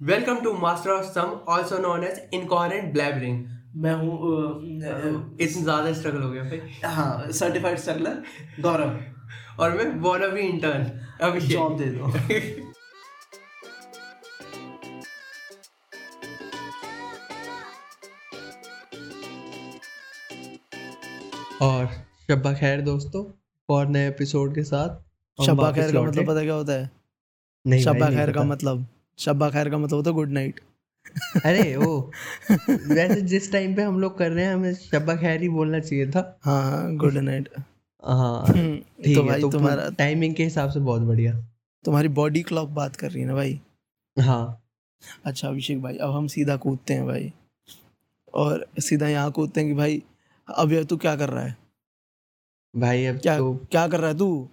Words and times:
Welcome 0.00 0.36
to 0.40 0.52
master 0.58 0.90
of 0.90 1.06
some 1.06 1.32
also 1.52 1.78
known 1.78 2.04
as 2.04 2.20
incoherent 2.34 2.92
blabbering 2.92 3.44
मैं 3.76 3.92
हूँ 3.94 4.18
इतना 5.40 5.62
ज़्यादा 5.62 5.92
स्ट्रगल 5.94 6.22
हो 6.22 6.30
गया 6.30 6.42
भाई। 6.42 6.60
हाँ 6.84 7.32
सर्टिफाइड 7.38 7.78
स्ट्रगलर 7.78 8.22
गौरव 8.62 9.62
और 9.62 9.76
मैं 9.78 9.84
वॉन 10.00 10.22
अभी 10.24 10.40
इंटर्न 10.42 10.86
अभी 11.22 11.40
जॉब 11.48 11.76
दे 11.78 11.86
दो। 11.86 12.04
और 21.66 21.86
शब्बा 22.30 22.52
खैर 22.54 22.80
दोस्तों 22.82 23.24
और 23.68 23.86
नए 23.88 24.06
एपिसोड 24.08 24.54
के 24.54 24.62
साथ 24.64 24.96
शब्बा 25.38 25.70
खैर 25.72 25.92
का 25.92 26.02
मतलब 26.02 26.26
पता 26.26 26.42
क्या 26.42 26.54
होता 26.54 26.72
है? 26.72 26.90
नहीं 27.64 27.82
शब्बा 27.84 28.10
खैर 28.10 28.32
का 28.32 28.44
मतलब। 28.44 28.86
शब्बा 29.20 29.50
खैर 29.50 29.70
का 29.70 29.78
मतलब 29.78 29.96
होता 29.96 30.10
है 30.10 30.14
गुड 30.14 30.30
नाइट 30.30 30.60
अरे 31.44 31.76
वो 31.76 32.10
वैसे 32.70 33.20
जिस 33.20 33.52
टाइम 33.52 33.74
पे 33.74 33.82
हम 33.82 34.00
लोग 34.00 34.18
कर 34.18 34.30
रहे 34.30 34.44
हैं 34.44 34.54
हमें 34.54 34.74
शब्बा 34.74 35.16
खैर 35.16 35.40
ही 35.40 35.48
बोलना 35.48 35.78
चाहिए 35.78 36.10
था। 36.10 36.38
हाँ 36.42 36.62
हाँ 36.62 36.96
गुड 36.96 37.14
नाइट 37.14 37.48
हाँ 38.04 38.52
ठीक 38.52 39.16
तो 39.16 39.22
है 39.22 39.28
भाई 39.28 39.40
तो 39.40 39.50
तुम्हारा 39.50 39.88
टाइमिंग 39.88 40.34
के 40.34 40.44
हिसाब 40.44 40.70
से 40.70 40.80
बहुत 40.80 41.02
बढ़िया। 41.02 41.34
तुम्हारी 41.84 42.08
बॉडी 42.08 42.42
क्लॉक 42.42 42.68
बात 42.68 42.96
कर 42.96 43.10
रही 43.10 43.22
है 43.22 43.28
ना 43.28 43.34
भाई? 43.34 43.60
हाँ। 44.20 44.62
अच्छा 45.24 45.48
अभिषेक 45.48 45.82
भाई 45.82 45.96
अब 45.96 46.10
हम 46.10 46.26
सीधा 46.26 46.56
कूदते 46.56 46.94
हैं 46.94 47.06
भाई। 47.06 47.32
और 48.34 48.66
सीधा 48.80 49.08
यहाँ 49.08 49.30
कूदते 49.30 49.60
हैं 49.60 49.68
कि 49.70 49.74
भाई 49.74 50.02
अब 50.48 50.82
तू 50.84 50.96
क्या 50.96 51.16
कर 51.16 51.28
रहा 51.28 51.44
है? 51.44 51.56
भाई 52.76 53.04
अब 53.06 53.18
क्या 53.18 53.38
तो 53.38 53.54
क्या 53.70 53.88
कर 53.88 54.00
रहा 54.00 54.10
है 54.10 54.18
तू? 54.18 54.48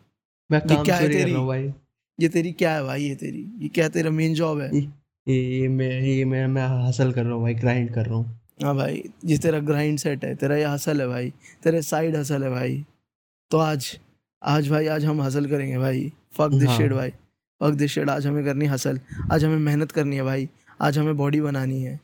मैं 0.52 0.62
काम 0.62 0.84
क्या 0.84 0.96
है 0.96 1.08
तेरी? 1.10 1.34
भाई। 1.34 1.74
ये 2.20 2.28
तेरी 2.30 2.52
क्या 2.52 2.74
है 2.74 2.84
भाई 2.84 3.04
ये 3.04 3.16
तेरी? 3.16 3.46
ये 3.60 3.68
क्या 3.70 3.88
तेरा 3.90 4.10
मेन 4.12 4.34
जॉब 4.34 4.60
है? 4.62 4.70
ये 4.76 5.36
ये 5.60 5.68
मैं 5.68 5.90
ये 6.02 6.26
मैं 6.26 6.46
मैं 6.48 6.66
हसल 6.88 7.12
कर 7.12 7.24
रहा 7.24 7.34
हूँ 7.34 7.42
भाई 7.44 7.54
ग्राइंड 7.54 7.94
कर 7.94 8.06
रहा 8.06 8.16
हूँ। 8.16 8.40
हाँ 8.64 8.76
भाई 8.76 9.04
जिस 9.26 9.42
तेरा 9.42 9.60
ग्राइंड 9.60 9.98
सेट 10.00 10.24
है 10.26 10.34
तेरा 10.36 10.56
ये 10.56 10.66
हसल 10.66 11.02
है 11.02 11.08
भाई 11.08 11.32
तेरे 11.64 11.82
साइड 11.82 12.16
हसल 12.16 12.44
है 12.44 12.50
भाई। 12.50 12.86
तो 13.52 13.58
आज 13.58 13.98
आज 14.42 14.70
भाई 14.70 14.88
आज 14.88 15.06
हम 15.06 15.22
हसल 15.22 15.50
करेंगे 15.50 15.78
भाई। 15.78 16.12
Fuck 16.38 16.52
this. 16.52 16.70
शिट 16.70 16.94
भाई 16.94 17.10
फक 17.62 17.74
दिस 17.74 17.92
शिट 17.92 18.10
आज 18.10 18.28
हमें 18.28 18.44
करनी 18.46 18.66
हसल 18.66 19.00
आज 19.32 19.46
हमें 19.46 19.58
मेहनत 19.60 19.92
करनी 19.92 20.16
है 20.16 20.24
भाई 20.24 20.50
आज 20.82 20.98
हमें 20.98 21.16
बॉडी 21.18 21.42
बनानी 21.42 21.82
है। 21.84 22.00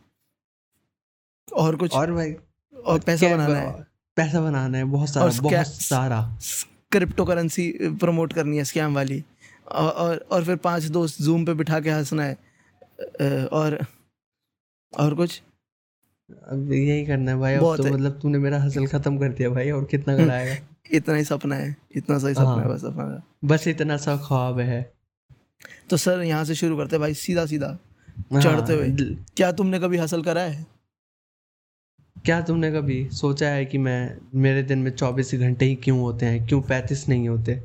और 1.48 1.76
कुछ 1.76 1.94
और, 1.94 2.12
भाई 2.12 2.36
और 2.74 3.00
पैसा 3.00 3.36
बनाना 3.36 3.58
है। 3.58 3.86
पैसा 4.18 4.42
बनाना 4.42 4.78
है 4.78 4.84
बहुत 4.84 5.10
सारा 5.10 5.42
बहुत 5.42 5.68
सारा। 5.68 6.22
क्रिप्टो 6.92 7.26
करेंसी 7.26 7.72
प्रमोट 7.82 8.34
करनी 8.34 8.58
है 8.58 8.64
स्कैम 8.64 8.96
वाली। 8.96 9.24
और, 9.72 9.90
और 9.90 10.26
और 10.32 10.44
फिर 10.46 10.56
पाँच 10.56 10.84
दोस्त 10.84 11.22
जूम 11.22 11.46
पे 11.46 11.54
बिठा 11.54 11.80
के 11.80 11.90
हंसना 11.90 12.24
है। 12.24 12.38
और 13.46 13.86
और 14.94 15.16
कुछ? 15.16 15.42
अब 16.48 16.72
यही 16.72 17.06
करना 17.06 17.32
है 17.32 17.38
भाई 17.38 17.54
अब 17.54 17.76
तो। 17.78 17.84
मतलब 17.84 18.20
तूने 18.22 18.38
मेरा 18.38 18.62
हसल 18.62 18.88
खत्म 18.88 19.18
कर 19.18 19.30
दिया 19.30 19.50
भाई 19.50 19.72
और 19.72 19.86
कितना 19.86 20.18
कराएगा 20.18 20.56
इतना 20.92 21.16
ही 21.16 21.24
सपना 21.24 21.56
है 21.56 21.76
इतना 21.96 22.18
सा 22.20 22.28
ही 22.28 22.34
सपना 22.34 22.52
है 22.52 22.62
हाँ। 22.62 22.74
बस 22.74 22.86
अपना। 22.86 23.24
बस 23.46 23.68
इतना 23.68 23.98
सा 23.98 24.18
ख्वाब 24.18 24.60
है। 24.60 24.94
तो 25.90 25.98
सर 25.98 26.22
यहाँ 26.22 26.46
से 26.46 26.56
शुरू 26.56 26.78
करते 26.78 26.98
भाई 26.98 27.14
सीधा 27.14 27.46
सीधा 27.46 27.78
हाँ, 28.34 28.42
चढ़ते 28.42 28.74
हुए। 28.74 28.90
क्या 29.38 29.52
तुमने 29.52 29.80
कभी 29.80 29.98
हासिल 29.98 30.24
करा 30.24 30.42
है? 30.42 30.66
क्या 32.26 32.42
तुमने 32.42 32.72
कभी 32.72 33.10
सोचा 33.10 33.50
है 33.50 33.66
कि 33.66 33.78
मैं 33.78 34.18
मेरे 34.36 34.64
दिन 34.64 34.80
में 34.80 34.92
चौबीस 34.92 35.36
घंटे 35.36 35.66
ही 35.66 35.76
क्यों 35.76 36.00
होते 36.00 36.26
हैं? 36.26 36.48
क्यों 36.48 36.62
पैंतीस 36.62 37.08
नहीं 37.10 37.30
होते? 37.30 37.62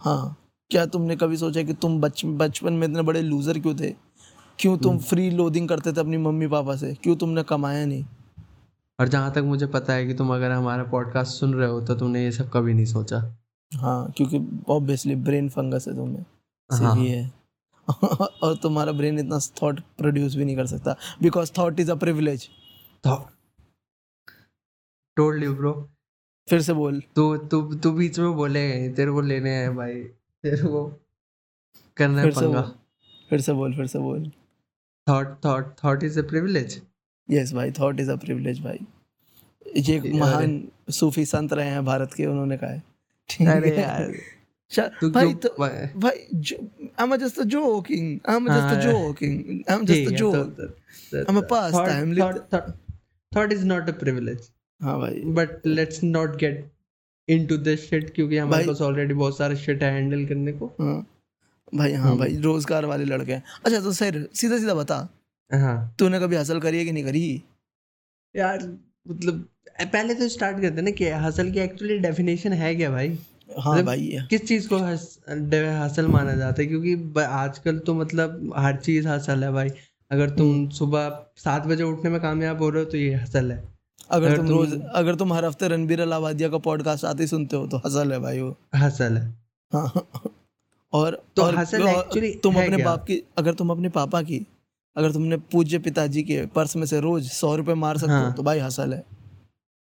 हाँ। 0.00 0.36
क्या 0.72 0.86
तुमने 0.86 1.16
कभी 1.16 1.36
सोचा 1.36 1.62
कि 1.62 1.72
तुम 1.72 2.00
बच 2.00 2.22
बचपन 2.24 2.72
में 2.72 2.86
इतने 2.88 3.02
बड़े 3.02 3.22
लूजर 3.22 3.58
क्यों 3.58 3.74
थे? 3.74 3.90
क्यों 4.58 4.76
तुम 4.78 4.98
फ्री 4.98 5.30
लोडिंग 5.30 5.68
करते 5.68 5.92
थे 5.92 6.00
अपनी 6.00 6.16
मम्मी 6.16 6.46
पापा 6.46 6.76
से? 6.76 6.94
क्यों 6.94 7.16
तुमने 7.16 7.42
कमाया 7.42 7.86
नहीं? 7.86 8.04
और 9.00 9.08
जहाँ 9.08 9.32
तक 9.32 9.38
मुझे 9.38 9.66
पता 9.66 9.92
है 9.92 10.06
कि 10.06 10.14
तुम 10.14 10.34
अगर 10.34 10.50
हमारा 10.50 10.84
पॉडकास्ट 10.84 11.32
सुन 11.32 11.54
रहे 11.54 11.68
हो 11.68 11.80
तो 11.80 11.94
तुमने 11.94 12.24
ये 12.24 12.32
सब 12.32 12.50
कभी 12.52 12.74
नहीं 12.74 12.84
सोचा। 12.84 13.18
हाँ 13.72 14.12
क्योंकि 14.16 14.40
ऑब्वियसली 14.68 15.16
ब्रेन 15.16 15.48
फंगस 15.48 15.88
है 15.88 15.94
तुम्हें। 15.94 16.24
हाँ। 16.70 16.94
सही 16.94 17.08
है 17.08 17.32
और 18.42 18.56
तुम्हारा 18.56 18.92
ब्रेन 18.92 19.18
इतना 19.18 19.38
थॉट 19.62 19.80
प्रोड्यूस 19.98 20.34
भी 20.36 20.44
नहीं 20.44 20.56
कर 20.56 20.66
सकता। 20.66 20.96
Because 21.22 21.52
thought 21.58 21.80
is 21.80 21.90
a 21.90 21.94
privilege 21.94 22.48
told 25.16 25.44
you 25.44 25.54
bro 25.54 25.72
फिर 26.48 26.62
से 26.62 26.72
बोल। 26.72 27.02
तू 27.16 27.36
तू 27.36 27.62
तू 27.74 27.92
बीच 27.92 28.18
में 28.18 28.34
बोले 28.34 28.88
तेरे 28.88 29.12
को 29.12 29.20
लेने 29.20 29.50
हैं 29.50 29.76
भाई। 29.76 30.04
तेरे 30.44 30.62
को 30.62 30.84
करना 31.96 32.22
फिर 32.22 32.32
पंगा 32.32 32.62
फिर 33.30 33.40
से 33.40 33.52
बोल 33.52 33.74
फिर 33.76 33.86
से 33.86 33.98
बोल 33.98 34.30
thought 35.06 35.36
thought 35.44 35.74
thought 35.84 36.02
is 36.04 36.18
a 36.18 36.22
privilege 36.28 36.80
yes 37.28 37.52
भाई 37.54 37.70
थॉट 37.80 38.00
इज़ 38.00 38.10
अ 38.10 38.16
प्रिविलेज 38.24 38.60
भाई 38.62 38.86
ये 39.88 39.98
महान 40.20 40.60
सूफी 40.90 41.24
संत 41.26 41.52
रहे 41.52 41.68
हैं 41.70 41.84
भारत 41.84 42.14
के 42.14 42.26
उन्होंने 42.26 42.56
कहा 42.56 42.70
है 42.70 42.82
ठीक 43.28 43.48
है 43.48 43.80
यार 43.80 44.12
भाई 45.04 45.32
तो 45.34 45.48
भाई- 45.58 45.96
भाई 46.02 46.60
I'm 47.02 47.12
just 47.22 47.38
a 47.42 47.44
joking 47.54 48.06
I'm 48.34 48.46
just 48.48 48.70
a 48.70 48.76
हाँ, 48.76 48.82
joking 48.84 49.34
I'm 49.74 49.82
just 49.86 49.92
ठीक 49.92 50.08
a 50.08 50.12
है, 50.12 50.18
joke 50.18 50.36
तो- 50.58 50.68
तो- 51.10 51.24
I'm 51.30 51.38
a 51.38 51.42
तो- 51.42 51.48
pastime, 51.50 52.12
thought- 52.14 52.14
lit- 52.14 52.22
thought- 52.22 52.46
thought- 52.54 52.70
thought 53.32 53.54
is 53.56 53.64
not 53.72 53.90
a 53.92 53.94
privilege 54.02 54.46
हाँ 54.80 54.98
भाई 55.00 55.22
but 55.38 55.66
let's 55.78 56.02
not 56.14 56.38
get 56.44 56.62
into 57.30 57.52
this 57.52 57.78
shit 57.90 58.10
क्योंकि 58.10 58.36
हमारे 58.36 58.66
पास 58.66 58.80
ऑलरेडी 58.80 59.14
बहुत 59.14 59.38
सारा 59.38 59.54
shit 59.54 59.82
है 59.82 59.92
हैंडल 59.92 60.26
करने 60.26 60.52
को। 60.52 60.66
हाँ। 60.66 61.08
भाई 61.74 61.92
हाँ 61.92 62.10
हम्म। 62.10 62.18
भाई 62.18 62.36
रोज़गार 62.36 62.84
वाले 62.84 63.04
लड़के 63.04 63.32
हैं। 63.32 63.42
अच्छा 63.66 63.80
तो 63.80 63.92
सर 63.92 64.28
सीधा 64.34 64.58
सीधा 64.58 64.74
बता। 64.74 65.08
हाँ। 65.52 65.94
तूने 65.98 66.20
कभी 66.20 66.36
हासिल 66.36 66.60
करी 66.60 66.78
है 66.78 66.84
कि 66.84 66.92
नहीं 66.92 67.04
करी? 67.04 67.42
यार 68.36 68.78
मतलब 69.08 69.48
पहले 69.80 70.14
तो 70.14 70.28
स्टार्ट 70.28 70.56
करते 70.56 70.76
हैं 70.76 70.82
ना 70.82 70.90
कि 70.90 71.08
हासिल 71.08 71.52
की 71.52 71.58
एक्चुअली 71.58 71.98
डेफिनेशन 71.98 72.52
है 72.52 72.74
क्या 72.74 72.90
भाई? 72.90 73.18
हाँ 73.58 73.72
मतलब- 73.72 73.86
भाई 73.86 74.18
किस 74.30 74.46
चीज़ 74.46 74.68
को 74.68 74.76
हस- 74.76 75.18
हासिल 75.54 76.06
माना 76.06 76.32
जाता 76.32 76.62
है? 76.62 76.68
क्योंकि 76.68 77.20
आजकल 77.20 77.78
तो 77.78 77.94
मतलब 77.94 78.52
हर 78.56 78.76
चीज़ 78.76 79.08
हासिल 79.08 79.44
है 79.44 79.52
भाई। 79.52 79.68
अगर 80.10 80.30
तुम 80.30 80.50
हम्म। 80.50 80.70
सुबह 80.70 81.26
सात 81.36 81.66
बजे 81.66 81.82
उठने 81.82 82.10
में 82.10 82.20
कामयाब 82.20 82.58
हो 82.58 82.70
रहे 82.70 82.84
हो 82.84 82.90
तो 82.90 82.96
ये 82.96 83.14
हासिल 83.14 83.52
है। 83.52 83.71
अगर 84.12 84.36
तुम 84.36 84.48
रोज 84.48 84.72
अगर 84.94 85.14
तुम 85.14 85.32
हर 85.32 85.44
हफ़्ते 85.44 85.68
रणबीर 85.68 86.00
अलावादिया 86.00 86.48
का 86.48 86.58
पॉडकास्ट 86.58 87.04
आते 87.04 87.26
सुनते 87.26 87.56
हो 87.56 87.66
तो 87.66 87.76
हसल 87.86 88.12
है 88.12 88.18
भाई 88.20 88.40
वो। 88.40 88.56
हासिल 88.74 89.16
है। 89.16 89.26
हाँ। 89.72 90.06
और 90.92 91.22
तो 91.36 91.42
और 91.42 91.56
हसल 91.56 91.82
actually 91.82 92.32
तुम 92.42 92.54
अपने 92.54 92.76
क्या? 92.76 92.84
बाप 92.84 93.04
की 93.04 93.22
अगर 93.38 93.54
तुम 93.54 93.70
अपने 93.70 93.88
पापा 93.88 94.22
की 94.22 94.46
अगर 94.96 95.12
तुमने 95.12 95.36
पूज्य 95.52 95.78
पिताजी 95.78 96.22
के 96.22 96.44
पर्स 96.46 96.76
में 96.76 96.86
से 96.86 97.00
रोज 97.00 97.30
सौ 97.30 97.54
रुपए 97.56 97.74
मार 97.74 97.98
सकते 97.98 98.12
हो 98.12 98.18
हाँ। 98.18 98.32
तो 98.32 98.42
भाई 98.42 98.58
हसल 98.58 98.94
है। 98.94 99.04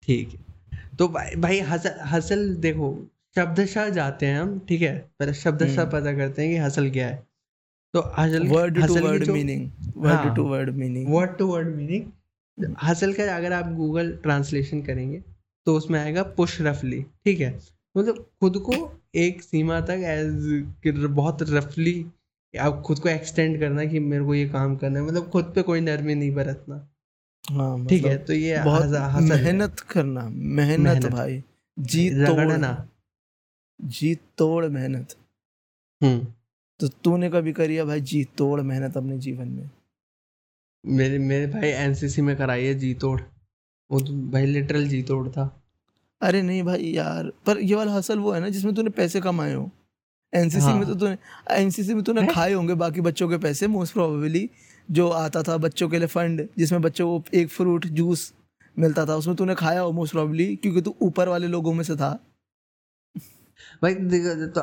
ठीक 0.03 0.29
है। 0.29 0.45
तो 0.99 1.07
भाई 1.07 1.35
भाई 1.35 1.59
हसल 1.59 1.99
हसल 2.05 2.49
देखो 2.55 2.95
शब्दशः 3.35 3.89
जाते 3.89 4.25
हैं 4.25 4.39
हम 4.41 4.59
ठीक 4.69 4.81
है? 4.81 4.97
पहले 5.19 5.33
शब्दशः 5.33 5.81
हम्म। 5.81 5.91
पता 5.91 6.13
करते 6.13 6.41
हैं 6.41 6.51
कि 6.51 6.57
हसल 6.57 6.89
क्या 6.89 7.07
है। 7.07 7.25
तो 7.93 8.01
hustle 8.17 8.47
word 8.47 8.85
to 8.87 8.99
word 8.99 9.27
meaning 9.29 9.69
word. 9.97 10.35
To 10.35 10.43
word 10.43 10.69
meaning 10.75 11.13
word 11.13 11.37
to 11.37 11.47
word 11.47 11.75
meaning 11.75 12.03
हासिल 12.77 13.13
का 13.13 13.35
अगर 13.35 13.53
आप 13.53 13.73
गूगल 13.73 14.11
ट्रांसलेशन 14.23 14.81
करेंगे 14.81 15.23
तो 15.65 15.75
उसमें 15.77 15.99
आएगा 15.99 16.23
पुश 16.23 16.61
रफली 16.61 17.01
ठीक 17.25 17.39
है? 17.39 17.59
मतलब 17.97 18.29
खुद 18.39 18.57
को 18.59 19.01
एक 19.15 19.41
सीमा 19.41 19.79
तक 19.81 20.01
एज 20.03 20.95
बहुत 21.09 21.37
रफली 21.41 22.05
आप 22.59 22.81
खुद 22.85 22.99
को 22.99 23.09
एक्सटेंड 23.09 23.59
करना 23.59 23.85
कि 23.85 23.99
मेरे 23.99 24.25
को 24.25 24.35
ये 24.35 24.47
काम 24.49 24.75
करना 24.75 24.99
है। 24.99 25.05
मतलब 25.05 25.29
खुद 25.29 25.51
पे 25.55 25.61
कोई 25.61 25.81
नरमी 25.81 26.15
नहीं 26.15 26.31
बरतना। 26.31 26.87
हाँ 27.51 27.85
ठीक 27.87 28.05
है? 28.05 28.13
मतलब 28.13 28.25
तो 28.25 28.33
ये 28.33 28.63
बहुत। 28.63 29.21
मेहनत 29.21 29.79
करना 29.79 30.29
मेहनत 30.29 30.79
मेहनत। 30.79 31.05
भाई। 31.05 31.43
जी 31.79 32.09
रगड़ना। 32.09 32.87
जी 33.81 34.15
तोड़ 34.37 34.65
मेहनत। 34.65 35.15
हम्म। 36.03 36.27
तो 36.79 36.87
तूने 36.87 37.29
कभी 37.29 37.53
करी 37.53 37.75
है 37.75 37.83
भाई? 37.83 38.01
जी 38.01 38.23
तोड़ 38.37 38.61
मेहनत 38.61 38.97
अपने 38.97 39.17
जीवन 39.17 39.47
में। 39.47 39.69
मेरे 40.87 41.17
मेरे 41.19 41.47
भाई 41.47 41.69
एनसीसी 41.69 42.21
में 42.21 42.35
कराई 42.35 42.65
है 42.65 42.73
जी 42.73 42.93
तोड़। 42.93 43.19
वो 43.89 43.99
तो 43.99 44.13
भाई 44.31 44.45
लिटरल 44.45 44.87
जी 44.87 45.01
तोड़ 45.03 45.27
था। 45.29 45.45
अरे 46.21 46.41
नहीं 46.41 46.63
भाई 46.63 46.91
यार 46.91 47.31
पर 47.45 47.59
ये 47.59 47.75
वाला 47.75 47.93
हसल 47.93 48.19
वो 48.19 48.31
है 48.31 48.39
ना 48.39 48.49
जिसमें 48.49 48.73
तूने 48.75 48.89
पैसे 48.89 49.21
कमाए 49.21 49.53
हो। 49.53 49.69
एनसीसी 50.33 50.65
हाँ। 50.65 50.75
में 50.75 50.85
तो 50.87 50.95
तूने 50.95 51.17
एनसीसी 51.51 51.93
में 51.93 52.03
तूने 52.03 52.25
खाए 52.27 52.53
होंगे 52.53 52.73
बाकी 52.73 53.01
बच्चों 53.01 53.29
के 53.29 53.37
पैसे 53.37 53.67
मोस्ट 53.67 53.93
प्रोबेबली 53.93 54.49
जो 54.91 55.09
आता 55.09 55.43
था 55.43 55.57
बच्चों 55.57 55.89
के 55.89 55.97
लिए 55.97 56.07
फंड 56.07 56.47
जिसमें 56.57 56.81
बच्चों 56.81 57.07
को 57.07 57.37
एक 57.37 57.49
फ्रूट 57.49 57.85
जूस 57.87 58.33
मिलता 58.79 59.05
था 59.05 59.15
उसमें 59.15 59.35
तूने 59.35 59.55
खाया 59.55 59.81
हो 59.81 59.91
मोस्ट 59.91 60.13
प्रोबेबली 60.13 60.55
क्योंकि 60.55 60.81
तू 60.81 60.95
ऊपर 61.01 61.29
वाले 61.29 61.47
लोगों 61.47 61.73
में 61.73 61.83
से 61.83 61.95
था। 61.95 62.11
भाई 63.83 63.93
तो 63.93 64.61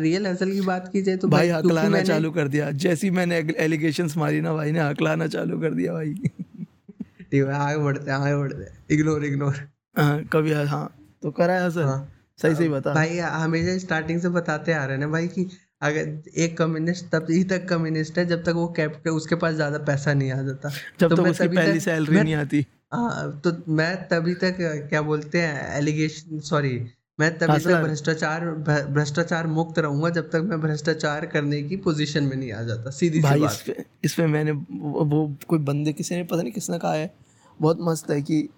रियल 0.00 0.26
हसल 0.26 0.52
की 0.52 0.60
बात 0.62 0.88
की 0.92 1.02
जाए 1.02 1.16
तो 1.16 1.28
भाई 1.28 1.48
क्योंकि 1.48 1.68
हकलाना 1.68 2.02
चालू 2.02 2.30
कर 2.32 2.48
दिया। 2.48 2.70
जैसी 2.78 3.10
मैंने 3.10 3.38
एलिगेशंस 3.58 4.16
मारी 4.16 4.40
ना 4.40 4.52
भाई 4.54 4.72
ने 4.72 4.80
हकलाना 4.80 5.26
चालू 5.28 5.60
कर 5.60 5.74
दिया 5.74 5.92
भाई। 5.92 6.14
ठीक 6.14 7.34
है 7.34 7.52
आगे 7.54 7.78
बढ़ते 7.78 8.10
हैं 8.10 8.18
आगे 8.18 8.36
बढ़ते 8.36 8.62
हैं। 8.62 8.84
इग्नोर 8.90 9.24
इग्नोर 9.24 9.54
हाँ, 9.96 10.24
कभी 10.24 10.52
हाँ 10.52 10.88
तो 11.22 11.30
करा 11.32 11.54
है 11.54 11.70
हाँ। 11.84 12.00
सही 12.38 12.54
सही 12.54 12.68
बता। 12.68 12.94
भाई 12.94 13.18
हमेशा 13.18 13.76
स्टार्टिंग 13.78 14.20
से 14.20 14.28
बताते 14.30 14.72
आ 14.72 14.84
रहे 14.84 14.96
हैं 14.96 15.00
ना 15.00 15.08
भाई 15.08 15.28
कि 15.28 15.48
अगर 15.82 16.30
एक 16.36 16.56
कम्युनिस्ट 16.58 17.04
तब 17.12 17.26
ही 17.30 17.42
तक 17.44 17.68
कम्युनिस्ट 17.68 18.18
है 18.18 18.24
जब 18.26 18.42
तक 18.44 18.54
वो 18.54 18.66
कैप 18.76 19.08
उसके 19.08 19.34
पास 19.36 19.54
ज़्यादा 19.54 19.78
पैसा 19.84 20.14
नहीं 20.14 20.32
आ 20.32 20.40
जाता। 20.42 20.68
जब 21.00 21.08
तो 21.08 21.16
तक 21.16 21.22
उसकी 21.22 21.48
पहली 21.48 21.80
सैलरी 21.80 22.20
नहीं 22.20 22.34
आती। 22.34 22.64
हाँ 22.94 23.40
तो 23.44 23.52
मैं 23.72 23.94
तभी 24.08 24.34
तक 24.34 24.56
क्या 24.90 25.02
बोलते 25.02 25.40
हैं 25.40 25.76
एलिगेशन 25.78 26.38
सॉरी 26.48 26.76
मैं 27.20 27.38
तभी 27.38 27.58
तक 27.58 27.82
भ्रष्टाचार 27.82 28.50
भ्रष्टाचार 28.90 29.46
मुक्त 29.46 29.78
रहूँगा 29.78 30.10
जब 30.10 30.30
तक 30.30 30.36
मैं 30.36 30.60
भ्रष्टाचार 30.60 31.26
करने 31.26 31.62
की 31.62 31.76
पोजीशन 31.76 32.24
में 32.24 32.36
नहीं 32.36 32.52
आ 32.52 32.62
जाता 32.62 32.90
सीधी 32.90 33.22
सी 33.22 33.40
बात 33.40 33.50
इस 33.50 33.62
पे 33.62 33.84
इस 34.04 34.18
मैंने 34.18 34.50
वो, 34.50 35.04
वो 35.04 35.36
कोई 35.48 35.58
बंदे 35.58 35.92
किसी 35.92 36.14
ने 36.14 36.24
पता 36.24 36.42
नहीं 36.42 36.52
किसने 36.52 36.78
कहा 36.78 36.94
है 36.94 37.14
बहुत 37.60 37.78
मस्त 37.80 38.10
है 38.10 38.22
कि 38.22 38.48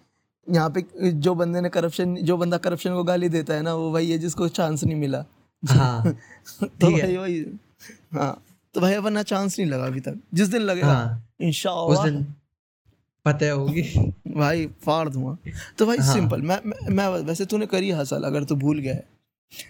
यहाँ 0.50 0.70
पे 0.70 1.10
जो 1.10 1.34
बंदे 1.34 1.60
ने 1.60 1.68
करप्शन 1.68 2.14
जो 2.14 2.36
बंदा 2.36 2.58
करप्शन 2.58 2.90
को 2.90 3.04
गाली 3.04 3.28
देता 3.28 3.54
है 3.54 3.62
ना 3.62 3.74
वो 3.74 3.90
वही 3.90 4.10
है 4.10 4.18
जिसको 4.18 4.48
चांस 4.48 4.84
नहीं 4.84 4.96
मिला। 4.96 5.24
हाँ 5.66 6.12
तो 6.62 6.90
भाई 6.90 7.16
वही 7.16 7.58
हाँ 8.14 8.42
तो 8.74 8.80
भाई 8.80 8.94
अपना 8.94 9.22
चांस 9.22 9.58
नहीं 9.58 9.70
लगा 9.70 9.84
अभी 9.84 10.00
तक। 10.00 10.20
जिस 10.34 10.48
दिन 10.48 10.62
लगेगा 10.62 10.86
हाँ। 10.86 11.32
उस 11.40 11.44
इंशाल्लाह 11.46 12.22
पता 13.26 13.50
होगी। 13.50 13.82
भाई 14.36 14.66
फाड़ 14.84 15.08
दूँगा। 15.08 15.36
तो 15.78 15.86
भाई 15.86 15.96
हाँ। 15.98 16.14
सिंपल 16.14 16.42
मैं 16.42 16.58
मैं 16.90 17.08
वैसे 17.24 17.44
तूने 17.46 17.66
करी 17.66 17.90
हासिल 17.90 18.22
अगर 18.24 18.44
तू 18.44 18.56
भूल 18.56 18.78
गया 18.78 18.94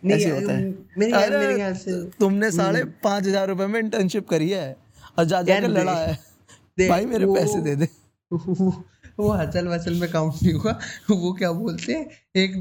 नहीं 0.04 0.16
ऐसे 0.16 0.30
होता 0.30 0.52
है। 0.52 0.64
मेरे 0.98 1.12
मेरे 1.30 1.54
ख्याल 1.54 1.74
से। 1.76 2.02
तुमने 2.20 2.50
साढ़े 2.52 2.84
पाँच 3.04 3.26
हज़ार 3.26 3.48
रुपए 3.48 3.66
में 3.66 3.78
इंटर्नशिप 3.80 4.28
करी 4.28 4.50
है 4.50 4.76
और 5.18 5.24
जा 5.24 5.42
जाकर 5.42 5.68
लड़ा 5.68 5.94
है। 5.94 6.18
भाई 6.80 7.06
मेरे 7.06 7.26
पैसे 7.26 7.60
दे 7.60 7.74
दे। 7.76 7.88
वो 8.30 8.72
वो 9.18 9.30
हसल 9.32 9.68
वसल 9.68 9.94
में 9.94 10.10
काउंट 10.12 10.42
नहीं 10.42 10.52
हुआ। 10.54 10.72
वो 11.10 11.32
क्या 11.34 11.52
बोलते 11.52 11.92
हैं? 11.92 12.08
एक 12.36 12.56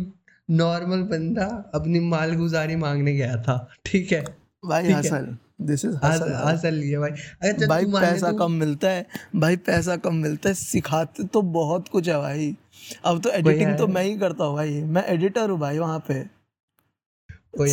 नॉर्मल 0.49 1.01
बंदा 1.09 1.45
अपनी 1.75 1.99
मालगुजारी 2.01 2.75
मांगने 2.75 3.13
गया 3.13 3.35
था। 3.43 3.57
ठीक 3.85 4.11
है? 4.11 4.23
भाई 4.63 4.91
hustle 4.91 5.35
this 5.61 5.85
is 5.85 5.95
hus- 6.03 6.21
hustle 6.47 6.75
भाई। 6.77 7.11
भाई 7.11 7.49
अगर 7.49 7.67
भाई 7.67 7.83
तू 7.85 7.91
पैसा 8.01 8.31
कम 8.39 8.51
मिलता 8.51 8.89
है 8.89 9.07
भाई 9.35 9.55
पैसा 9.55 9.95
कम 9.97 10.15
मिलता 10.15 10.49
है 10.49 10.55
सिखाते 10.55 11.23
तो 11.23 11.41
बहुत 11.41 11.87
कुछ 11.87 12.09
है 12.09 12.17
भाई। 12.17 12.57
अब 13.05 13.21
तो 13.21 13.29
एडिटिंग 13.29 13.77
तो 13.77 13.87
मैं 13.87 14.03
ही 14.03 14.17
करता 14.17 14.43
हूँ 14.43 14.55
भाई। 14.55 14.81
मैं 14.83 15.05
एडिटर 15.05 15.49
हूँ 15.49 15.59
भाई 15.59 15.77
वहाँ 15.79 15.99
पे। 15.99 16.23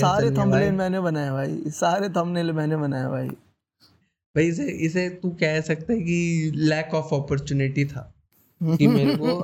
सारे 0.00 0.30
थंबनेल 0.42 0.72
मैंने 0.72 1.00
बनाए 1.00 1.30
भाई। 1.30 1.62
सारे 1.66 2.08
थंबनेल 2.08 2.52
मैंने 2.52 2.76
बनाए 2.76 3.06
भाई। 3.06 3.28
भाई 3.28 4.46
इसे 4.46 4.66
इसे 4.66 5.08
तू 5.08 5.30
कह 5.30 5.60
सकता 5.60 5.92
है 5.92 6.00
कि 6.00 6.52
लैक 6.54 6.94
ऑफ़ 6.94 7.14
अपॉर्चुनिटी 7.14 7.84
था 7.84 8.14
कि 8.62 8.86
मेरे 8.86 9.16
को 9.16 9.38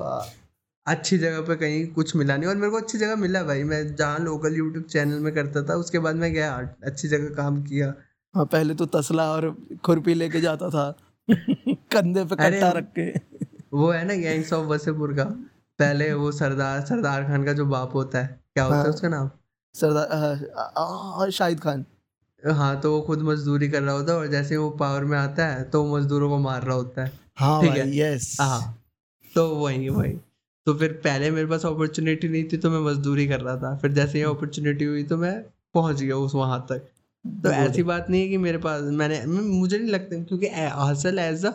अच्छी 0.87 1.19
जगह 1.19 1.40
पे 1.40 1.56
कहीं 1.56 1.87
कुछ 1.87 2.17
मिला 2.17 2.37
नहीं। 2.37 2.49
और 2.49 2.56
मेरे 2.56 2.70
को 2.70 2.76
अच्छी 2.76 2.99
जगह 2.99 3.17
मिला 3.17 3.43
भाई। 3.43 3.62
मैं 3.64 3.96
जहाँ 3.96 4.19
लोकल 4.19 4.56
यूट्यूब 4.56 4.85
चैनल 4.85 5.19
में 5.19 5.35
करता 5.35 5.62
था 5.62 5.75
उसके 5.75 5.99
बाद 5.99 6.17
मैं 6.17 6.32
गया 6.32 6.70
अच्छी 6.85 7.08
जगह 7.08 7.35
काम 7.35 7.62
किया। 7.62 7.94
हाँ 8.34 8.44
पहले 8.46 8.75
तो 8.75 8.86
तसला 8.86 9.30
और 9.32 9.50
खुरपी 9.84 10.14
लेके 10.14 10.40
जाता 10.40 10.69
था। 10.70 10.90
कंधे 11.28 12.25
पे 12.25 12.36
कट्टा 12.36 12.70
रख 12.70 12.92
के। 12.98 13.10
वो 13.72 13.90
है 13.90 14.04
ना 14.04 14.14
गैंग्स 14.14 14.52
ऑफ़ 14.52 14.66
वसेपुर 14.66 15.12
का। 15.12 15.25
पहले 15.78 16.12
वो 16.12 16.30
सरदार 16.32 16.80
सरदार 16.86 17.25
खान 17.25 17.44
का 17.44 17.52
जो 17.52 17.66
बाप 17.66 17.94
होता 17.94 18.19
है 18.19 18.26
क्या 18.54 18.64
होता 18.64 18.76
है 18.76 18.82
हाँ। 18.82 18.90
उसका 18.90 19.08
नाम? 19.08 19.30
सरदार 19.75 21.30
शाहिद 21.30 21.60
खान। 21.60 21.84
हाँ 22.42 22.80
तो 22.80 22.92
वो 22.92 23.00
खुद 23.00 23.22
मजदूरी 23.22 23.69
कर 23.69 23.82
रहा 23.82 23.94
होता 23.94 24.12
है 24.12 24.19
और 24.19 24.26
जैसे 24.26 24.56
वो 24.56 24.69
पावर 24.80 25.04
में 25.04 25.16
आता 25.19 25.46
है 25.46 25.62
तो 25.70 25.84
मजदूरों 25.96 26.28
को 26.28 26.38
मार 26.38 26.62
रहा 26.62 26.76
होता 26.76 27.04
है। 27.04 27.12
हाँ 27.36 27.60
ठीक 27.62 27.76
है? 27.76 27.96
यस 27.96 28.36
हाँ 28.40 28.60
तो 29.32 29.48
वही 29.56 29.88
वही। 29.88 30.12
तो 30.66 30.75
फिर 30.75 30.92
पहले 31.04 31.30
मेरे 31.30 31.46
पास 31.46 31.66
अपॉर्चुनिटी 31.66 32.28
नहीं 32.28 32.44
थी 32.44 32.56
तो 32.56 32.70
मैं 32.70 32.80
मजदूरी 32.82 33.26
कर 33.28 33.40
रहा 33.40 33.56
था। 33.56 33.76
फिर 33.76 33.92
जैसे 33.92 34.19
ही 34.19 34.25
अपॉर्चुनिटी 34.25 34.84
हुई 34.84 35.02
तो 35.04 35.16
मैं 35.16 35.34
पहुँच 35.75 36.00
गया 36.02 36.16
उस 36.16 36.34
वहाँ 36.34 36.60
तक। 36.70 36.88
तो 37.26 37.50
ऐसी 37.50 37.82
बात 37.82 38.10
नहीं 38.10 38.22
है 38.22 38.28
कि 38.28 38.36
मेरे 38.36 38.58
पास 38.58 38.82
मैंने 38.82 39.26
मुझे 39.26 39.78
नहीं 39.78 39.90
लगता 39.90 40.22
क्योंकि 40.24 40.46
हसल 40.90 41.18
एज 41.18 41.46
अ 41.46 41.50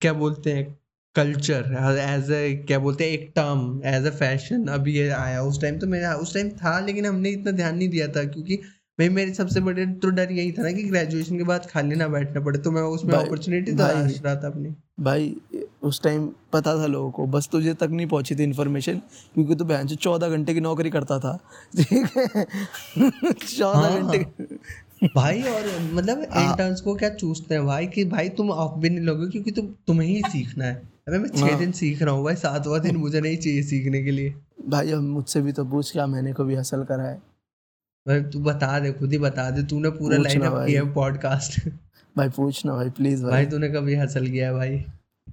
क्या 0.00 0.12
बोलते 0.12 0.52
हैं 0.52 0.78
कल्चर 1.14 1.76
एज 1.98 2.30
अ 2.30 2.66
क्या 2.66 2.78
बोलते 2.78 3.04
हैं 3.04 3.12
एक 3.12 3.32
टर्म 3.36 3.80
एज 3.84 4.06
अ 4.06 4.10
फ़ैशन 4.10 4.66
अभी 4.66 4.94
ये 4.94 5.08
आया 5.08 5.42
उस 5.42 5.60
टाइम 5.60 5.78
तो 5.78 5.86
मेरा 5.86 6.14
उस 6.14 6.34
टाइम 6.34 6.48
था 6.48 6.80
लेकिन 6.80 7.06
हमने 7.06 7.30
इतना 7.30 7.50
ध्यान 7.50 7.76
नहीं 7.76 7.88
दिया 7.88 8.08
था 8.08 8.24
क्योंकि 8.24 8.56
भाई 8.98 9.08
मेरे 9.08 9.34
सबसे 9.34 9.60
बड़े 9.60 9.86
तो 9.86 10.08
डर 10.08 10.32
यही 10.32 10.52
था 10.52 10.62
ना 10.62 10.72
कि 10.72 10.82
ग्रेजुएशन 10.82 11.38
के 11.38 11.44
बाद 11.44 11.66
खाली 11.66 11.96
ना 11.96 12.08
बैठना 12.08 12.40
पड़े 12.40 12.58
तो 12.58 12.70
मैं 12.70 12.82
उसमें 12.82 13.14
अपॉर्चुनिटी 13.14 13.72
भाई 13.72 13.94
तलाश 13.94 14.22
रहा 14.24 14.34
था 14.36 14.46
अपनी। 14.46 14.74
भाई 15.00 15.36
उस 15.82 16.02
टाइम 16.02 16.30
पता 16.52 16.82
था 16.82 16.86
लोगों 16.86 17.10
को 17.10 17.26
बस 17.26 17.48
तुझे 17.52 17.74
तक 17.74 17.88
नहीं 17.90 18.06
पहुँची 18.06 18.34
थी 18.36 18.42
इन्फॉर्मेशन 18.42 18.98
क्योंकि 19.34 19.54
तू 19.54 19.64
बहन 19.64 19.86
चौदह 19.86 20.28
घंटे 20.28 20.54
की 20.54 20.60
नौकरी 20.60 20.90
करता 20.90 21.18
था 21.18 21.36
ठीक 21.76 22.06
है? 22.16 22.46
चौदह 23.32 23.88
हाँ। 23.88 24.02
घंटे 24.02 24.26
भाई 25.04 25.42
और 25.42 25.66
मतलब 25.92 26.26
हाँ। 26.32 26.50
इंटर्न्स 26.50 26.80
को 26.80 26.94
क्या 26.94 27.08
चूसते 27.08 27.54
हैं 27.54 27.64
भाई 27.66 27.86
कि 27.86 28.04
भाई 28.04 28.28
तुम 28.28 28.50
ऑफ़ 28.50 28.78
भी 28.80 28.90
नहीं 28.90 29.04
लोगे 29.04 29.28
क्योंकि 29.30 29.50
तुम 29.50 29.66
तुम्हें 29.86 30.08
ही 30.08 30.22
सीखना 30.22 30.64
है। 30.64 30.74
अबे 31.08 31.18
मैं 31.18 31.28
छह 31.28 31.46
हाँ। 31.46 31.58
दिन 31.58 31.72
सीख 31.72 32.02
रहा 32.02 32.14
हूँ 32.14 32.24
भाई 32.24 32.34
सातवां 32.34 32.80
दिन 32.80 32.96
मुझे 32.96 33.20
नहीं 33.20 33.36
चाहिए 33.36 33.62
सीखने 33.62 34.02
के 34.02 34.10
लिए। 34.10 34.34
भाई 34.68 34.92
अब 34.92 35.02
मुझसे 35.02 35.40
भी 35.42 35.52
तो 35.52 35.64
पूछ 35.64 35.92
क्या 35.92 36.06
मैंने 36.06 36.32
कभी 36.32 36.54
हासिल 36.54 36.84
करा 36.84 37.04
है। 37.04 37.14
भाई 38.06 38.20
तू 38.22 38.40
बता 38.40 38.78
दे 38.80 38.92
खुद 38.92 39.12
ही 39.12 39.18
बता 39.18 39.50
दे 39.50 39.62
तूने 39.62 39.90
पूरा 39.90 40.18
लाइन 40.18 40.42
अप 40.42 40.64
किया 40.66 40.82
है 40.82 40.92
पॉडकास्ट 40.92 41.60
भाई 42.16 42.28
पूछना 42.28 42.74
भाई 42.74 42.90
प्लीज़ 42.90 43.22
भाई। 43.22 43.32
भाई 43.32 43.46
तूने 43.46 43.68
कभी 43.68 43.94
हासिल 43.94 44.30
किया 44.30 44.46
है 44.46 44.54
भाई? 44.54 44.84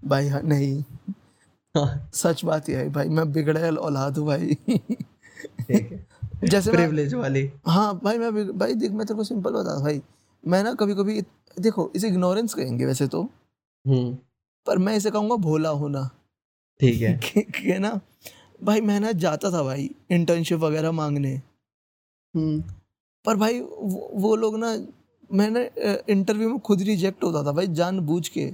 भाई 0.06 0.28
हाँ, 0.28 0.42
नहीं। 0.44 0.84
हाँ। 1.76 2.10
सच 2.14 2.44
बात 2.46 2.70
यह 2.70 2.78
है 2.78 2.90
भाई 2.90 3.10
मैं 3.10 3.32
बिगड़ैल 3.32 3.78
औलाद 3.78 4.18
हूँ 4.18 4.26
भाई। 4.28 4.56
ठीक 4.70 5.92
है। 5.92 6.06
जैसे 6.44 6.72
प्रिविलेज 6.72 7.14
वाली। 7.14 7.52
हाँ 7.68 8.00
भाई 8.04 8.18
मैं 8.18 8.58
भाई 8.58 8.74
देख 8.74 8.92
मैं 8.92 9.06
तेरे 9.08 9.18
को 9.18 9.24
सिंपल 9.24 9.52
बता 9.52 9.80
भाई। 9.82 10.02
मैं 10.44 10.64
ना 10.64 10.74
कभी 10.74 10.96
कभी 10.96 11.22
देखो 11.60 11.92
इसे 11.96 12.08
इग्नोरेंस 12.08 12.54
कहेंगे 12.54 12.86
वैसे 12.86 13.08
तो। 13.08 13.22
हम्म। 13.86 14.14
पर 14.68 14.78
मैं 14.78 14.96
इसे 14.98 15.12
कहूँगा 15.12 15.36
भोला 15.36 15.70
होना 15.70 16.10
ठीक 16.80 17.02
है। 17.02 17.20
कि 17.38 17.78
ना? 17.80 18.00
भाई 18.64 18.82
मैं 18.82 19.00
ना 19.00 19.12
जाता 19.12 19.52
था 19.52 19.64
भाई 19.64 19.90
इंटर्नशिप 20.12 20.60
वगैरह 20.60 20.92
मांगने। 20.92 21.34
हम्म। 22.34 22.62
पर 23.26 23.36
भाई 23.36 23.60
वो, 23.62 24.10
वो 24.14 24.36
लोग 24.36 24.58
ना 24.60 24.76
मैंने 25.34 25.70
इंटरव्यू 26.10 26.50
में 26.50 26.60
खुद 26.60 26.82
रिजेक्ट 26.82 27.24
होता 27.24 27.44
था 27.44 27.52
भाई 27.52 27.68
जान 27.68 28.00
बूझ 28.00 28.28
के। 28.28 28.52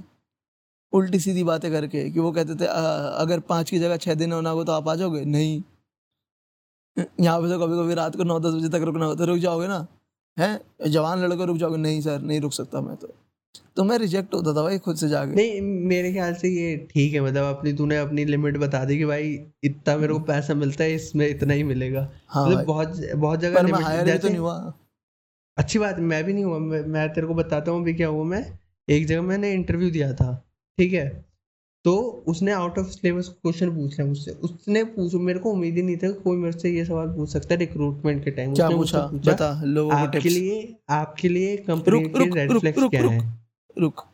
उल्टी 0.92 1.18
सीधी 1.20 1.44
बातें 1.44 1.70
करके 1.72 2.10
कि 2.10 2.20
वो 2.20 2.32
कहते 2.32 2.54
थे 2.54 2.66
"अ, 2.66 2.80
अगर 3.22 3.40
पाँच 3.40 3.70
की 3.70 3.78
जगह 3.78 3.96
छः 3.96 4.14
दिन 4.14 4.32
होना 4.32 4.50
हो 4.50 4.64
तो 4.64 4.72
आप 4.72 4.88
आ 4.88 4.94
जाओगे? 4.94 5.24
नहीं। 5.24 5.62
यहाँ 6.96 7.40
पे 7.40 7.48
तो 7.48 7.58
कभी 7.58 7.76
कभी 7.76 7.94
रात 7.94 8.16
को 8.16 8.24
नौ 8.24 8.38
दस 8.40 8.54
बजे 8.54 8.68
तक 8.68 8.84
रुकना 8.84 9.04
होता 9.04 9.22
है 9.22 9.28
रुक 9.28 9.38
जाओगे 9.38 9.66
ना? 9.68 9.86
हैं? 10.36 10.60
जवान 10.90 11.24
लड़के 11.24 11.46
रुक 11.46 11.56
जाओगे 11.56 11.76
नहीं 11.78 12.00
सर 12.00 12.20
नहीं 12.20 12.40
रुक 12.40 12.52
सकता 12.52 12.80
मैं 12.80 12.96
तो। 12.96 13.14
तो 13.76 13.84
मैं 13.84 13.96
रिजेक्ट 13.98 14.34
होता 14.34 14.54
था 14.54 14.62
भाई 14.62 14.78
खुद 14.78 14.96
से 14.96 15.08
जाके। 15.08 15.34
नहीं 15.34 15.60
मेरे 15.88 16.12
ख्याल 16.12 16.34
से 16.34 16.48
ये 16.48 16.76
ठीक 16.90 17.12
है 17.14 17.20
मतलब 17.20 17.54
अपनी 17.56 17.72
तूने 17.72 17.96
अपनी 17.96 18.24
लिमिट 18.24 18.56
बता 18.58 18.84
दी 18.84 18.98
कि 18.98 19.04
भाई 19.04 19.38
इतना 19.64 19.96
मेरे 19.96 20.12
को 20.12 20.20
पैसा 20.26 20.54
मिलता 20.54 20.84
है 20.84 20.94
इसमें 20.94 21.26
इतना 21.28 21.54
ही 21.54 21.62
मिलेगा। 21.64 22.08
हाँ 22.28 22.46
मतलब 22.46 22.64
बहुत 22.66 23.00
बहुत 23.14 23.40
जगह 23.40 23.62
पर 23.62 23.72
मैं 23.72 23.82
हायर 23.82 24.16
तो 24.18 24.28
नहीं 24.28 24.38
हुआ। 24.38 24.72
अच्छी 25.56 25.78
बात 25.78 25.98
मैं 26.00 26.22
भी 26.24 26.32
नहीं 26.32 26.44
हुआ 26.44 26.58
मैं, 26.58 26.82
मैं 26.82 27.08
तेरे 27.14 27.26
को 27.26 27.34
बताता 27.34 27.70
हूँ 27.70 27.80
अभी 27.82 27.94
क्या 27.94 28.08
हुआ 28.08 28.24
मैं 28.24 28.44
एक 28.88 29.06
जगह 29.06 29.22
मैंने 29.22 29.52
इंटरव्यू 29.52 29.90
दिया 29.90 30.12
था 30.12 30.32
ठीक 30.78 30.92
है? 30.92 31.08
तो 31.84 31.92
उसने 32.28 32.52
आउट 32.52 32.78
ऑफ़ 32.78 32.86
सिलेबस 32.86 33.28
क्वेश्चन 33.42 33.70
पूछ 33.70 33.92
लिया 33.92 34.06
मुझसे। 34.08 34.30
उसने 34.44 34.82
पूछो 34.86 35.18
मेरे 35.20 35.38
को 35.38 35.52
उम्मीद 35.52 35.76
ही 35.76 35.82
नहीं 35.82 35.96
था 35.96 36.10
कोई 36.24 36.36
मेरे 36.36 36.58
से 36.58 36.70
ये 36.70 36.84
सवाल 36.84 37.08
पूछ 37.08 37.28
सकता 37.28 37.54
है 37.54 37.58
रिक्रूटमेंट 37.60 38.24
के 38.24 38.30
टाइम 38.30 38.54
क्या 38.54 38.68
पूछा? 38.70 38.98
पूछा 39.06 39.32
बता 39.32 39.62
लोगों 39.64 39.90
को 39.90 39.96
आपके 39.96 40.18
टिप्स 40.18 40.36
लिए 40.36 40.76
आपके 40.90 41.28
लिए 41.28 41.56
कंपनी 41.58 42.00
के 42.00 42.34
रेड 42.34 42.52
रुक 42.52 42.60
फ्लैग्स 42.60 42.78
रुक 42.80 42.90
क्या 42.90 43.02
रुक 43.02 43.12
हैं? 43.12 43.46
रुक। 43.78 44.04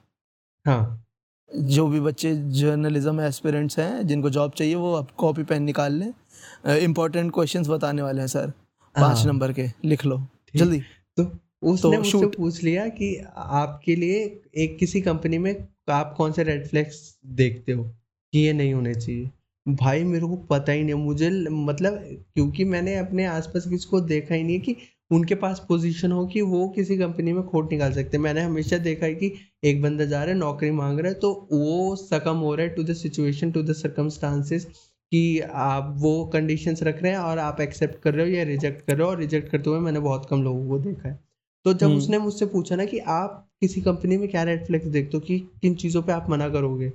हाँ। 0.67 1.03
जो 1.51 1.87
भी 1.89 2.01
बच्चे 2.01 2.35
जर्नलिज्म 2.53 3.21
एस्पिरेंट्स 3.21 3.79
हैं 3.79 4.07
जिनको 4.07 4.31
जॉब 4.31 4.53
चाहिए 4.53 4.75
वो 4.75 4.95
आप 4.95 5.11
कॉपी 5.19 5.43
पेन 5.45 5.63
निकाल 5.63 5.93
लें। 5.93 6.77
इंपॉर्टेंट 6.77 7.33
क्वेश्चन 7.35 7.63
बताने 7.65 8.03
वाले 8.03 8.21
हैं 8.21 8.29
सर 8.29 8.53
पाँच 8.95 9.25
नंबर 9.27 9.53
के 9.53 9.67
लिख 9.85 10.05
लो। 10.07 10.21
जल्दी। 10.57 10.81
तो 11.19 11.23
उसने 11.63 11.81
तो 11.83 11.91
मुझसे 11.93 12.27
पूछ 12.29 12.63
लिया 12.65 12.87
कि 12.89 13.17
आपके 13.37 13.97
लिए 13.97 14.19
एक 14.57 14.77
किसी 14.79 15.01
कंपनी 15.01 15.39
में 15.39 15.55
आप 15.93 16.15
कौन 16.17 16.33
से 16.33 16.43
रेड 16.45 16.67
फ्लैग्स 16.67 17.19
देखते 17.27 17.73
हो? 17.73 17.85
कि 18.33 18.39
ये 18.39 18.53
नहीं 18.53 18.75
होने 18.75 18.95
चाहिए। 18.95 19.31
भाई 19.67 20.03
मेरे 20.05 20.27
को 20.27 20.37
पता 20.37 20.73
ही 20.73 20.83
नहीं 20.83 20.95
मुझे 20.95 21.31
मतलब 21.51 21.99
क्योंकि 22.35 22.65
मैंने 22.65 22.97
अपने 22.97 23.25
आसपास 23.27 23.67
किसी 23.69 23.89
को 23.91 24.01
देखा 24.01 24.35
ही 24.35 24.43
नहीं 24.43 24.61
कि 24.61 24.77
उनके 25.11 25.35
पास 25.35 25.65
पोजीशन 25.69 26.13
हो 26.13 26.27
कि 26.27 26.41
वो 26.43 26.69
किसी 26.69 26.97
कंपनी 26.99 27.33
में 27.33 27.43
खोट 27.43 27.73
निकाल 27.73 27.93
सकते। 27.93 28.19
मैंने 28.19 28.41
हमेशा 28.41 28.79
देखा 28.79 29.07
है 29.07 29.15
कि 29.15 29.33
एक 29.65 29.83
बंदा 29.83 30.05
जा 30.05 30.23
रहा 30.25 30.33
है 30.35 30.39
नौकरी 30.39 30.71
मांग 30.71 31.01
रहा 31.01 31.09
है 31.09 31.15
तो 31.15 31.33
वो 31.53 31.97
सकम 31.97 32.37
हो 32.37 32.55
रहा 32.55 32.67
है 32.67 32.75
to 32.75 32.83
the 32.83 32.93
situation 32.93 33.51
to 33.53 33.63
the 33.63 33.73
circumstances 33.73 34.65
कि 35.13 35.41
आप 35.41 35.95
वो 35.99 36.25
कंडीशंस 36.27 36.83
रख 36.83 37.03
रहे 37.03 37.13
हैं 37.13 37.19
और 37.19 37.39
आप 37.39 37.61
एक्सेप्ट 37.61 38.01
कर 38.03 38.15
रहे 38.15 38.27
हो 38.27 38.33
या 38.33 38.43
रिजेक्ट 38.45 38.87
कर 38.87 38.97
रहे 38.97 39.05
हो। 39.05 39.11
और 39.11 39.19
रिजेक्ट 39.19 39.51
करते 39.51 39.71
हुए 39.71 39.79
मैंने 39.79 40.01
बहुत 40.01 40.27
कम 40.31 40.43
लोगों 40.43 40.69
को 40.69 40.79
देखा 40.79 41.09
है। 41.09 41.19
तो 41.65 41.73
जब 41.75 41.87
हम्म। 41.87 41.99
उसने 41.99 42.19
मुझसे 42.19 42.47
पूछा 42.47 42.77
ना 42.77 42.85
कि 42.85 42.99
आप 42.99 43.46
किसी 43.61 43.81
कंपनी 43.81 44.17
में 44.17 44.29
क्या 44.29 44.43
रेड 44.43 44.67
फ्लैग्स 44.67 44.87
देखते 44.87 45.17
हो 45.17 45.21
कि 45.21 45.39
किन 45.39 45.75
चीज़ों 45.75 46.03
पे 46.03 46.13
आप 46.13 46.31
मना 46.31 46.49
करोगे? 46.49 46.89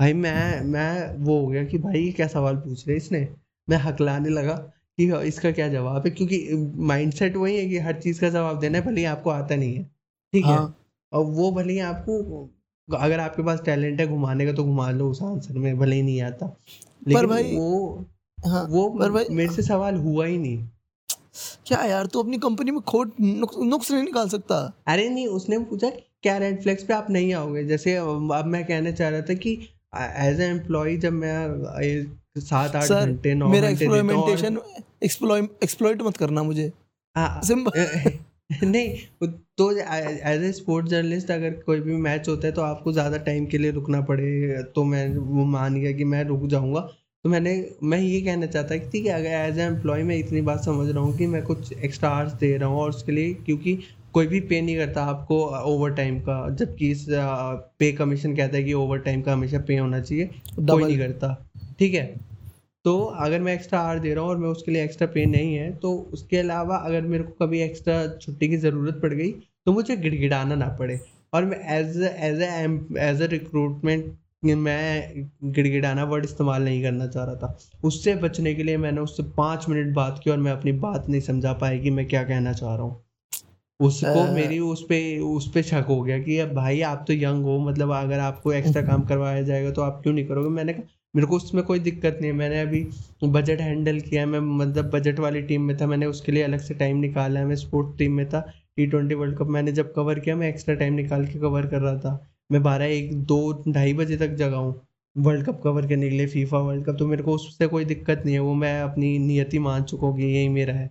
भाई 0.00 0.12
मैं 0.12 0.60
मैं 0.60 1.16
वो 1.16 1.40
हो 1.40 1.46
गया 1.46 1.64
कि 1.64 1.78
भाई 1.78 2.02
ये 2.02 2.12
क्या 2.12 2.26
सवाल 2.26 2.56
पूछ 2.56 2.88
रहे 2.88 2.96
इसने? 2.96 3.28
मैं 3.70 3.76
हकलाने 3.76 4.28
लगा 4.28 4.54
कि 4.98 5.16
इसका 5.16 5.50
क्या 5.50 5.68
जवाब 5.68 6.04
है? 6.04 6.10
क्योंकि 6.10 6.48
माइंडसेट 6.76 7.36
वही 7.36 7.56
है 7.56 7.68
कि 7.68 7.78
हर 7.78 8.00
चीज़ 8.00 8.20
का 8.20 8.28
जवाब 8.28 8.58
देना 8.60 8.78
है 8.78 8.84
भले 8.84 9.00
ही 9.00 9.04
आपको 9.04 9.30
आता 9.30 9.56
नहीं 9.56 9.74
है। 9.74 9.82
ठीक 10.32 10.44
है? 10.44 10.54
हाँ। 10.54 10.78
और 11.12 11.24
वो 11.24 11.52
भले 11.52 11.72
ही 11.72 11.78
आपको 11.78 12.50
अगर 12.96 13.20
आपके 13.20 13.42
पास 13.42 13.62
टैलेंट 13.64 14.00
है 14.00 14.06
घुमाने 14.06 14.46
का 14.46 14.52
तो 14.52 14.64
घुमा 14.64 14.90
लो 14.90 15.10
उस 15.10 15.22
आंसर 15.22 15.54
में 15.54 15.78
भले 15.78 15.96
ही 15.96 16.02
नहीं 16.02 16.22
आता। 16.22 16.46
लेकिन 17.08 17.14
पर 17.14 17.26
भाई- 17.26 17.58
वो 17.58 18.04
हाँ 18.46 18.66
वो 18.70 18.90
पर 18.90 19.10
भाई 19.10 19.24
मेरे 19.30 19.52
से 19.52 19.62
सवाल 19.62 19.94
हुआ 19.94 20.26
ही 20.26 20.38
नहीं। 20.38 20.68
क्या 21.66 21.82
यार 21.84 22.06
तू 22.06 22.22
अपनी 22.22 22.38
कंपनी 22.38 22.70
में 22.70 22.80
खोट 22.82 23.12
नुक्स, 23.20 23.90
नहीं 23.90 24.02
निकाल 24.02 24.28
सकता? 24.28 24.60
अरे 24.88 25.08
नहीं 25.08 25.26
उसने 25.28 25.58
पूछा 25.70 25.90
क्या 26.22 26.36
रेड 26.38 26.62
फ्लैग्स 26.62 26.84
पे 26.84 26.94
आप 26.94 27.10
नहीं 27.10 27.32
आओगे? 27.34 27.64
जैसे 27.64 27.96
अब 27.96 28.46
मैं 28.46 28.64
कहना 28.66 28.90
चाह 28.92 29.08
रहा 29.08 29.20
था 29.22 29.34
कि 29.36 29.52
एज 29.96 30.40
ए 30.40 30.44
एम्प्लॉय 30.44 30.96
जब 30.98 31.12
मैं 31.14 32.40
सात 32.40 32.76
आठ 32.76 32.90
घंटे 32.90 33.34
नौ 33.34 33.48
मेरा 33.48 33.66
हूँ 33.66 33.74
एक्सप्लोइमेंटेशन 33.74 34.58
एक्सप्लॉइट 35.04 36.02
मत 36.02 36.16
करना 36.16 36.42
मुझे। 36.42 36.70
हाँ, 37.16 37.40
सिंपल 37.44 38.18
नहीं 38.64 38.96
तो 39.58 39.70
एज 39.72 40.42
ए 40.44 40.50
स्पोर्ट्स 40.52 40.90
जर्नलिस्ट 40.90 41.30
अगर 41.30 41.50
कोई 41.66 41.80
भी 41.80 41.96
मैच 42.02 42.28
होता 42.28 42.46
है 42.46 42.52
तो 42.54 42.62
आपको 42.62 42.92
ज़्यादा 42.92 43.16
टाइम 43.24 43.46
के 43.46 43.58
लिए 43.58 43.70
रुकना 43.70 44.00
पड़े 44.10 44.62
तो 44.74 44.84
मैं 44.84 45.08
वो 45.16 45.44
मान 45.46 45.80
गया 45.80 45.92
कि 45.92 46.04
मैं 46.04 46.22
रुक 46.24 46.46
जाऊँगा। 46.48 46.80
तो 47.26 47.30
मैंने 47.30 47.52
मैं 47.82 47.98
ये 47.98 48.20
कहना 48.22 48.46
चाहता 48.46 48.76
कि 48.76 48.88
ठीक 48.90 49.06
है 49.06 49.12
अगर 49.12 49.28
एज 49.28 49.58
ए 49.58 49.62
एम्प्लॉय 49.62 50.02
मैं 50.02 50.16
इतनी 50.16 50.40
बात 50.40 50.64
समझ 50.64 50.88
रहा 50.88 51.02
हूँ 51.04 51.16
कि 51.18 51.26
मैं 51.26 51.42
कुछ 51.42 51.72
एक्स्ट्रा 51.84 52.08
आवर्स 52.08 52.32
दे 52.32 52.56
रहा 52.56 52.68
हूँ 52.68 52.80
और 52.80 52.88
उसके 52.88 53.12
लिए 53.12 53.32
क्योंकि 53.46 53.74
कोई 54.12 54.26
भी 54.26 54.40
पे 54.40 54.60
नहीं 54.60 54.76
करता 54.76 55.04
आपको 55.04 55.38
ओवर 55.72 55.94
टाइम 55.94 56.20
का 56.20 56.36
जबकि 56.50 56.90
इस 56.90 57.04
पे 57.10 57.90
कमीशन 57.92 58.36
कहता 58.36 58.56
है 58.56 58.62
कि 58.64 58.72
ओवर 58.72 58.98
टाइम 58.98 59.22
का 59.22 59.32
हमेशा 59.32 59.58
पे 59.58 59.76
होना 59.76 60.00
चाहिए 60.00 60.26
कोई 60.60 60.84
नहीं 60.84 60.98
करता 60.98 61.32
ठीक 61.78 61.94
है? 61.94 62.04
तो 62.84 62.98
अगर 63.24 63.40
मैं 63.40 63.54
एक्स्ट्रा 63.54 63.80
आवर 63.80 63.98
दे 63.98 64.12
रहा 64.14 64.22
हूँ 64.24 64.30
और 64.30 64.36
मैं 64.36 64.48
उसके 64.48 64.72
लिए 64.72 64.84
एक्स्ट्रा 64.84 65.08
पे 65.14 65.24
नहीं 65.26 65.54
है 65.54 65.70
तो 65.76 65.94
उसके 66.12 66.36
अलावा 66.36 66.76
अगर 66.76 67.00
मेरे 67.06 67.24
को 67.24 67.44
कभी 67.44 67.62
एक्स्ट्रा 67.62 67.96
छुट्टी 68.22 68.48
की 68.48 68.56
ज़रूरत 68.56 69.00
पड़ 69.02 69.12
गई 69.14 69.30
तो 69.66 69.72
मुझे 69.72 69.96
गिड़गिड़ाना 69.96 70.54
ना 70.54 70.68
पड़े। 70.78 71.00
और 71.34 71.44
मैं 71.44 71.58
as 71.78 71.96
as 72.02 72.40
as 72.98 73.22
a 73.22 73.26
recruitment 73.26 74.14
मैं 74.42 75.30
गिड़गिड़ाना 75.44 76.04
वर्ड 76.04 76.24
इस्तेमाल 76.24 76.62
नहीं 76.62 76.82
करना 76.82 77.06
चाह 77.06 77.24
रहा 77.24 77.34
था। 77.34 77.58
उससे 77.84 78.14
बचने 78.14 78.54
के 78.54 78.62
लिए 78.62 78.76
मैंने 78.76 79.00
उससे 79.00 79.22
पाँच 79.22 79.68
मिनट 79.68 79.94
बात 79.94 80.20
की 80.24 80.30
और 80.30 80.36
मैं 80.36 80.52
अपनी 80.52 80.72
बात 80.72 81.08
नहीं 81.08 81.20
समझा 81.20 81.52
पाई 81.52 81.78
कि 81.78 81.90
मैं 81.90 82.06
क्या 82.06 82.22
कहना 82.24 82.52
चाह 82.52 82.74
रहा 82.74 82.82
हूँ। 82.82 83.02
उसको 83.80 84.20
अ, 84.20 84.30
मेरी 84.30 84.58
उस 84.58 84.82
पर 84.82 85.20
उस 85.20 85.50
पर 85.52 85.62
शक 85.62 85.84
हो 85.88 86.02
गया 86.02 86.18
कि 86.18 86.38
अब 86.38 86.52
भाई 86.52 86.80
आप 86.80 87.04
तो 87.08 87.14
यंग 87.14 87.44
हो 87.44 87.58
मतलब 87.58 87.92
अगर 87.92 88.18
आपको 88.18 88.52
एक्स्ट्रा 88.52 88.82
काम 88.82 89.02
करवाया 89.02 89.42
जाएगा 89.42 89.70
तो 89.70 89.82
आप 89.82 90.00
क्यों 90.02 90.14
नहीं 90.14 90.26
करोगे? 90.26 90.48
मैंने 90.48 90.72
कहा 90.72 90.82
मेरे 91.14 91.26
को 91.26 91.36
उसमें 91.36 91.64
कोई 91.64 91.78
दिक्कत 91.78 92.18
नहीं 92.20 92.30
है। 92.30 92.36
मैंने 92.36 92.60
अभी 92.60 92.86
बजट 93.24 93.60
हैंडल 93.60 94.00
किया 94.00 94.20
है। 94.20 94.26
मैं 94.28 94.40
मतलब 94.40 94.90
बजट 94.90 95.18
वाली 95.18 95.42
टीम 95.42 95.62
में 95.62 95.76
था। 95.76 95.86
मैंने 95.86 96.06
उसके 96.06 96.32
लिए 96.32 96.42
अलग 96.42 96.60
से 96.60 96.74
टाइम 96.74 96.96
निकाला 96.96 97.40
है। 97.40 97.46
मैं 97.46 97.56
स्पोर्ट्स 97.56 97.98
टीम 97.98 98.12
में 98.12 98.28
था। 98.28 98.40
टी 98.76 98.86
ट्वेंटी 98.86 99.14
वर्ल्ड 99.14 99.38
कप 99.38 99.46
मैंने 99.46 99.72
जब 99.72 99.92
कवर 99.94 100.18
किया 100.18 100.36
मैं 100.36 100.48
एक्स्ट्रा 100.48 100.74
टाइम 100.74 100.94
निकाल 100.94 101.26
के 101.26 101.38
कवर 101.38 101.66
कर 101.66 101.80
रहा 101.80 101.96
था। 101.98 102.28
मैं 102.50 102.62
बारह 102.62 102.84
एक 102.86 103.14
दो 103.24 103.38
ढाई 103.68 103.92
बजे 103.94 104.16
तक 104.16 104.34
जगा 104.34 104.56
हूँ। 104.56 104.80
वर्ल्ड 105.16 105.46
कप 105.46 105.60
कवर 105.64 105.86
करने 105.88 106.08
के 106.10 106.16
लिए 106.16 106.26
फीफा 106.26 106.58
वर्ल्ड 106.58 106.84
कप 106.86 106.96
तो 106.98 107.06
मेरे 107.06 107.22
को 107.22 107.34
उससे 107.34 107.66
कोई 107.66 107.84
दिक्कत 107.84 108.22
नहीं 108.24 108.34
है। 108.34 108.40
वो 108.40 108.54
मैं 108.54 108.80
अपनी 108.82 109.18
नियति 109.18 109.58
मान 109.58 109.82
चुका 109.82 110.06
हूँ 110.06 110.16
कि 110.16 110.24
यही 110.24 110.48
मेरा 110.48 110.74
है। 110.74 110.90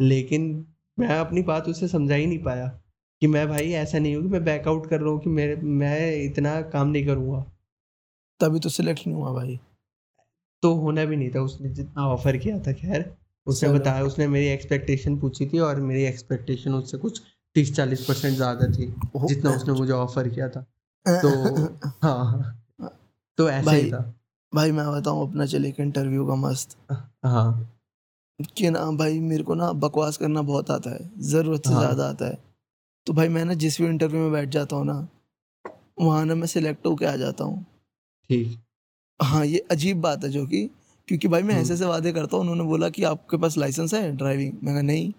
लेकिन 0.00 0.66
मैं 0.98 1.08
अपनी 1.10 1.42
बात 1.42 1.68
उसे 1.68 1.88
समझा 1.88 2.14
ही 2.14 2.26
नहीं 2.26 2.42
पाया 2.42 2.66
कि 3.22 3.26
मैं 3.26 3.46
भाई 3.48 3.70
ऐसा 3.74 3.98
नहीं 3.98 4.14
हूँ 4.16 4.22
कि 4.22 4.28
मैं 4.28 4.44
बैकआउट 4.44 4.88
कर 4.90 5.00
रहा 5.00 5.10
हूँ 5.10 5.20
कि 5.20 5.30
मेरे 5.30 5.56
मैं 5.56 6.24
इतना 6.24 6.60
काम 6.62 6.88
नहीं 6.88 7.06
करूँगा। 7.06 7.44
तभी 8.40 8.58
तो 8.58 8.68
सिलेक्ट 8.68 9.06
नहीं 9.06 9.16
हुआ 9.16 9.32
भाई। 9.32 9.58
तो 10.62 10.74
होना 10.74 11.04
भी 11.04 11.16
नहीं 11.16 11.30
था। 11.30 11.40
उसने 11.40 11.68
जितना 11.70 12.06
ऑफ़र 12.08 12.36
किया 12.36 12.58
था 12.58 12.72
खैर 12.72 13.10
उसने 13.46 13.68
बताया। 13.70 14.04
उसने 14.04 14.26
मेरी 14.28 14.46
एक्सपेक्टेशन 14.46 15.18
पूछी 15.18 15.46
थी 15.46 15.58
और 15.58 15.80
मेरी 15.82 16.02
एक्सपेक्टेशन 16.04 16.74
उससे 16.74 16.98
कुछ 16.98 17.20
तीस 17.56 17.74
चालीस 17.76 18.04
परसेंट 18.06 18.34
ज़्यादा 18.34 18.66
थी 18.68 18.86
जितना 19.26 19.50
उसने 19.50 19.74
मुझे 19.74 19.92
ऑफ़र 19.92 20.28
किया 20.28 20.48
था। 20.48 20.66
तो 21.06 21.30
हाँ। 22.02 22.54
हाँ 22.80 22.90
तो 23.38 23.48
ऐसे 23.50 23.70
ही 23.70 23.82
भाई 23.82 23.90
था। 23.90 24.14
भाई 24.52 24.72
मैं 24.72 24.86
बताऊँ 24.92 25.28
अपना 25.28 25.46
चले 25.46 25.68
एक 25.68 25.80
इंटरव्यू 25.80 26.26
का 26.26 26.34
मस्त। 26.34 26.76
हाँ। 27.24 27.72
कि 28.56 28.70
ना 28.70 28.80
भाई 28.90 29.18
मेरे 29.20 29.42
को 29.42 29.54
ना 29.54 29.72
बकवास 29.72 30.16
करना 30.16 30.42
बहुत 30.42 30.70
आता 30.70 30.90
है 30.90 31.10
ज़रूरत 31.20 31.66
से 31.66 31.72
हाँ। 31.72 31.80
ज़्यादा 31.80 32.08
आता 32.08 32.26
है। 32.26 32.38
तो 33.06 33.12
भाई 33.12 33.28
मैं 33.28 33.44
ना 33.44 33.54
जिस 33.54 33.80
भी 33.80 33.86
इंटरव्यू 33.86 34.20
में 34.20 34.32
बैठ 34.32 34.48
जाता 34.48 34.76
हूँ 34.76 34.86
ना 34.86 35.08
वहाँ 36.00 36.24
ना 36.26 36.34
मैं 36.34 36.46
सिलेक्ट 36.46 36.86
होके 36.86 37.06
आ 37.06 37.16
जाता 37.16 37.44
हूँ। 37.44 37.62
ठीक। 38.30 38.58
हाँ 39.22 39.44
ये 39.46 39.58
अजीब 39.70 40.00
बात 40.00 40.24
है 40.24 40.30
जो 40.30 40.46
कि 40.46 40.70
क्योंकि 41.08 41.28
भाई 41.28 41.42
मैं 41.42 41.54
हम्म। 41.54 41.62
ऐसे 41.62 41.74
ऐसे 41.74 41.84
वादे 41.84 42.12
करता 42.12 42.36
हूँ 42.36 42.40
उन्होंने 42.42 42.64
बोला 42.64 42.88
कि 42.88 43.02
आपके 43.04 43.36
पास 43.36 43.56
लाइसेंस 43.58 43.94
है 43.94 44.16
ड्राइविंग 44.16 44.52
मैं 44.64 44.74
कहा 44.74 44.82
नहीं। 44.82 45.12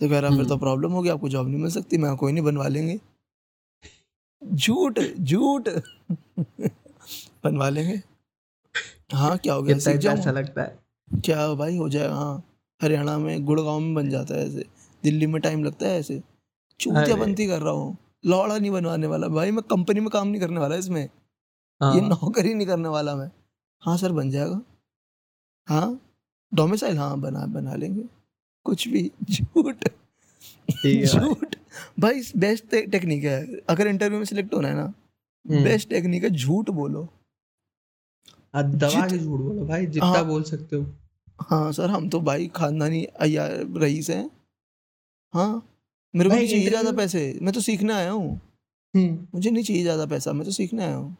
तो 0.00 0.08
कह 0.08 0.18
रहा 0.18 0.30
फिर 0.30 0.44
तो 0.44 0.50
हम्म। 0.50 0.60
प्रॉब्लम 0.60 0.92
होगी 0.92 1.08
आपको 1.08 1.28
जॉब 1.28 1.48
नहीं 1.48 1.60
मिल 1.60 1.70
सकती 1.70 1.98
मैं 1.98 2.16
कोई 2.16 2.32
नहीं 2.32 2.44
बनवा 2.44 2.68
लेंगे। 2.68 3.00
झूठ 4.52 5.00
झूठ। 5.20 5.68
बनवा 7.44 7.68
लेंगे। 7.68 8.02
हाँ 9.12 9.38
क्या 9.38 9.54
हो 9.54 9.62
गया? 9.62 9.78
सीख 9.78 9.96
ही 9.96 10.32
लगता 10.32 10.62
है। 10.62 10.78
क्या 11.24 11.54
भाई 11.54 11.76
हो 11.76 11.88
जाएगा 11.88 12.14
हाँ। 12.14 12.42
हरियाणा 12.82 13.18
में 13.18 13.44
गुड़गांव 13.44 13.80
में 13.80 13.94
बन 13.94 14.10
जाता 14.10 14.34
है 14.34 14.46
ऐसे। 14.46 14.64
दिल्ली 15.02 15.26
में 15.26 15.42
टाइम 15.42 15.64
लगता 15.64 15.86
है 15.86 15.98
ऐसे। 15.98 16.22
चूतिया 16.80 17.16
बनती 17.16 17.46
कर 17.46 17.62
रहा 17.62 17.72
हूँ। 17.72 17.96
लौड़ा 18.26 18.58
नहीं 18.58 18.70
बनवाने 18.70 19.06
वाला। 19.06 19.28
भाई 19.28 19.50
मैं 19.50 19.62
कंपनी 19.62 20.00
में 20.00 20.10
काम 20.10 20.28
नहीं 20.28 20.40
करने 20.40 20.60
वाला 20.60 20.76
इसमें। 20.76 21.02
ये 21.02 21.08
हाँ 21.82 21.94
नौकरी 21.94 22.54
नहीं 22.54 22.66
करने 22.66 22.88
वाला 22.88 23.16
मैं। 23.16 23.30
हाँ 23.80 23.96
सर 23.96 24.12
बन 24.12 24.30
जाएगा। 24.30 24.60
हाँ 25.66 26.00
डोमिसाइल 26.54 26.98
हाँ 26.98 27.20
बना 27.20 27.46
बना 27.46 27.74
लेंगे। 27.74 28.04
कुछ 28.64 28.88
भी 28.88 29.10
झूठ। 29.30 29.88
झूठ। 30.86 31.53
भाई 32.00 32.22
बेस्ट 32.36 32.74
टेक्निक 32.90 33.24
है। 33.24 33.40
अगर 33.68 33.86
इंटरव्यू 33.86 34.18
में 34.18 34.24
सिलेक्ट 34.24 34.54
होना 34.54 34.68
है 34.68 34.74
ना 34.74 34.92
हम्म। 35.44 35.64
बेस्ट 35.64 35.88
टेक्निक 35.88 36.24
है 36.24 36.30
झूठ 36.30 36.70
बोलो। 36.70 37.08
आ, 38.54 38.62
दबा 38.62 39.06
के 39.06 39.18
झूठ 39.18 39.38
बोलो 39.38 39.64
भाई 39.66 39.86
जितना 39.86 40.06
हाँ। 40.06 40.24
बोल 40.26 40.42
सकते 40.42 40.76
हो। 40.76 40.86
हाँ 41.40 41.72
सर 41.72 41.90
हम 41.90 42.08
तो 42.08 42.20
भाई 42.20 42.46
खानदानी 42.56 43.04
अय्यार 43.04 43.50
रईस 43.76 44.10
हैं। 44.10 44.30
हाँ 45.34 45.62
मेरे 46.14 46.30
को 46.30 46.36
नहीं 46.36 46.48
चाहिए 46.48 46.68
ज़्यादा 46.68 46.92
पैसे। 46.92 47.38
मैं 47.42 47.52
तो 47.54 47.60
सीखने 47.60 47.92
आया 47.92 48.10
हूँ। 48.10 48.40
हम्म। 48.94 49.26
मुझे 49.34 49.50
नहीं 49.50 49.64
चाहिए 49.64 49.82
ज़्यादा 49.82 50.06
पैसा 50.06 50.32
मैं 50.32 50.44
तो 50.44 50.50
सीखने 50.50 50.84
आया 50.84 50.94
हूँ। 50.94 51.10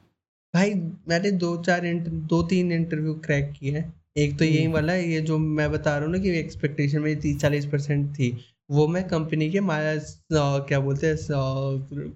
भाई 0.54 0.74
मैंने 1.08 1.30
दो 1.30 1.56
चार 1.62 1.86
इंटर, 1.86 2.10
दो 2.10 2.42
तीन 2.42 2.72
इंटरव्यू 2.72 3.14
क्रैक 3.24 3.52
किए 3.52 3.72
हैं। 3.78 3.92
एक 4.16 4.38
तो 4.38 4.44
यही 4.44 4.64
हम्म। 4.64 4.74
वाला 4.74 4.92
है 4.92 5.08
ये 5.08 5.20
जो 5.20 5.38
मैं 5.38 5.70
बता 5.72 5.96
रहा 5.96 6.06
हूँ 6.06 6.12
ना 6.12 6.22
कि 6.22 6.38
एक्सपेक्टेशन 6.38 7.00
मेरी 7.00 7.20
तीस 7.20 7.40
चालीस 7.40 7.66
परसेंट 7.66 8.14
थी। 8.14 8.30
वो 8.70 8.86
मैं 8.88 9.06
कंपनी 9.08 9.50
के 9.50 9.60
माया 9.60 9.94
क्या 10.32 10.80
बोलते 10.80 11.06
हैं 11.06 11.16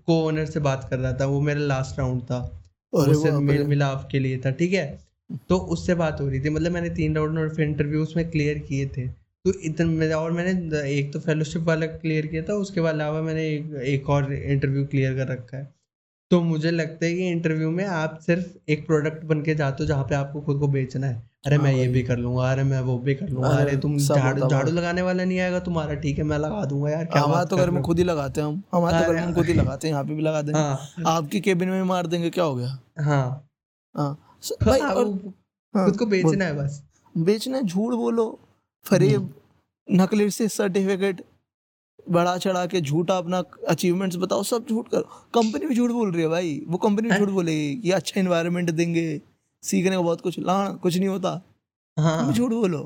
को 0.06 0.22
ओनर 0.26 0.46
से 0.46 0.60
बात 0.60 0.86
कर 0.90 0.98
रहा 0.98 1.12
था 1.12 1.26
वो 1.26 1.40
मेरा 1.40 1.60
लास्ट 1.60 1.98
राउंड 1.98 2.22
था। 2.22 2.62
उससे 2.92 3.30
मेल। 3.32 3.66
मिलाप 3.66 4.08
के 4.12 4.18
लिए 4.18 4.38
था 4.38 4.50
ठीक 4.50 4.72
है? 4.72 4.98
तो 5.48 5.56
उससे 5.56 5.94
बात 5.94 6.20
हो 6.20 6.28
रही 6.28 6.40
थी 6.40 6.50
मतलब 6.50 6.72
मैंने 6.72 6.90
तीन 6.90 7.16
राउंड 7.16 7.38
और 7.38 7.54
फिर 7.54 7.68
इंटरव्यू 7.68 8.02
उसमें 8.02 8.30
क्लियर 8.30 8.58
किए 8.58 8.86
थे। 8.86 9.06
तो 9.08 9.52
इतने 9.60 10.12
और 10.12 10.32
मैंने 10.32 10.82
एक 10.90 11.12
तो 11.12 11.20
फेलोशिप 11.20 11.62
वाला 11.62 11.86
क्लियर 11.86 12.26
किया 12.26 12.42
था 12.42 12.54
उसके 12.54 12.80
अलावा 12.80 13.20
मैंने 13.22 13.48
एक, 13.48 13.74
एक 13.74 14.08
और 14.10 14.32
इंटरव्यू 14.32 14.86
क्लियर 14.86 15.14
कर 15.14 15.28
रखा 15.28 15.56
है। 15.56 15.74
तो 16.30 16.40
मुझे 16.42 16.70
लगता 16.70 17.06
है 17.06 17.14
कि 17.14 17.28
इंटरव्यू 17.28 17.70
में 17.70 17.84
आप 17.84 18.18
सिर्फ़ 18.20 18.70
एक 18.70 18.86
प्रोडक्ट 18.86 19.24
बन 19.24 19.42
के 19.42 19.54
जाते 19.54 19.82
हो 19.82 19.86
जहाँ 19.88 20.04
पे 20.04 20.14
आपको 20.14 20.40
खुद 20.40 20.58
को 20.58 20.68
बेचना 20.68 21.06
है। 21.06 21.27
अरे 21.44 21.56
हाँ 21.56 21.64
मैं 21.64 21.72
ये 21.72 21.86
भी 21.88 22.02
कर 22.02 22.16
लूँगा 22.18 22.50
अरे 22.52 22.62
मैं 22.64 22.80
वो 22.80 22.98
भी 22.98 23.14
कर 23.14 23.28
लूँगा। 23.28 23.48
अरे 23.48 23.76
तुम 23.76 23.96
झाड़ू 23.98 24.48
झाड़ू 24.48 24.70
लगाने 24.72 25.02
वाला 25.02 25.24
नहीं 25.24 25.38
आएगा 25.40 25.58
तुम्हारा 25.60 25.94
ठीक 25.94 26.18
है 26.18 26.24
मैं 26.24 26.38
लगा 26.38 26.64
दूँगा 26.64 26.90
यार 26.90 27.04
क्या 27.04 27.22
हमारा 27.22 27.44
तो 27.44 27.56
घर 27.56 27.70
में 27.70 27.82
खुद 27.82 27.98
ही 27.98 28.04
लगाते 28.04 28.40
हैं 28.40 28.48
हम। 28.48 28.62
हमारे 28.72 29.04
तो 29.04 29.12
घर 29.12 29.26
में 29.26 29.34
खुद 29.34 29.46
ही 29.46 29.54
लगाते 29.60 29.88
हैं 29.88 29.92
यहाँ 29.92 30.04
पे 30.04 30.14
भी 30.14 30.22
लगा 30.22 30.42
देंगे। 30.42 30.60
हाँ। 30.60 31.14
आपकी 31.16 31.40
केबिन 31.40 31.68
में 31.68 31.82
मार 31.82 32.06
देंगे 32.06 32.30
क्या 32.30 32.44
हो 32.44 32.54
गया? 32.54 32.78
हाँ। 33.00 33.48
हाँ। 33.94 34.12
भाई 34.64 34.80
और 34.80 35.04
खुद 35.74 35.96
को 35.98 36.06
बेचना 36.06 36.44
है 36.44 36.56
बस। 36.56 36.82
बेचना 37.14 37.60
झूठ 37.60 37.94
बोलो। 37.94 38.28
फरेब 38.86 39.32
नकली 39.88 40.30
से 40.30 40.48
सर्टिफिकेट 40.48 41.24
बढ़ा 42.10 42.36
चढ़ा 42.38 42.66
के 42.66 42.80
झूठा 42.80 43.16
अपना 43.18 43.42
अचीवमेंट्स 43.68 44.16
बताओ 44.16 44.42
सब 44.42 44.66
झूठ 44.70 44.88
करो 44.88 45.24
कंपनी 45.34 45.66
भी 45.66 45.74
झूठ 45.74 45.90
बोल 45.90 46.12
रही 46.12 46.22
है 46.22 46.28
भाई। 46.28 46.60
वो 46.68 46.78
कंपनी 46.78 47.10
झूठ 47.10 47.28
बोलेगी 47.30 47.74
कि 47.76 47.90
अच्छा 47.92 48.20
इन्वायरमेंट 48.20 48.70
देंगे। 48.70 49.20
सीखने 49.62 49.96
को 49.96 50.02
बहुत 50.02 50.20
कुछ 50.20 50.38
लाना 50.38 50.72
कुछ 50.72 50.96
नहीं 50.96 51.08
होता। 51.08 51.30
हाँ। 51.96 52.32
झूठ 52.32 52.50
बोलो। 52.50 52.82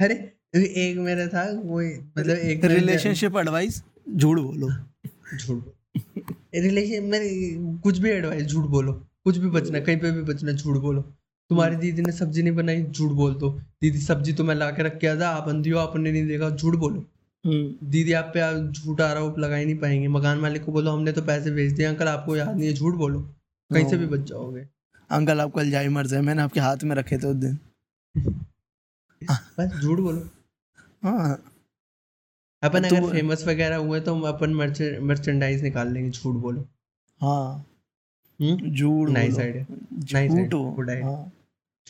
अरे 0.00 0.14
एक 0.56 0.98
मेरा 0.98 1.26
था 1.26 1.44
वो 1.54 1.80
मतलब 2.18 2.36
एक 2.36 2.64
रिलेशनशिप 2.64 3.36
एडवाइस 3.36 3.82
झूठ 4.08 4.38
बोलो। 4.38 4.68
झूठ 5.38 5.64
रिलेशन 6.54 7.04
में 7.04 7.80
कुछ 7.80 7.98
भी 7.98 8.10
एडवाइस 8.10 8.46
झूठ 8.46 8.64
बोलो। 8.66 8.92
कुछ 9.24 9.36
भी 9.38 9.48
बचना 9.50 9.80
कहीं 9.80 9.96
पे 9.96 10.10
भी 10.10 10.22
बचना 10.22 10.52
झूठ 10.52 10.76
बोलो। 10.76 11.02
तुम्हारी 11.50 11.76
दीदी 11.76 12.02
ने 12.02 12.12
सब्ज़ी 12.12 12.42
नहीं 12.42 12.54
बनाई 12.54 12.82
झूठ 12.82 13.12
बोल 13.12 13.34
दो। 13.34 13.50
दीदी 13.82 14.00
सब्ज़ी 14.00 14.32
तो 14.32 14.44
मैं 14.44 14.54
ला 14.54 14.70
के 14.70 14.82
रख 14.82 14.98
के 14.98 15.06
आता 15.06 15.28
आप 15.28 15.48
अंधी 15.48 15.70
हो 15.70 15.78
आपने 15.78 16.12
नहीं 16.12 16.26
देखा 16.26 16.50
झूठ 16.50 16.74
बोलो। 16.76 17.04
हम्म, 17.44 17.88
दीदी 17.90 18.12
आप 18.12 18.30
पे 18.34 18.40
आप 18.40 18.72
झूठ 18.72 19.00
आरोप 19.00 19.38
लगा 19.38 19.56
ही 19.56 19.64
नहीं 19.64 19.78
पाएँगे। 19.78 20.08
मकान 20.08 20.38
मालिक 20.38 20.64
को 20.64 20.72
बोलो 20.72 20.90
हमने 20.90 21.12
तो 21.12 21.22
पैसे 21.22 21.50
भेज 21.50 21.72
दिए 21.72 21.86
अंकल 21.86 22.08
आपको 22.08 22.36
याद 22.36 22.56
नहीं 22.56 22.68
है 22.68 22.74
झूठ 22.74 22.94
बोलो। 22.94 23.20
कहीं 23.70 23.88
से 23.90 23.96
भी 23.96 24.04
हाँ। 24.04 24.12
बच 24.12 24.28
जाओगे। 24.28 24.66
अंकल 25.10 25.40
आपको 25.40 25.60
अल्जाइमर्स 25.60 26.12
है 26.12 26.20
मैंने 26.22 26.42
आपके 26.42 26.60
हाथ 26.60 26.84
में 26.84 26.94
रखे 26.96 27.18
थे 27.18 27.26
उस 27.26 27.36
दिन। 27.36 27.58
बस 29.58 29.80
झूठ 29.80 29.98
बोलो। 29.98 30.28
हाँ। 31.04 31.36
अपन 32.62 32.88
तो 32.88 32.96
अगर 32.96 33.10
फ़ेमस 33.12 33.44
वगैरह 33.46 33.76
हुए 33.76 34.00
तो 34.00 34.20
अपन 34.28 34.54
मर्चेंडाइज 34.54 35.62
निकाल 35.62 35.92
लेंगे 35.92 36.10
झूठ 36.10 36.34
बोलो। 36.36 36.60
हाँ। 37.20 37.64
हम्म? 38.40 38.70
झूठ 38.70 39.08
नाइस 39.10 39.38
आइडिया 39.38 39.64
नाइस 40.12 40.32
झूठ 40.32 40.54
हो। 40.54 40.70
गुड 40.72 40.90
आइडिया 40.90 41.08
हाँ। 41.08 41.32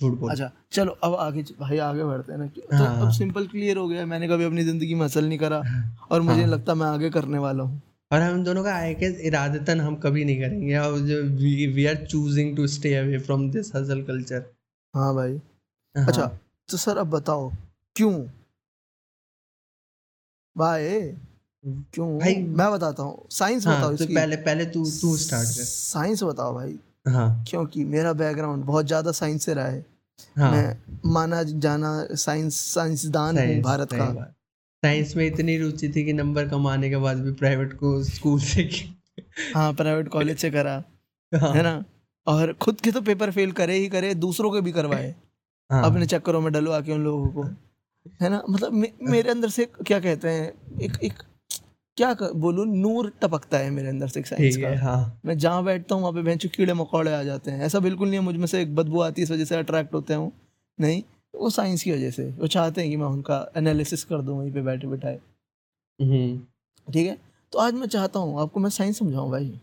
झूठ 0.00 0.12
बोलो। 0.12 0.32
अच्छा 0.32 0.50
चलो 0.72 0.92
अब 1.04 1.14
आगे 1.14 1.42
भाई 1.60 1.78
आगे 1.78 2.04
बढ़ते 2.04 2.32
हैं 2.32 2.38
ना। 2.38 2.46
तो 2.46 2.76
हाँ, 2.76 2.87
अब 2.96 3.02
हाँ। 3.02 3.10
सिंपल 3.12 3.46
क्लियर 3.46 3.76
हो 3.76 3.88
गया। 3.88 4.06
मैंने 4.06 4.28
कभी 4.28 4.44
अपनी 4.44 4.64
ज़िंदगी 4.64 4.94
में 4.94 5.04
हसल 5.04 5.25
नहीं 5.25 5.38
करा। 5.38 5.62
और 6.10 6.20
मुझे 6.20 6.40
हाँ। 6.40 6.48
लगता 6.48 6.75
मैं 6.75 6.87
आगे 6.87 7.10
करने 7.10 7.38
वाला 7.38 7.62
हूँ। 7.62 7.80
और 8.10 8.20
हम 8.22 8.42
दोनों 8.44 8.62
का 8.64 8.74
आई 8.74 8.94
गेस 8.94 9.18
इरादतन 9.20 9.80
हम 9.80 9.96
कभी 9.96 10.24
नहीं 10.24 10.40
करेंगे। 10.40 10.76
और 10.78 10.98
जो 11.00 11.22
we 11.74 11.86
are 11.86 12.04
choosing 12.06 12.56
to 12.56 12.66
stay 12.68 12.94
away 12.94 13.18
from 13.18 13.50
this 13.50 13.74
hustle 13.74 14.02
culture 14.02 14.44
हाँ 14.94 15.14
भाई। 15.14 15.32
हाँ. 15.94 16.06
अच्छा 16.08 16.26
तो 16.68 16.76
सर 16.76 16.98
अब 16.98 17.10
बताओ 17.10 17.50
क्यों? 17.96 18.12
भाई 20.56 20.88
क्यों? 21.94 22.18
भाई, 22.18 22.34
मैं 22.34 22.70
बताता 22.72 23.02
हूँ 23.02 23.26
साइंस 23.30 23.66
हाँ 23.66 23.76
बताओ 23.76 23.88
तो 23.88 23.94
इसकी। 23.94 24.14
पहले 24.14 24.36
पहले 24.38 24.64
तू 24.66 24.84
तू 24.92 25.16
स्टार्ट 25.16 25.48
कर। 25.48 25.64
साइंस 25.64 26.22
बताओ 26.22 26.54
भाई। 26.54 26.78
हाँ। 27.08 27.44
क्योंकि 27.50 27.84
मेरा 27.84 28.12
बैकग्राउंड 28.12 28.64
बहुत 28.64 28.86
ज़्यादा 28.86 29.12
साइंस 29.12 29.44
से 29.44 29.54
रहा 29.54 29.66
है। 29.66 29.84
हाँ। 30.36 30.50
मैं 30.52 31.10
माना 31.12 31.42
जाना 31.42 31.92
साइंस 32.12 32.60
साइंसदान 32.74 33.38
हूँ 33.38 33.60
भारत 33.62 33.92
का। 33.92 34.34
साइंस 34.82 35.16
में 35.16 35.26
इतनी 35.26 35.56
रुचि 35.58 35.88
थी 35.88 36.04
कि 36.04 36.12
नंबर 36.12 36.49
कमाने 36.49 36.90
के 36.90 36.97
बाद 36.97 37.20
भी 37.20 37.32
प्राइवेट 37.32 37.73
को 37.73 38.02
स्कूल 38.04 38.40
से 38.40 38.68
हाँ 39.54 39.73
प्राइवेट 39.73 40.08
कॉलेज 40.08 40.38
से 40.38 40.50
करा 40.50 40.82
हाँ, 41.32 41.52
है 41.54 41.62
ना? 41.62 41.85
और 42.26 42.52
खुद 42.52 42.80
के 42.80 42.90
तो 42.92 43.00
पेपर 43.00 43.30
फेल 43.30 43.52
करे 43.52 43.76
ही 43.78 43.88
करे 43.88 44.14
दूसरों 44.14 44.50
के 44.50 44.61
भी 44.61 44.73
करवाए। 44.73 45.14
हाँ, 45.70 45.85
अपने 45.85 46.06
चक्करों 46.06 46.40
में 46.40 46.52
डलवा 46.52 46.80
के 46.80 46.92
उन 46.92 47.04
लोगों 47.04 47.28
को 47.28 47.42
है 48.23 48.28
ना? 48.28 48.42
मतलब 48.50 48.73
मे, 48.73 48.92
मेरे 49.02 49.30
अंदर 49.30 49.49
से 49.49 49.64
क्या 49.87 50.00
कहते 50.00 50.28
हैं 50.28 50.52
एक 50.82 50.99
एक 51.04 51.23
क्या 51.97 52.14
बोलूँ 52.37 52.66
नूर 52.66 53.12
टपकता 53.23 53.58
है 53.58 53.70
मेरे 53.70 53.88
अंदर 53.88 54.08
से 54.08 54.23
साइंस 54.23 54.56
का। 54.56 54.78
हाँ 54.80 55.20
मैं 55.26 55.38
जहाँ 55.38 55.64
बैठता 55.64 55.94
हूँ 55.94 56.02
वहाँ 56.02 56.14
पे 56.14 56.23
बेंच 56.23 56.47
कीड़े 56.47 56.75
मकोड़े 56.75 57.12
आ 57.14 57.23
जाते 57.23 57.50
हैं। 57.50 57.61
ऐसा 57.61 57.78
बिल्कुल 57.80 58.08
नहीं 58.08 58.18
है 58.18 58.25
मुझमें 58.25 58.47
से 58.47 58.62
एक 58.62 58.75
बदबू 58.75 59.00
आती 59.00 59.20
है 59.20 59.25
इस 59.25 59.30
वजह 59.30 59.44
से 59.44 59.56
अट्रैक्ट 59.56 59.94
होते 59.94 60.14
हूँ 60.14 60.32
नहीं? 60.78 61.02
वो 61.35 61.50
साइंस 61.50 61.82
की 61.82 61.92
वजह 61.92 62.11
से। 62.11 62.30
वो 62.30 62.47
चाहते 62.47 62.80
हैं 62.80 62.90
कि 62.90 62.97
मैं 62.97 63.06
उनका 63.06 63.52
एनालिसिस 63.56 64.04
कर 64.04 64.23
दूँ 64.23 64.38
वहीं 64.38 64.52
पे 64.52 64.62
बैठे 64.62 64.87
बैठाए। 64.87 65.20
हम्म। 65.99 66.92
ठीक 66.92 67.06
है? 67.06 67.18
तो 67.52 67.58
आज 67.58 67.75
मैं 67.75 67.87
चाहता 67.87 68.20
हूँ 68.20 68.40
आपको 68.40 68.61
मैं 68.61 68.70
साइंस 68.70 68.99
समझाऊँ 68.99 69.30
भाई। 69.30 69.61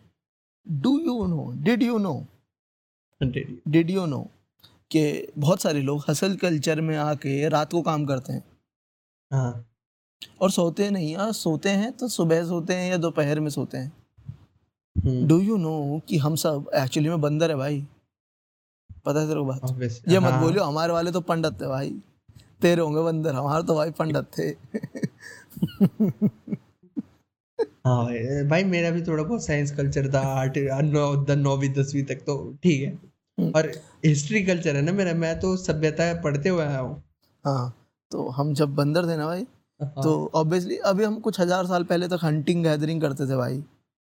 Do 0.68 1.00
you 1.00 1.26
know 1.28 1.52
did 1.56 1.84
you 1.84 1.98
know 1.98 2.26
did 3.22 3.90
you 3.90 4.06
know 4.06 4.20
कि 4.92 5.28
बहुत 5.38 5.62
सारे 5.62 5.82
लोग 5.82 6.04
हसल 6.10 6.36
कल्चर 6.36 6.82
में 6.82 6.98
आके 6.98 7.48
रात 7.50 7.72
को 7.72 7.82
काम 7.82 8.06
करते 8.06 8.34
हैं। 8.34 8.44
हाँ। 9.32 9.66
और 10.42 10.52
सोते 10.52 10.90
नहीं 10.90 11.14
यार 11.14 11.32
सोते 11.32 11.70
हैं 11.70 11.92
तो 11.92 12.08
सुबह 12.08 12.44
सोते 12.46 12.74
हैं 12.74 12.90
या 12.92 12.98
दोपहर 12.98 13.40
में 13.40 13.50
सोते 13.50 13.78
हैं। 13.78 15.28
डू 15.28 15.40
यू 15.40 15.58
नो 15.58 16.02
कि 16.08 16.18
हम 16.18 16.36
सब 16.36 16.70
एक्चुअली 16.76 17.10
में 17.10 17.22
बंदर 17.22 17.50
है 17.50 17.56
भाई। 17.56 17.86
पता 19.06 19.20
है 19.20 19.28
तेरे 19.28 19.40
को 19.40 19.46
बात? 19.46 19.62
ये 20.10 20.20
मत 20.20 20.32
हाँ, 20.32 20.42
बोलियो 20.42 20.64
हमारे 20.64 20.94
वाले 20.94 21.12
तो 21.12 21.22
पंडित 21.24 21.62
थे 21.62 21.68
भाई। 21.68 21.90
तेरे 22.62 22.82
होंगे 22.82 23.02
बंदर 23.04 23.36
हमारे 23.36 23.64
तो 23.64 23.76
भाई 23.76 23.92
पंडित 23.94 24.26
थे। 24.38 24.50
हाँ 27.86 28.06
भाई 28.50 28.64
मेरा 28.66 28.90
भी 28.92 29.02
थोड़ा 29.04 29.24
बहुत 29.24 29.46
साइंस 29.46 29.72
कल्चर 29.78 30.08
था 30.14 30.20
आर्ट 30.36 30.58
नौ 30.86 31.36
नौवीं 31.36 31.70
दसवीं 31.74 32.04
तक 32.06 32.24
तो 32.26 32.38
ठीक 32.64 32.82
है। 32.82 32.90
हम्म। 33.38 33.52
और 33.52 33.72
हिस्ट्री 34.06 34.44
कल्चर 34.46 34.76
है 34.76 34.82
ना 34.82 34.92
मेरा 34.94 35.14
मैं 35.16 35.40
तो 35.40 35.56
सभ्यता 35.58 36.14
पढ़ते 36.22 36.50
हुए 36.50 36.64
आया 36.64 36.80
हूँ। 36.80 37.02
हाँ 37.46 37.74
तो 38.12 38.28
हम 38.30 38.54
जब 38.54 38.76
बंदर 38.76 39.08
थे 39.08 39.18
ना 39.18 39.26
भाई 39.26 39.42
हाँ, 39.80 40.04
तो 40.04 40.32
ऑब्वियसली 40.36 40.78
अभी 40.86 41.04
हम 41.04 41.20
कुछ 41.20 41.40
हज़ार 41.40 41.66
साल 41.68 41.84
पहले 41.84 42.08
तक 42.08 42.20
हंटिंग 42.24 42.64
गैदरिंग 42.64 43.02
करते 43.02 43.26
थे 43.26 43.36
भाई। 43.36 43.56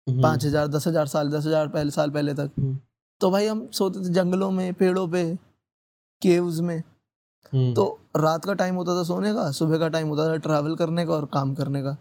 हम्म, 0.08 0.22
पाँच 0.22 0.46
हज़ार 0.46 0.68
दस 0.68 0.88
हज़ार 0.88 1.08
साल 1.08 1.30
दस 1.30 1.46
हज़ार 1.46 1.68
पहले 1.70 1.92
साल 1.92 2.10
पहले 2.12 2.34
तक। 2.34 2.52
हम्म, 2.60 2.78
तो 3.22 3.30
भाई 3.32 3.46
हम 3.48 3.68
सोते 3.74 4.00
थे 4.00 4.14
जंगलों 4.14 4.50
में 4.52 4.74
पेड़ों 4.74 5.08
पे 5.08 5.24
केव्स 6.22 6.60
में। 6.60 6.78
हम्म, 7.54 7.74
तो 7.74 8.00
रात 8.18 8.46
का 8.46 8.54
टाइम 8.54 8.76
होता 8.76 8.96
था 8.96 9.04
सोने 9.04 9.34
का 9.34 9.50
सुबह 9.52 9.78
का 9.78 9.88
टाइम 9.90 10.08
होता 10.08 10.28
था 10.28 10.36
ट्रैवल 10.38 10.76
करने 10.76 11.06
का 11.06 11.14
और 11.14 11.26
काम 11.34 11.54
करने 11.56 11.82
का। 11.84 11.96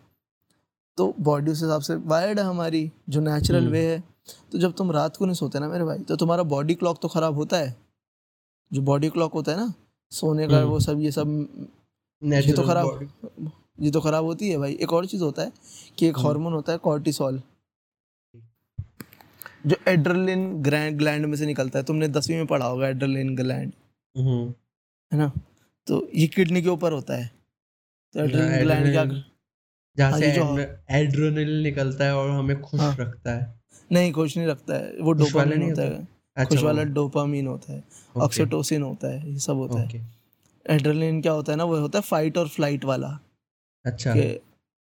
तो 0.98 1.14
बॉडी 1.20 1.50
उस 1.50 1.62
हिसाब 1.62 1.80
से 1.80 1.94
वायर्ड 1.96 2.38
है 2.38 2.44
हमारी 2.44 2.90
जो 3.08 3.20
नेचुरल 3.20 3.58
हम्म। 3.58 3.72
वे 3.72 3.84
है। 3.86 4.02
तो 4.52 4.58
जब 4.58 4.72
तुम 4.72 4.90
रात 4.92 5.16
को 5.16 5.26
नहीं 5.26 5.34
सोते 5.34 5.58
ना 5.58 5.68
मेरे 5.68 5.84
भाई 5.84 5.98
तो 5.98 6.16
तुम्हारा 6.16 6.42
बॉडी 6.42 6.74
क्लॉक 6.74 6.98
तो 7.02 7.08
खराब 7.08 7.34
होता 7.34 7.56
है। 7.56 7.76
जो 8.70 8.82
बॉडी 8.82 9.08
क्लॉक 9.08 9.32
होता 9.32 9.52
है 9.52 9.58
ना 9.58 9.72
सोने 10.12 10.46
का 10.48 10.56
हम्म। 10.56 10.68
वो 10.68 10.80
सब 10.80 11.00
ये 11.00 11.10
सब 11.10 11.68
ये 12.22 12.52
तो 12.52 12.62
खराब 12.62 13.08
ये 13.80 13.90
तो 13.90 14.00
खराब 14.00 14.24
होती 14.24 14.50
है 14.50 14.58
भाई। 14.58 14.78
एक 14.82 14.92
और 14.92 15.06
चीज़ 15.06 15.22
होता 15.22 15.42
है 15.42 15.52
कि 15.98 16.06
एक 16.06 16.16
हम्म। 16.16 16.26
हार्मोन 16.26 16.52
होता 16.52 16.72
है 16.72 16.78
कॉर्टिसोल 16.78 17.40
जो 19.66 19.76
एड्रेलिन 19.88 20.62
ग्लैंड 20.62 20.98
ग्लैंड 20.98 21.26
में 21.26 21.36
से 21.36 21.46
निकलता 21.46 21.78
है 21.78 21.84
तुमने 21.84 22.08
दसवीं 22.08 22.36
में 22.36 22.46
पढ़ा 22.46 22.66
होगा 22.66 22.88
एड्रेलिन 22.88 23.36
ग्लैंड 23.36 23.72
हम्म, 24.18 24.54
है 25.12 25.18
ना? 25.18 25.32
तो 25.86 26.08
ये 26.14 26.26
किडनी 26.26 26.62
के 26.62 26.68
ऊपर 26.68 26.92
होता 26.92 27.16
है। 27.16 27.30
तो 28.12 28.20
एड्रेलिन 28.20 28.60
ग्लैंड 28.60 28.92
क्या 28.92 29.04
जहाँ 29.96 30.10
हाँ, 30.10 30.20
से 30.20 31.62
निकलता 31.62 32.04
है 32.04 32.16
और 32.16 32.30
हमें 32.30 32.60
खुश 32.60 32.80
हाँ। 32.80 32.96
रखता 33.00 33.32
है। 33.32 33.60
नहीं 33.92 34.12
खुश 34.12 34.36
नहीं 34.36 34.46
रखता 34.46 34.74
है। 34.74 34.96
वो 35.00 35.12
डोपामिन 35.12 35.62
होता? 35.62 35.82
है। 35.82 36.08
अच्छा 36.36 36.44
खुश 36.44 36.62
वाला 36.62 36.82
डोपामिन 36.82 37.46
होता 37.46 37.72
है। 37.72 37.84
ऑक्सीटोसिन 38.16 38.82
होता 38.82 39.08
है। 39.08 39.32
ये 39.32 39.38
सब 39.38 39.56
होता 39.56 39.80
है। 39.80 41.20
क्या 41.20 41.32
होता 41.32 41.52
है 41.52 41.58
ना 41.58 41.64
वो 41.64 41.76
होता 41.76 41.98
है 41.98 42.02
फाइट 42.02 42.38
और 42.38 42.48
फ़्लाइट 42.48 42.84
वाला। 42.84 43.18
अच्छा। 43.84 44.14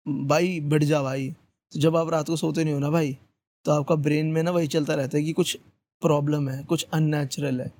भाई 0.09 0.61
बढ़ 0.61 0.85
जा 0.85 1.03
भाई। 1.03 1.31
तो 1.73 1.81
जब 1.81 1.97
आप 1.97 2.09
रात 2.09 2.27
को 2.27 2.37
सोते 2.37 2.65
नहीं 2.65 2.75
हो 2.75 2.81
ना 2.81 2.91
भाई 2.91 3.19
तो 3.65 3.73
आपका 3.73 3.95
ब्रेन 3.95 4.27
में 4.27 4.43
ना 4.43 4.51
वही 4.51 4.67
चलता 4.67 4.95
रहता 4.95 5.19
है 5.19 5.25
कि 5.25 5.33
कुछ 5.33 5.59
प्रॉब्लम 6.03 6.49
है 6.49 6.63
कुछ 6.65 6.87
अननेचुरल 6.95 7.61
है। 7.61 7.71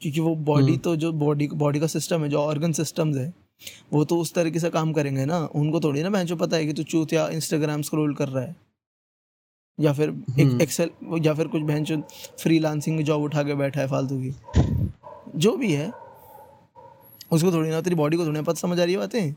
क्योंकि 0.00 0.20
वो 0.20 0.34
बॉडी 0.36 0.64
हम्म। 0.64 0.76
तो 0.76 0.96
जो 0.96 1.12
बॉडी 1.12 1.48
बॉडी 1.54 1.80
का 1.80 1.86
सिस्टम 1.86 2.22
है 2.22 2.28
जो 2.28 2.38
ऑर्गन 2.38 2.72
सिस्टम्स 2.72 3.16
है 3.16 3.32
वो 3.92 4.04
तो 4.04 4.18
उस 4.18 4.32
तरीके 4.34 4.58
से 4.58 4.70
काम 4.70 4.92
करेंगे 4.92 5.24
ना। 5.24 5.38
उनको 5.54 5.80
थोड़ी 5.80 6.02
ना 6.02 6.10
मैं 6.10 6.36
पता 6.36 6.56
है 6.56 6.66
कि 6.66 6.72
तू 6.72 6.82
चूत 6.82 7.12
या 7.12 7.28
इंस्टाग्राम 7.28 7.82
स्क्रोल 7.82 8.14
कर 8.14 8.28
रहा 8.28 8.44
है। 8.44 8.56
या 9.80 9.92
फिर 9.92 10.10
हम्म। 10.10 10.40
एक 10.40 10.60
एक्सेल 10.62 10.90
या 11.26 11.34
फिर 11.34 11.48
कुछ 11.48 11.62
बहन 11.62 12.02
फ्री 12.42 12.58
लांसिंग 12.58 13.00
जॉब 13.00 13.22
उठा 13.22 13.42
के 13.42 13.54
बैठा 13.54 13.80
है 13.80 13.88
फालतू 13.88 14.18
की। 14.18 14.34
जो 15.36 15.56
भी 15.56 15.72
है 15.72 15.92
उसको 17.32 17.52
थोड़ी 17.52 17.70
ना 17.70 17.80
तेरी 17.80 17.96
बॉडी 17.96 18.16
को 18.16 18.22
थोड़ी 18.22 18.36
ना 18.36 18.42
पता 18.42 18.60
समझ 18.60 18.80
आ 18.80 18.84
रही 18.84 18.92
है 18.92 18.98
बातें? 18.98 19.34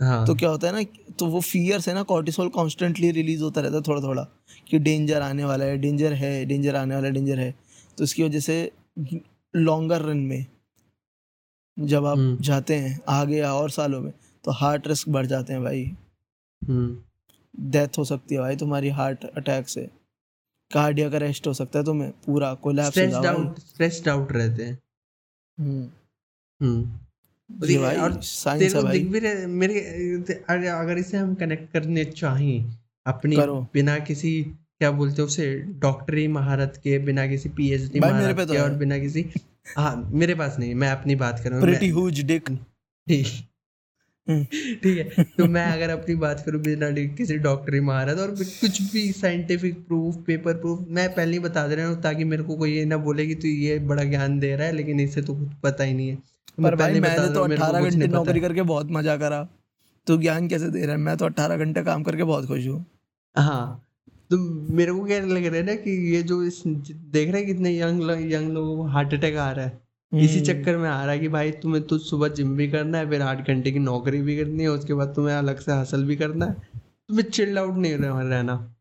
हाँ। 0.00 0.26
तो 0.26 0.34
क्या 0.34 0.48
होता 0.48 0.66
है 0.66 0.72
ना 0.74 0.82
तो 1.18 1.26
वो 1.26 1.40
फियर 1.40 1.80
से 1.80 1.92
ना 1.94 2.02
कॉर्टिसोल 2.02 2.48
कॉन्स्टेंटली 2.48 3.10
रिलीज़ 3.10 3.42
होता 3.42 3.60
रहता 3.60 3.76
है 3.76 3.82
थोड़ा 3.82 4.00
थोड़ा 4.02 4.22
कि 4.68 4.78
डेंजर 4.78 5.22
आने 5.22 5.44
वाला 5.44 5.64
है 5.64 5.78
डेंजर 5.78 6.12
है 6.12 6.44
डेंजर 6.44 6.76
आने 6.76 6.94
वाला 6.94 7.06
है 7.06 7.12
डेंजर 7.12 7.38
है। 7.38 7.54
तो 7.98 8.04
इसकी 8.04 8.22
वजह 8.22 8.40
से 8.40 8.70
लॉन्गर 9.54 10.02
रन 10.02 10.18
में 10.18 10.46
जब 11.76 12.06
आप 12.06 12.18
हम्म। 12.18 12.36
जाते 12.42 12.74
हैं 12.74 12.98
आगे 13.08 13.38
या 13.38 13.52
और 13.54 13.70
सालों 13.70 14.00
में 14.00 14.12
तो 14.44 14.52
हार्ट 14.52 14.86
रिस्क 14.88 15.08
बढ़ 15.08 15.26
जाते 15.26 15.52
हैं 15.52 15.62
भाई। 15.62 15.84
हम्म, 16.62 16.96
डेथ 17.54 17.98
हो 17.98 18.04
सकती 18.04 18.34
है 18.34 18.40
भाई 18.40 18.56
तुम्हारी 18.56 18.88
हार्ट 18.90 19.24
अटैक 19.26 19.68
से। 19.68 19.88
कार्डियक 20.70 21.14
अरेस्ट 21.14 21.46
हो 21.46 21.52
सकता 21.54 21.78
है 21.78 21.84
तुम्हें 21.84 22.10
पूरा 22.26 22.52
कोलैप्स 22.54 22.86
हो 22.88 22.90
स्ट्रेस्ड 22.92 23.22
जाओ 23.22 23.36
आउट 23.36 23.58
स्ट्रेस्ड 23.58 24.08
आउट 24.08 24.32
रहते 24.32 24.64
हैं। 24.64 24.78
हम्म। 25.58 25.84
भाई 26.60 27.07
और 27.96 28.20
साइंस 28.22 28.62
है 28.74 28.82
भाई। 28.82 28.98
भी 28.98 29.20
मेरे 29.46 29.80
अगर 30.68 30.98
इसे 30.98 31.16
हम 31.16 31.34
कनेक्ट 31.34 31.72
करने 31.72 32.04
चाहें 32.04 32.72
अपनी 33.06 33.36
बिना 33.74 33.98
किसी 33.98 34.42
क्या 34.78 34.90
बोलते 34.90 35.22
हैं 35.22 35.26
उसे 35.26 35.46
डॉक्टरी 35.80 36.28
महारत 36.28 36.80
के 36.84 36.98
बिना 36.98 37.26
किसी 37.26 37.48
पीएचडी 37.48 38.00
महारत 38.00 38.36
तो 38.48 38.52
के 38.52 38.58
और 38.58 38.70
बिना 38.78 38.98
किसी 38.98 39.26
हाँ 39.76 40.10
मेरे 40.14 40.34
पास 40.34 40.56
नहीं 40.58 40.74
मैं 40.74 40.90
अपनी 40.90 41.14
बात 41.14 41.40
कर 41.44 41.50
रहा 41.50 41.60
हूँ 41.60 41.66
ठीक। 44.82 44.96
है। 44.98 45.24
तो 45.38 45.46
मैं 45.46 45.64
अगर 45.66 45.90
अपनी 45.90 46.14
बात 46.14 46.42
करूँ 46.46 46.60
बिना 46.60 46.90
किसी 47.16 47.36
डॉक्टरी 47.38 47.80
महारत 47.80 48.18
और 48.18 48.30
कुछ 48.30 48.80
भी 48.82 49.12
साइंटिफिक 49.12 49.86
प्रूफ 49.86 50.16
पेपर 50.16 50.54
प्रूफ 50.54 50.84
मैं 50.88 51.08
पहले 51.14 51.32
ही 51.32 51.38
बता 51.38 51.66
दे 51.68 51.74
रहा 51.74 51.86
हूँ 51.88 52.00
ताकि 52.02 52.24
मेरे 52.24 52.42
को 52.42 52.56
कोई 52.56 52.72
ये 52.72 52.84
ना 52.84 52.96
बोले 52.96 53.26
कि 53.26 53.34
तू 53.34 53.48
ये 53.48 53.78
बड़ा 53.78 54.04
ज्ञान 54.04 54.38
दे 54.38 54.56
रहा 54.56 54.66
है 54.66 54.72
लेकिन 54.72 55.00
इसे 55.00 55.22
तो 55.22 55.34
कुछ 55.34 55.48
पता 55.62 55.84
ही 55.84 55.94
नहीं 55.94 56.08
है। 56.08 56.16
तो 56.16 56.62
मैं 56.62 56.70
पर 56.72 56.76
भाई 56.76 56.88
पहले 56.88 57.00
मैंने 57.00 57.16
तो 57.16 57.32
रहा 57.32 57.40
हूँ, 57.40 57.48
मेरे 57.48 57.60
को 57.60 57.66
अट्ठारह 57.66 57.90
घंटे 57.90 58.06
नौकरी 58.06 58.40
करके 58.40 58.62
बहुत 58.62 58.90
मज़ा 58.90 59.16
करा। 59.16 59.48
तो 60.06 60.16
ज्ञान 60.16 60.48
कैसे 60.48 60.70
दे 60.70 60.82
रहा 60.82 60.92
है? 60.92 60.98
मैं 60.98 61.16
तो 61.16 61.24
अट्ठारह 61.24 61.56
घंटे 61.56 61.82
काम 61.82 62.02
करके 62.02 62.24
बहुत 62.24 62.46
खुश 62.46 62.66
हूँ। 62.66 62.84
हाँ। 63.36 63.84
तो 64.30 64.38
मेरे 64.74 64.92
को 64.92 65.04
क्या 65.04 65.20
लग 65.20 65.46
रहा 65.46 65.56
है 65.56 65.62
ना 65.62 65.74
कि 65.74 65.90
ये 66.14 66.22
जो 66.22 66.42
देख 66.42 67.30
रहे 67.30 67.42
हैं 67.42 67.46
कितने 67.46 67.78
यंग 67.78 68.32
यंग 68.32 68.52
लोगों 68.52 68.76
को 68.76 68.82
हार्ट 68.82 69.14
अटैक 69.14 69.36
आ 69.36 69.50
रहा 69.52 69.64
है। 69.64 69.87
इसी 70.12 70.34
हम्म। 70.34 70.44
चक्कर 70.44 70.76
में 70.76 70.88
आ 70.88 71.02
रहा 71.04 71.12
है 71.12 71.18
कि 71.18 71.28
भाई 71.28 71.50
तुम्हें 71.50 71.82
तो 71.82 71.98
सुबह 71.98 72.28
जिम 72.28 72.56
भी 72.56 72.68
करना 72.70 72.98
है 72.98 73.10
फिर 73.10 73.22
आठ 73.22 73.48
घंटे 73.48 73.70
की 73.70 73.78
नौकरी 73.78 74.22
भी 74.22 74.36
करनी 74.36 74.62
है 74.62 74.68
उसके 74.68 74.94
बाद 74.94 75.08
तुम्हें 75.08 75.34
अलग 75.34 75.58
से 75.58 75.72
हासिल 75.72 76.04
भी 76.04 76.16
करना 76.16 76.46
है। 76.46 76.54
तुम्हें 77.08 77.24
चिल्ड 77.30 77.58
आउट 77.58 77.76
नहीं 77.78 77.94
रहना। 77.94 78.74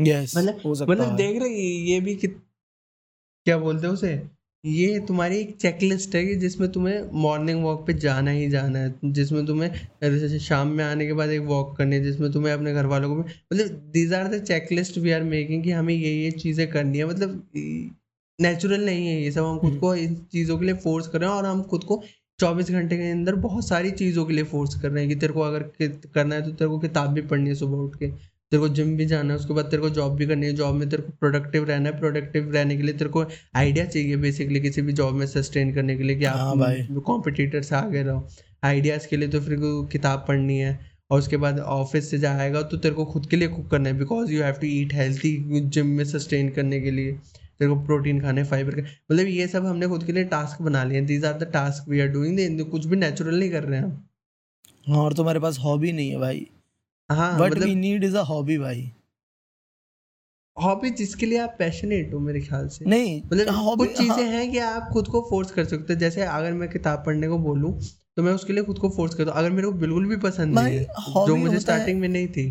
यस 0.00 0.36
मतलब- 0.36 0.64
हो 0.64 0.72
मतलब 0.72 1.16
देख 1.16 1.42
रहे 1.42 1.50
ये 1.90 2.00
भी 2.00 2.14
कि 2.14 2.26
क्या 2.26 3.58
बोलते 3.58 3.86
हैं 3.86 3.94
उसे? 3.94 4.36
ये 4.64 5.00
तुम्हारी 5.00 5.36
एक 5.36 5.56
चेकलिस्ट 5.56 6.14
है 6.14 6.26
कि 6.26 6.34
जिसमें 6.34 6.72
तुम्हें 6.72 7.10
मॉर्निंग 7.12 7.62
वॉक 7.64 7.86
पे 7.86 7.94
जाना 7.94 8.30
ही 8.30 8.48
जाना 8.48 8.78
है 8.78 8.94
जिसमें 9.04 9.46
तुम्हें 9.46 9.70
जैसे 10.02 10.38
शाम 10.38 10.68
में 10.68 10.84
आने 10.84 11.06
के 11.06 11.12
बाद 11.12 11.30
एक 11.30 11.42
वॉक 11.42 11.76
करनी 11.76 11.96
है 11.96 12.02
जिसमें 12.02 12.32
तुम्हें 12.32 12.52
अपने 12.52 12.74
घर 12.74 12.86
वालों 12.86 13.14
को 13.14 13.20
मतलब 13.20 13.68
these 13.92 14.12
are 14.14 14.28
the 14.28 14.42
checklist 14.44 14.98
we 14.98 15.10
are 15.10 15.22
making 15.22 15.64
कि 15.64 15.70
हमें 15.70 15.94
ये 15.94 16.12
ये 16.12 16.30
चीज़ें 16.30 16.70
करनी 16.70 16.98
है। 16.98 17.04
मतलब 17.04 17.46
नेचुरल 18.38 18.84
नहीं 18.84 19.06
है 19.06 19.20
ये 19.22 19.30
सब 19.30 19.44
हम 19.44 19.58
खुद 19.58 19.70
हम्म। 19.70 19.80
को 19.80 19.94
इन 19.96 20.14
चीज़ों 20.32 20.58
के 20.58 20.64
लिए 20.64 20.74
फोर्स 20.76 21.06
कर 21.08 21.20
रहे 21.20 21.30
हैं 21.30 21.36
और 21.36 21.46
हम 21.46 21.62
खुद 21.64 21.84
को 21.84 22.02
चौबीस 22.38 22.70
घंटे 22.70 22.96
के 22.96 23.10
अंदर 23.10 23.34
बहुत 23.42 23.68
सारी 23.68 23.90
चीज़ों 23.92 24.24
के 24.26 24.32
लिए 24.32 24.44
फोर्स 24.46 24.74
कर 24.80 24.90
रहे 24.90 25.04
हैं 25.04 25.08
कि 25.08 25.20
तेरे 25.20 25.32
को 25.32 25.40
अगर 25.42 25.62
करना 25.80 26.34
है 26.34 26.42
तो 26.42 26.50
तेरे 26.50 26.70
को 26.70 26.78
किताब 26.78 27.12
भी 27.12 27.20
पढ़नी 27.24 27.48
है 27.48 27.54
सुबह 27.54 27.78
उठ 27.78 27.94
के 27.96 28.08
तेरे 28.52 28.58
को 28.58 28.68
जिम 28.70 28.96
भी 28.96 29.04
जाना 29.06 29.32
है 29.32 29.38
उसके 29.38 29.54
बाद 29.54 29.64
तेरे 29.66 29.82
को 29.82 29.88
जॉब 29.90 30.16
भी 30.16 30.26
करनी 30.26 30.46
है 30.46 30.52
जॉब 30.54 30.74
में 30.74 30.88
तेरे 30.88 31.02
को 31.02 31.12
प्रोडक्टिव 31.20 31.64
रहना 31.64 31.88
है 31.88 31.98
प्रोडक्टिव 31.98 32.50
रहने 32.52 32.76
के 32.76 32.82
लिए 32.82 32.94
तेरे 32.94 33.10
को 33.10 33.24
आइडिया 33.56 33.84
चाहिए 33.86 34.16
बेसिकली 34.18 34.60
किसी 34.60 34.82
भी 34.82 34.92
जॉब 34.92 35.14
में 35.14 35.26
सस्टेन 35.26 35.72
करने 35.74 35.96
के 35.96 36.02
लिए 36.02 36.16
कि 36.16 36.24
हाँ। 36.24 36.50
आप 36.50 37.02
कॉम्पिटिटर 37.06 37.62
से 37.62 37.76
आगे 37.76 38.02
रहो 38.02 38.26
आइडियाज़ 38.64 39.08
के 39.08 39.16
लिए 39.16 39.28
तो 39.28 39.40
फिर 39.40 39.58
को 39.58 39.82
किताब 39.88 40.24
पढ़नी 40.28 40.58
है 40.58 40.78
और 41.10 41.18
उसके 41.18 41.36
बाद 41.38 41.58
ऑफ़िस 41.60 42.10
से 42.10 42.18
जाएगा 42.18 42.62
तो 42.64 42.76
तेरे 42.76 42.94
को 42.94 43.04
खुद 43.06 43.26
के 43.26 43.36
लिए 43.36 43.48
कुक 43.48 43.70
करना 43.70 43.88
है 43.88 43.98
because 43.98 44.32
you 44.32 44.42
have 44.42 44.54
to 44.54 44.66
eat 44.68 44.94
healthy 44.94 45.36
gym 45.70 45.86
में 45.88 46.04
सस्टेन 46.06 46.48
करने 46.50 46.80
के 46.80 46.90
लिए 46.90 47.18
तेरे 47.60 47.70
को 47.70 47.76
प्रोटीन 47.86 48.20
खाने 48.20 48.44
फाइबर 48.44 48.74
का 48.74 48.82
मतलब 48.82 49.26
ये 49.28 49.46
सब 49.48 49.66
हमने 49.66 49.88
खुद 49.88 50.04
के 50.04 50.12
लिए 50.12 50.24
टास्क 50.26 50.62
बना 50.62 50.84
लिए। 50.84 51.00
These 51.02 51.24
are 51.24 51.38
the 51.38 51.50
task 51.52 51.88
we 51.88 52.00
are 52.00 52.08
doing 52.08 52.64
कुछ 52.70 52.86
भी 52.86 52.96
नेचुरल 52.96 53.38
नहीं 53.38 53.50
कर 53.50 53.64
रहे 53.64 53.78
हैं 53.78 53.84
हम। 53.84 54.02
हाँ 54.86 54.98
और 54.98 55.14
तुम्हारे 55.14 55.40
पास 55.40 55.58
हॉबी 55.58 55.92
नहीं 55.92 56.10
है 56.10 56.18
भाई। 56.18 56.46
हाँ 57.10 57.38
but 57.40 57.58
we 57.58 57.74
need 57.74 58.04
is 58.04 58.16
a 58.16 58.22
hobby 58.24 58.58
भाई। 58.58 58.90
हॉबी 60.56 60.90
जिसके 60.90 61.26
लिए 61.26 61.38
आप 61.38 61.56
पैशनेट 61.58 62.12
हो 62.14 62.18
मेरे 62.20 62.40
ख्याल 62.40 62.68
से। 62.68 62.84
नहीं 62.84 63.20
मतलब 63.22 63.54
हॉबी 63.54 63.84
कुछ 63.84 63.96
चीज़ें 63.98 64.24
हाँ। 64.24 64.32
हैं 64.32 64.50
कि 64.52 64.58
आप 64.58 64.88
खुद 64.92 65.08
को 65.08 65.20
फोर्स 65.30 65.50
कर 65.50 65.64
सकते 65.64 65.92
हो। 65.92 65.98
जैसे 66.00 66.22
अगर 66.22 66.52
मैं 66.52 66.68
किताब 66.68 67.02
पढ़ने 67.06 67.28
को 67.28 67.38
बोलूँ 67.38 67.72
तो 68.16 68.22
मैं 68.22 68.32
उसके 68.32 68.52
लिए 68.52 68.62
खुद 68.64 68.78
को 68.78 68.88
फोर्स 68.90 69.14
करता 69.14 69.30
हूँ। 69.30 69.38
अगर 69.38 69.50
मेरे 69.50 69.66
को 69.66 69.72
बिल्कुल 69.74 70.06
भी 70.06 70.16
पसंद 70.18 70.54
नहीं 70.54 70.76
है 70.76 70.84
जो 71.26 71.36
मुझे 71.36 71.58
स्टार्टिंग 71.60 72.00
में 72.00 72.08
नहीं 72.08 72.28
थी 72.28 72.50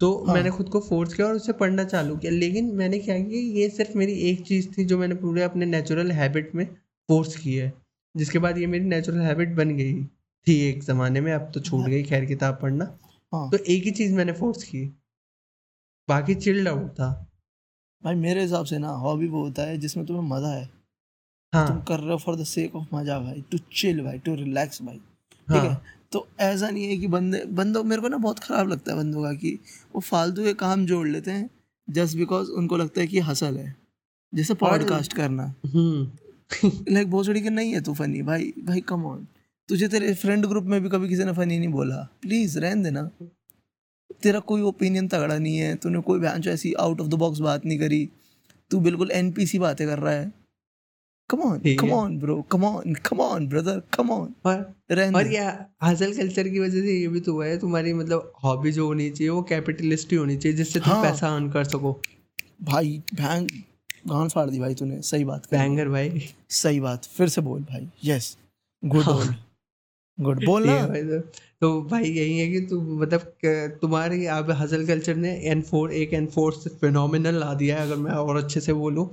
तो 0.00 0.24
हाँ। 0.24 0.34
मैंने 0.34 0.50
खुद 0.50 0.68
को 0.68 0.80
फोर्स 0.80 1.14
किया 1.14 1.26
और 1.26 1.34
उसे 1.34 1.52
पढ़ना 1.52 1.84
चालू 1.84 2.16
किया। 2.16 2.32
लेकिन 2.32 2.74
मैंने 2.74 2.98
क्या 2.98 3.18
किया 3.18 3.60
ये 3.60 3.68
सिर्फ़ 3.70 3.98
मेरी 3.98 4.12
एक 4.30 4.46
चीज़ 4.46 4.68
थी 4.78 4.84
जो 4.84 4.98
मैंने 4.98 5.14
पूरे 5.14 5.42
अपने 5.42 5.66
नेचुरल 5.66 6.10
हैबिट 6.12 6.54
में 6.54 6.66
फोर्स 7.08 7.36
की 7.36 7.54
है। 7.54 7.72
जिसके 8.16 8.38
बाद 8.38 8.58
ये 8.58 8.66
मेरी 8.66 8.84
नेचुरल 8.84 9.20
हैबिट 9.20 9.54
बन 9.54 9.76
गई 9.76 10.04
थी 10.46 10.60
एक 10.68 10.82
जमाने 10.82 11.20
में। 11.20 11.32
अब 11.32 11.50
तो 11.54 11.60
छूट 11.60 11.86
गई 11.86 12.02
खैर 12.02 12.24
किताब 12.24 12.58
पढ़ना। 12.62 12.84
हाँ। 13.32 13.50
तो 13.50 13.56
एक 13.56 13.84
ही 13.84 13.90
चीज़ 13.90 14.14
मैंने 14.14 14.32
फोर्स 14.32 14.62
की। 14.62 14.84
बाकी 16.08 16.34
चिल्ड 16.34 16.68
आउट 16.68 16.90
था। 16.90 17.08
भाई 18.02 18.14
मेरे 18.14 18.42
हिसाब 18.42 18.64
से 18.64 18.78
ना 18.78 18.88
हॉबी 18.88 19.28
वो 19.28 19.42
होता 19.42 19.62
है 19.62 19.78
जिसमें 19.78 20.06
तुम्हें 20.06 20.24
मज़ा 20.24 20.48
है। 20.48 20.64
हाँ। 21.52 21.66
तुम 21.66 21.76
हाँ 21.76 21.84
कर 21.84 22.00
रहे 22.00 22.12
हो 22.12 22.18
फॉर 22.18 22.36
द 22.36 22.44
सेक 22.44 22.76
ऑफ़ 22.76 22.94
मज़ा 22.94 23.18
भाई। 23.18 23.44
टू 23.50 23.58
चिल 23.58 24.02
भाई 24.04 24.18
टू 24.18 24.34
रिलैक्स 24.34 24.82
भाई। 24.82 24.96
ठीक 24.96 25.62
है? 25.64 25.68
हाँ। 25.68 25.82
तो 26.12 26.28
ऐसा 26.40 26.70
नहीं 26.70 26.84
है 26.84 26.96
कि 26.96 27.06
बंदे 27.06 27.44
बंदों 27.44 27.84
मेरे 27.84 28.02
को 28.02 28.08
ना 28.08 28.16
बहुत 28.16 28.38
खराब 28.38 28.68
लगता 28.68 28.92
है 28.92 28.98
बंदों 28.98 29.22
का 29.22 29.32
कि 29.32 29.58
वो 29.94 30.00
फालतू 30.00 30.44
के 30.44 30.54
काम 30.54 30.86
जोड़ 30.86 31.08
लेते 31.08 31.30
हैं 31.30 31.50
जस्ट 31.90 32.16
बिकॉज़ 32.16 32.48
उनको 32.50 32.76
लगता 32.76 33.00
है 33.00 33.06
कि 33.06 33.20
हसल 33.20 33.58
है। 33.58 33.76
जैसे 34.34 34.54
पॉडकास्ट 34.54 35.12
करना। 35.12 35.54
हम्म। 35.66 36.10
लाइक 36.94 37.10
भोसड़ी 37.10 37.42
के 37.42 37.50
नहीं 37.50 37.72
है 37.72 37.80
तू 37.80 37.94
फनी 37.94 38.22
भाई 38.22 38.52
भाई 38.64 38.80
कम 38.80 39.04
ऑन 39.04 39.26
तुझे 39.68 39.88
तेरे 39.88 40.14
फ्रेंड 40.14 40.46
ग्रुप 40.46 40.64
में 40.64 40.82
भी 40.82 40.88
कभी 40.88 41.08
किसी 41.08 41.24
ने 41.24 41.32
फनी 41.32 41.58
नहीं 41.58 41.68
बोला? 41.68 41.96
प्लीज़ 42.22 42.58
रहन 42.58 42.82
देना। 42.82 43.10
तेरा 44.22 44.40
कोई 44.40 44.60
ओपिनियन 44.60 45.08
तगड़ा 45.08 45.38
नहीं 45.38 45.56
है। 45.56 45.74
तूने 45.74 46.00
कोई 46.00 46.20
बहन 46.20 46.42
ऐसी 46.48 46.72
आउट 46.72 47.00
ऑफ़ 47.00 47.08
द 47.08 47.14
बॉक्स 47.14 47.38
बात 47.38 47.66
नहीं 47.66 47.78
करी। 47.78 48.08
तू 48.70 48.80
बिल्कुल 48.80 49.10
एनपीसी 49.10 49.58
बातें 49.58 49.86
कर 49.86 49.98
रहा 49.98 50.12
है। 50.12 50.32
Come 51.30 51.40
on 51.42 51.60
come. 51.78 51.90
On 51.92 52.18
bro 52.18 52.40
come 52.42 52.64
on 52.64 52.94
come 53.06 53.20
on 53.20 53.46
brother 53.48 53.80
come 53.94 54.10
on 54.10 54.34
और 54.46 54.74
रहन 54.90 55.14
और 55.16 55.26
ये 55.26 55.46
हसल 55.82 56.12
कल्चर 56.16 56.48
की 56.48 56.58
वजह 56.58 56.80
से 56.80 56.98
ये 57.00 57.08
भी 57.08 57.20
तो 57.20 57.32
हुआ 57.32 57.46
है 57.46 57.58
तुम्हारी 57.58 57.92
मतलब 57.92 58.32
हॉबी 58.44 58.72
जो 58.72 58.86
होनी 58.86 59.08
चाहिए 59.10 59.30
वो 59.30 59.42
कैपिटलिस्ट 59.42 60.12
ही 60.12 60.16
होनी 60.16 60.36
चाहिए 60.36 60.56
जिससे 60.56 60.80
तुम 60.80 60.92
हाँ। 60.92 61.02
पैसा 61.02 61.34
अर्न 61.36 61.48
कर 61.50 61.64
सको। 61.64 61.92
भाई 62.62 63.02
भैंग 63.14 63.48
गान 64.08 64.28
फाड़ 64.28 64.48
दी 64.50 64.60
भाई 64.60 64.74
तूने 64.74 65.00
सही 65.02 65.24
बात 65.24 65.46
बैंगर 65.50 65.88
भाई। 65.88 66.28
सही 66.50 66.80
बात 66.80 67.04
फिर 67.16 67.28
से 67.28 67.40
बोल 67.40 67.62
भाई 67.62 67.88
यस 68.04 68.36
गुड 68.82 69.02
हाँ। 69.02 69.14
बोल 69.16 69.34
गुड 70.18 70.44
बोल 70.44 70.66
ना। 70.66 70.76
भाई 70.86 71.02
तो, 71.02 71.18
तो 71.60 71.82
भाई 71.82 72.04
यही 72.04 72.38
है 72.38 72.46
कि 72.50 72.60
तुम 72.66 73.00
मतलब 73.00 73.32
तुम्हारी 73.80 74.26
अब 74.34 74.50
हसल 74.60 74.86
कल्चर 74.86 75.16
ने 75.16 75.34
एनफोर 75.50 75.92
एक 75.94 76.14
एनफोर्स 76.14 76.68
फिनोमिनल 76.80 77.38
ला 77.40 77.52
दिया 77.54 77.76
है 77.76 77.82
अगर 77.82 77.96
मैं 77.96 78.12
और 78.12 78.36
अच्छे 78.36 78.60
से 78.60 78.72
बोलूँ। 78.74 79.08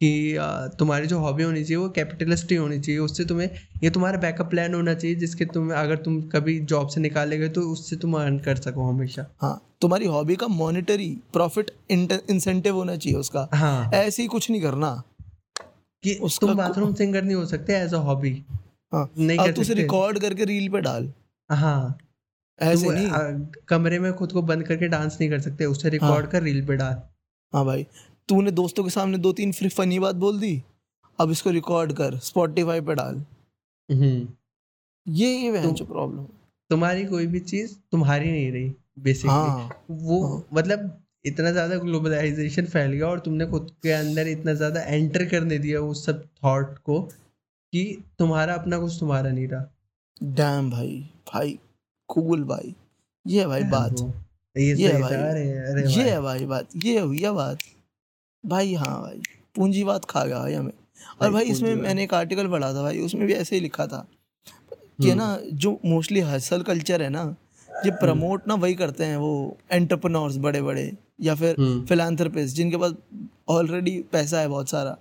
कि 0.00 0.36
तुम्हारी 0.78 1.06
जो 1.06 1.18
हॉबी 1.18 1.42
होनी 1.42 1.62
चाहिए 1.64 1.76
वो 1.76 1.88
कैपिटलिस्ट 1.90 2.50
ही 2.50 2.56
होनी 2.56 2.78
चाहिए। 2.80 2.98
उससे 3.00 3.24
तुम्हें 3.24 3.48
ये 3.82 3.90
तुम्हारा 3.90 4.18
बैकअप 4.20 4.50
प्लान 4.50 4.74
होना 4.74 4.94
चाहिए 4.94 5.16
जिसके 5.16 5.44
तुम 5.46 5.70
अगर 5.74 5.96
तुम 6.04 6.20
कभी 6.28 6.58
जॉब 6.72 6.88
से 6.88 7.00
निकाले 7.00 7.38
गए 7.38 7.48
तो 7.48 7.60
उससे 7.72 7.96
तुम 7.96 8.16
अर्न 8.18 8.38
कर 8.38 8.56
सको 8.56 8.88
हमेशा। 8.88 9.26
हाँ 9.42 9.60
तुम्हारी 9.80 10.06
हॉबी 10.06 10.36
का 10.36 10.46
मॉनिटरी 10.48 11.08
प्रॉफिट 11.32 11.70
इंसेंटिव 11.90 12.74
होना 12.74 12.96
चाहिए 12.96 13.18
उसका। 13.18 13.48
हाँ। 13.54 13.90
ऐसे 13.94 14.22
ही 14.22 14.28
कुछ 14.28 14.50
नहीं 14.50 14.62
करना। 14.62 15.02
कि 16.04 16.14
उसका 16.22 16.46
तुम 16.46 16.56
बाथरूम 16.56 16.94
सिंगर 16.94 17.22
नहीं 17.22 17.36
हो 17.36 17.44
सकते 17.46 17.74
एज 17.74 17.94
अ 17.94 17.98
हॉबी 17.98 18.32
हाँ 18.92 19.08
नहीं 19.18 19.38
कर 19.38 19.60
उसे 19.60 19.74
रिकॉर्ड 19.74 20.18
करके 20.18 20.44
रील 20.44 20.68
पे 20.68 20.80
डाल। 20.80 21.12
हाँ। 21.50 21.98
ऐसे 22.58 22.88
नहीं। 22.90 23.46
कमरे 23.68 23.98
में 23.98 24.12
खुद 24.12 24.32
को 24.32 24.42
बंद 24.42 24.66
करके 24.66 24.88
डांस 24.88 25.16
नहीं 25.20 25.30
कर 25.30 25.40
सकते 25.40 25.64
उसे 25.66 25.90
रिकॉर्ड 25.90 26.26
कर 26.26 26.42
रील 26.42 26.64
पे 26.66 26.76
डाल। 26.76 27.00
हाँ 27.52 27.64
भाई। 27.64 27.86
तूने 28.28 28.50
दोस्तों 28.50 28.84
के 28.84 28.90
सामने 28.90 29.18
दो 29.18 29.32
तीन 29.32 29.52
फिर 29.52 29.68
फनी 29.68 29.98
बात 29.98 30.14
बोल 30.14 30.40
दी? 30.40 30.62
अब 31.20 31.30
इसको 31.30 31.50
रिकॉर्ड 31.50 31.92
कर 31.92 32.18
स्पॉटिफाई 32.18 32.80
पे 32.80 32.94
डाल। 32.94 33.24
हम्म। 33.90 34.28
ये 35.08 35.38
ये 35.38 35.50
वह 35.50 35.62
तो- 35.62 35.74
जो 35.74 35.84
प्रॉब्लम 35.84 36.24
तुम्हारी 36.70 37.04
कोई 37.04 37.26
भी 37.26 37.40
चीज़ 37.40 37.76
तुम्हारी 37.92 38.30
नहीं 38.30 38.52
रही 38.52 38.72
बेसिकली 38.98 39.30
हाँ। 39.30 39.84
वो 39.90 40.26
हाँ। 40.26 40.44
मतलब 40.54 41.02
इतना 41.24 41.50
ज़्यादा 41.50 41.76
ग्लोबलाइजेशन 41.76 42.64
फैल 42.64 42.92
गया 42.92 43.06
और 43.06 43.20
तुमने 43.20 43.46
खुद 43.46 43.70
के 43.82 43.90
अंदर 43.90 44.28
इतना 44.28 44.54
ज़्यादा 44.54 44.80
एंटर 44.80 45.24
करने 45.24 45.58
दिया 45.58 45.80
उस 45.80 46.06
सब 46.06 46.24
थॉट 46.44 46.78
को 46.78 47.00
कि 47.72 48.04
तुम्हारा 48.18 48.54
अपना 48.54 48.78
कुछ 48.78 48.96
तुम्हारा 49.00 49.30
नहीं 49.30 49.48
रहा। 49.48 49.70
डैम 50.22 50.70
भाई 50.70 51.10
भाई 51.34 51.58
कूल 52.08 52.44
भाई। 52.44 52.74
ये 53.26 53.40
है 53.40 53.46
भाई 53.46 53.62
बात। 53.62 54.00
ये 54.56 54.74
ये 54.74 54.92
है 54.92 55.00
भाई। 55.00 55.12
ये 55.12 55.84
भाई। 55.84 56.10
है 56.10 56.20
भाई 56.20 56.46
बात। 56.46 56.68
ये 56.76 57.00
हुई 57.00 57.18
है 57.18 57.32
बात। 57.32 57.58
भाई 58.46 58.74
हाँ 58.74 59.00
भाई 59.02 59.20
पूंजीवाद 59.56 60.04
खा 60.04 60.24
गया 60.24 60.38
भाई 60.38 60.52
हमें। 60.54 60.72
और 61.22 61.30
भाई, 61.30 61.44
इसमें 61.44 61.74
मैंने 61.76 62.02
एक 62.04 62.14
आर्टिकल 62.14 62.48
पढ़ा 62.48 62.72
था 62.74 62.82
भाई 62.82 62.98
उसमें 63.00 63.26
भी 63.26 63.32
ऐसे 63.32 63.56
ही 63.56 63.60
लिखा 63.62 63.86
था 63.86 64.06
कि 65.02 65.14
ना 65.14 65.38
जो 65.52 65.78
मोस्टली 65.84 66.20
हसल 66.20 66.62
कल्चर 66.62 67.02
है 67.02 67.08
ना 67.10 67.22
ये 67.68 67.90
प्रमोट 67.90 68.48
ना 68.48 68.54
वही 68.54 68.74
करते 68.74 69.04
हैं 69.04 69.16
वो 69.16 69.56
एंटरप्रेन्योर्स 69.72 70.36
बड़े 70.36 70.62
बड़े 70.62 70.92
या 71.20 71.34
फिर 71.34 71.56
हम्म, 71.58 71.84
फिलानथ्रपिस्ट 71.86 72.56
जिनके 72.56 72.76
पास 72.76 72.92
ऑलरेडी 73.48 73.98
पैसा 74.12 74.40
है 74.40 74.48
बहुत 74.48 74.68
सारा। 74.68 74.96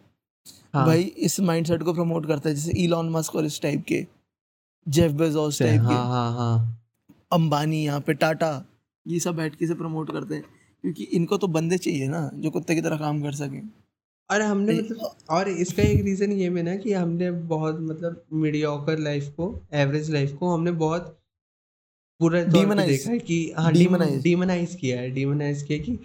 हाँ, 0.73 0.85
भाई 0.85 1.01
इस 1.01 1.39
माइंडसेट 1.39 1.83
को 1.83 1.93
प्रमोट 1.93 2.27
करते 2.27 2.49
हैं 2.49 2.55
जैसे 2.55 2.71
इलॉन 2.71 3.09
मस्क 3.09 3.35
और 3.35 3.45
इस 3.45 3.61
टाइप 3.61 3.83
के 3.87 4.05
जेफ 4.87 5.11
बेजोस 5.11 5.57
से- 5.57 5.67
टाइप 5.67 5.81
हाँ 5.81 5.89
के। 5.89 5.95
हाँ 5.95 6.31
हाँ 6.31 6.83
अंबानी 7.33 7.83
यहाँ 7.85 7.99
पे 8.01 8.13
टाटा 8.13 8.65
ये 9.07 9.19
सब 9.19 9.35
बैठ 9.35 9.55
के 9.55 9.65
इसे 9.65 9.73
प्रमोट 9.73 10.11
करते 10.11 10.35
हैं। 10.35 10.43
क्योंकि 10.83 11.03
इनको 11.03 11.37
तो 11.37 11.47
बंदे 11.47 11.77
चाहिए 11.77 12.07
ना 12.07 12.29
जो 12.35 12.49
कुत्ते 12.51 12.75
की 12.75 12.81
तरह 12.81 12.97
काम 12.97 13.21
कर 13.23 13.31
सकें 13.31 13.61
और 14.31 14.41
हमने 14.41 14.73
मतलब 14.73 15.15
और 15.29 15.49
इसका 15.49 15.83
एक 15.83 16.01
रीजन 16.01 16.31
ये 16.31 16.49
भी 16.49 16.63
ना 16.63 16.75
कि 16.75 16.93
हमने 16.93 17.31
बहुत 17.31 17.79
मतलब 17.81 18.23
मीडियोकर 18.33 18.99
लाइफ 18.99 19.29
को 19.29 19.61
एवरेज 19.73 20.11
लाइफ 20.11 20.33
को 20.33 20.53
हमने 20.53 20.71
बहुत 20.71 21.19
पूरे. 22.19 22.43
देखा 22.45 23.11
है 23.11 23.19
कि 23.19 23.53
हाँ. 23.57 23.71
डीमोनाइज 23.73 24.75
किया 24.75 24.99
है 24.99 25.09
डीमोनाइज 25.11 25.63
किया 25.63 25.77
कि 25.77 25.99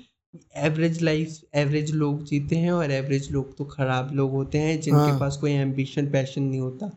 एवरेज 0.56 1.02
लाइफ 1.02 1.40
एवरेज 1.54 1.90
लोग 1.94 2.24
जीते 2.24 2.56
हैं 2.56 2.72
और 2.72 2.90
एवरेज 2.90 3.30
लोग 3.32 3.56
तो 3.56 3.64
खराब 3.64 4.14
लोग 4.14 4.30
होते 4.30 4.58
हैं 4.58 4.80
जिनके 4.80 5.10
हाँ। 5.10 5.18
पास 5.20 5.36
कोई 5.36 5.52
एम्बिशन 5.52 6.10
पैशन 6.10 6.42
नहीं 6.42 6.60
होता 6.60 6.90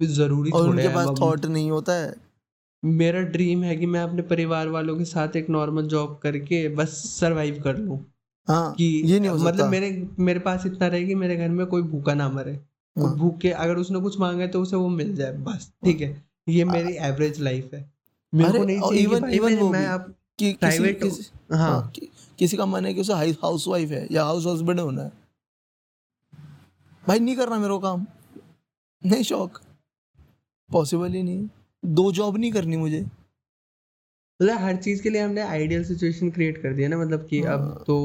ज़रूरी 0.00 0.50
और 0.50 0.68
उनके 0.68 0.88
पास 0.88 1.08
थॉट 1.20 1.46
नहीं 1.46 1.70
होता 1.70 1.92
है 1.92 2.14
मेरा 2.84 3.20
ड्रीम 3.20 3.62
है 3.62 3.76
कि 3.76 3.86
मैं 3.86 4.00
अपने 4.00 4.22
परिवार 4.22 4.68
वालों 4.68 4.98
के 4.98 5.04
साथ 5.04 5.36
एक 5.36 5.50
नॉर्मल 5.50 5.86
जॉब 5.86 6.20
करके 6.22 6.68
बस 6.68 6.88
सरवाइव 6.88 7.62
कर 7.62 7.78
लूँ। 7.78 8.12
हाँ 8.48 8.74
कि 8.74 9.02
ये 9.04 9.20
नहीं 9.20 9.30
हो 9.30 9.36
मतलब 9.36 9.68
मेरे 9.68 10.08
मेरे 10.18 10.40
पास 10.40 10.66
इतना 10.66 10.86
रहे 10.86 11.04
कि 11.04 11.14
मेरे 11.14 11.36
घर 11.36 11.48
में 11.48 11.66
कोई 11.66 11.82
भूखा 11.82 12.14
ना 12.14 12.28
मरे। 12.28 12.60
हाँ। 12.98 13.16
भूखे 13.16 13.50
अगर 13.50 13.76
उसने 13.76 14.00
कुछ 14.00 14.18
मांगा 14.18 14.42
है 14.42 14.48
तो 14.48 14.62
उसे 14.62 14.76
वो 14.76 14.88
मिल 14.88 15.16
जाए 15.16 15.32
बस 15.32 15.72
ठीक 15.84 16.00
है। 16.00 16.24
ये 16.48 16.64
मेरी 16.64 16.92
एवरेज 16.92 17.40
लाइफ 17.40 17.74
है। 17.74 17.92
मेरे 18.34 18.58
को 18.58 18.64
नहीं 18.64 18.80
और 18.80 18.90
चाहिए 18.90 19.04
कि 19.04 19.08
even- 19.08 19.22
भाई 19.22 19.38
even 19.38 19.50
मैं, 19.50 19.60
वो 19.60 19.70
मैं 19.70 19.86
आप 19.86 20.06
कि 20.38 20.44
किसी 20.44 20.52
प्राइवेट 20.52 21.00
कि, 21.02 22.10
किसी 22.38 22.56
का 22.56 22.66
मन 22.66 22.86
है 22.86 22.94
कि 22.94 23.00
उसे 23.00 23.12
हाउस 23.12 23.68
वाइफ 23.68 23.90
है 23.90 24.08
या 24.10 24.24
हाउस 24.24 24.46
हस्बैंड 24.46 24.80
होना 24.80 25.02
है। 25.02 25.12
भाई 27.08 27.18
नहीं 27.18 27.36
करना 27.36 27.56
मेरे 27.56 27.68
को 27.68 27.78
काम। 27.78 28.06
नहीं 29.06 29.22
शौक। 29.22 29.60
पॉसिबल 30.72 31.12
ही 31.12 31.22
नहीं। 31.22 31.48
दो 31.82 32.10
जॉब 32.12 32.36
नहीं 32.36 32.52
करनी 32.52 32.76
मुझे 32.76 33.00
मतलब 33.00 34.58
हर 34.58 34.76
चीज़ 34.76 35.02
के 35.02 35.10
लिए 35.10 35.22
हमने 35.22 35.40
आइडियल 35.40 35.84
सिचुएशन 35.84 36.30
क्रिएट 36.30 36.62
कर 36.62 36.72
दिया 36.72 36.88
ना 36.88 36.98
मतलब 36.98 37.26
कि 37.26 37.40
हाँ। 37.40 37.54
अब। 37.54 37.84
तो 37.86 37.96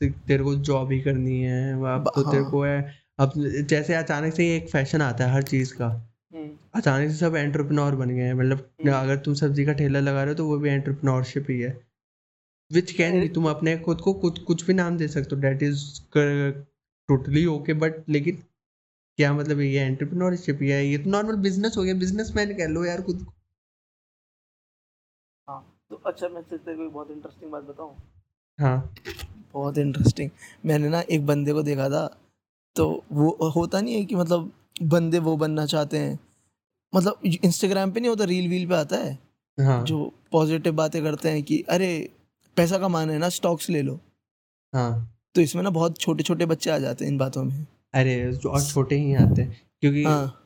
तेरे 0.00 0.44
को 0.44 0.54
जॉब 0.62 0.92
ही 0.92 1.00
करनी 1.00 1.40
है 1.42 1.72
अब 1.94 2.10
तो 2.14 2.22
तेरे 2.22 2.42
हाँ। 2.42 2.50
को 2.50 2.62
है 2.62 2.94
अब 3.18 3.32
जैसे 3.68 3.94
अचानक 3.94 4.34
से 4.34 4.54
एक 4.56 4.68
फ़ैशन 4.70 5.02
आता 5.02 5.24
है 5.24 5.32
हर 5.32 5.42
चीज़ 5.42 5.74
का 5.74 5.86
हम्म, 5.86 6.48
अचानक 6.74 7.10
से 7.10 7.16
सब 7.16 7.36
एंटरप्रेन्योर 7.36 7.94
बन 7.96 8.10
गए 8.10 8.22
हैं 8.22 8.34
मतलब 8.34 8.58
हम्म। 8.80 8.92
अगर 8.92 9.16
तुम 9.16 9.34
सब्ज़ी 9.34 9.64
का 9.64 9.72
ठेला 9.72 10.00
लगा 10.00 10.22
रहे 10.22 10.32
हो 10.32 10.34
तो 10.34 10.46
वो 10.46 10.58
भी 10.58 10.68
एंटरप्रेन्योरशिप 10.68 11.46
ही 11.50 11.58
है 11.60 11.78
विच 12.70 12.92
कैन 12.92 13.20
भी 13.20 13.28
तुम 13.28 13.48
अपने 13.50 13.76
खुद 13.78 14.00
को 14.00 14.12
कुछ 14.12 14.38
कुछ 14.38 14.66
भी 14.66 14.74
नाम 14.74 14.96
दे 14.96 15.08
सकते 15.08 15.34
हो 15.34 15.40
that 15.40 15.62
is 15.62 15.84
totally 16.14 17.44
okay 17.46 17.72
but 17.74 18.02
लेकिन 18.08 18.42
क्या 19.20 19.32
मतलब 19.32 19.60
ये 19.60 19.80
एंटरप्रेन्योरशिप 19.80 20.62
है 20.62 20.84
ये 20.86 20.98
तो 20.98 21.10
नॉर्मल 21.10 21.36
बिज़नेस 21.42 21.76
हो 21.76 21.82
गया 21.82 21.94
बिजनेसमैन 21.96 22.56
कह 22.58 22.66
लो 22.68 22.84
यार 22.84 23.02
खुद 23.02 23.22
को। 23.24 23.32
हाँ 25.48 25.60
तो 25.90 25.96
अच्छा 26.06 26.28
मैं 26.28 26.42
तेरे 26.42 26.76
को 26.76 26.88
बहुत 26.90 27.10
इंटरेस्टिंग 27.10 27.50
बात 27.52 27.62
बताऊँ? 27.62 27.94
हाँ। 28.58 28.94
बहुत 29.54 29.78
इंटरेस्टिंग 29.78 30.30
मैंने 30.66 30.88
ना 30.88 31.00
एक 31.10 31.26
बंदे 31.26 31.52
को 31.52 31.62
देखा 31.62 31.88
था 31.88 32.06
तो 32.76 32.86
वो 33.12 33.50
होता 33.56 33.80
नहीं 33.80 33.94
है 33.94 34.04
कि 34.04 34.14
मतलब 34.14 34.50
बंदे 34.82 35.18
वो 35.18 35.36
बनना 35.36 35.64
चाहते 35.66 35.98
हैं। 35.98 36.18
मतलब 36.92 37.20
इंस्टाग्राम 37.44 37.92
पे 37.92 38.00
नहीं 38.00 38.10
होता 38.10 38.24
रील 38.24 38.48
वील 38.48 38.66
पे 38.68 38.74
आता 38.74 38.96
है? 38.96 39.18
हाँ। 39.58 39.84
जो 39.84 40.12
पॉजिटिव 40.32 40.74
बातें 40.74 41.02
करते 41.02 41.30
हैं 41.30 41.42
कि 41.42 41.60
अरे 41.68 41.90
पैसा 42.56 42.78
कमाना 42.78 43.12
है 43.12 43.18
ना 43.18 43.28
स्टॉक्स 43.28 43.68
ले 43.70 43.82
लो। 43.82 43.98
हाँ। 44.72 44.92
तो 45.34 45.40
इसमें 45.40 45.62
ना 45.62 45.70
बहुत 45.70 45.98
छोटे 45.98 46.22
छोटे 46.22 46.46
बच्चे 46.46 46.70
आ 46.70 46.78
जाते 46.78 47.04
हैं 47.04 47.12
इन 47.12 47.18
बातों 47.18 47.44
में। 47.44 47.66
अरे 47.94 48.32
जो 48.32 48.50
और 48.50 48.62
छोटे 48.62 48.96
ही 48.96 49.14
आते 49.14 49.42
हैं 49.42 49.60
क्योंकि 49.80 50.04
हाँ। 50.04 50.36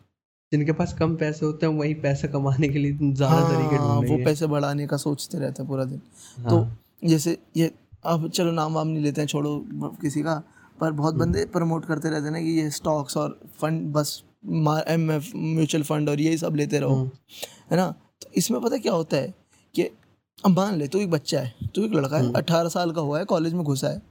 जिनके 0.52 0.72
पास 0.72 0.92
कम 0.92 1.14
पैसे 1.16 1.46
होते 1.46 1.66
हैं 1.66 1.72
वही 1.74 1.94
पैसे 2.02 2.28
कमाने 2.28 2.68
के 2.68 2.78
लिए 2.78 3.12
ज़्यादा 3.12 3.40
तरीके 3.48 3.76
हाँ 3.76 3.96
वो 4.00 4.24
पैसे 4.24 4.46
बढ़ाने 4.46 4.87
का 4.87 4.96
सोचते 4.96 5.38
रहते 5.38 5.62
हैं 5.62 5.68
पूरा 5.68 5.85
दिन। 5.85 6.00
हाँ, 6.38 6.50
तो 6.50 7.09
जैसे 7.09 7.37
ये 7.57 7.70
अब 8.04 8.28
चलो 8.28 8.52
नाम 8.52 8.74
वाम 8.74 8.88
नहीं 8.88 9.02
लेते 9.02 9.20
हैं 9.20 9.28
छोड़ो 9.28 9.59
किसी 10.00 10.22
का 10.22 10.42
पर 10.80 10.92
बहुत 10.92 11.14
हम्म। 11.14 11.24
बंदे 11.24 11.44
प्रमोट 11.46 11.85
करते 11.85 12.11
रहते 12.11 12.24
हैं 12.24 12.33
ना 12.33 12.40
कि 12.40 12.50
ये 12.50 12.70
स्टॉक्स 12.70 13.16
और 13.16 13.38
फंड 13.61 13.92
बस 13.92 14.22
एम 14.88 15.11
एफ़ 15.11 15.30
म्यूचुअल 15.37 15.83
फंड 15.83 16.09
और 16.09 16.20
यही 16.20 16.38
सब 16.38 16.54
लेते 16.57 16.78
रहो 16.78 16.94
हम्म, 16.94 17.11
है 17.70 17.76
ना? 17.76 17.90
तो 18.22 18.30
इसमें 18.35 18.61
पता 18.61 18.76
क्या 18.76 18.92
होता 18.92 19.16
है 19.16 19.33
कि 19.74 19.83
अब 20.44 20.50
मान 20.50 20.74
ले 20.74 20.88
तू 20.88 20.98
एक 20.98 21.11
बच्चा 21.11 21.40
है 21.40 21.68
तू 21.74 21.85
एक 21.85 21.92
लड़का 21.92 22.16
है 22.16 22.22
हम्म। 22.22 22.35
अट्ठारह 22.35 22.68
साल 22.68 22.92
का 22.92 23.00
हुआ 23.00 23.18
है 23.18 23.24
कॉलेज 23.24 23.52
में 23.54 23.64
घुसा 23.64 23.88
है। 23.88 24.02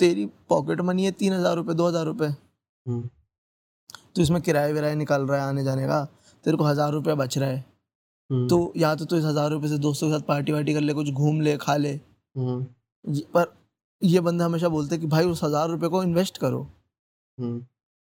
तेरी 0.00 0.26
पॉकेट 0.48 0.80
मनी 0.82 1.04
है 1.04 1.10
तीन 1.12 1.32
हज़ार 1.32 1.56
रुपये 1.56 1.74
दो 1.74 1.86
हज़ार 1.88 2.04
रुपये 2.06 2.28
हम्म, 2.28 3.08
तो 4.14 4.22
इसमें 4.22 4.40
किराए 4.42 4.72
विराए 4.72 4.94
निकाल 4.94 5.22
रहा 5.22 5.40
है 5.40 5.48
आने 5.48 5.64
जाने 5.64 5.86
का। 5.86 6.04
तेरे 6.44 6.56
को 6.56 6.64
हज़ार 6.64 6.92
रुपया 6.92 7.14
बच 7.14 7.36
रहा 7.38 7.48
है। 7.50 7.64
हम्म, 8.30 8.48
तो 8.48 8.72
या 8.76 8.94
तो 8.94 9.04
तू 9.04 9.16
इस 9.16 9.24
हज़ार 9.24 9.50
रुपये 9.50 9.68
से 9.70 9.78
दोस्तों 9.78 10.08
के 10.08 10.14
साथ 10.14 10.26
पार्टी 10.26 10.52
वार्टी 10.52 10.74
कर 10.74 10.80
ले 10.80 10.94
कुछ 10.94 11.10
घूम 11.10 11.40
ले 11.40 11.56
खा 11.56 11.76
ले। 11.76 11.92
हम्म, 11.92 12.64
पर 13.34 13.54
ये 14.02 14.20
बंदा 14.20 14.44
हमेशा 14.44 14.68
बोलते 14.68 14.98
कि 14.98 15.06
भाई 15.06 15.24
उस 15.26 15.42
हज़ार 15.44 15.68
रुपये 15.70 15.88
को 15.88 16.02
इन्वेस्ट 16.02 16.38
करो। 16.38 16.62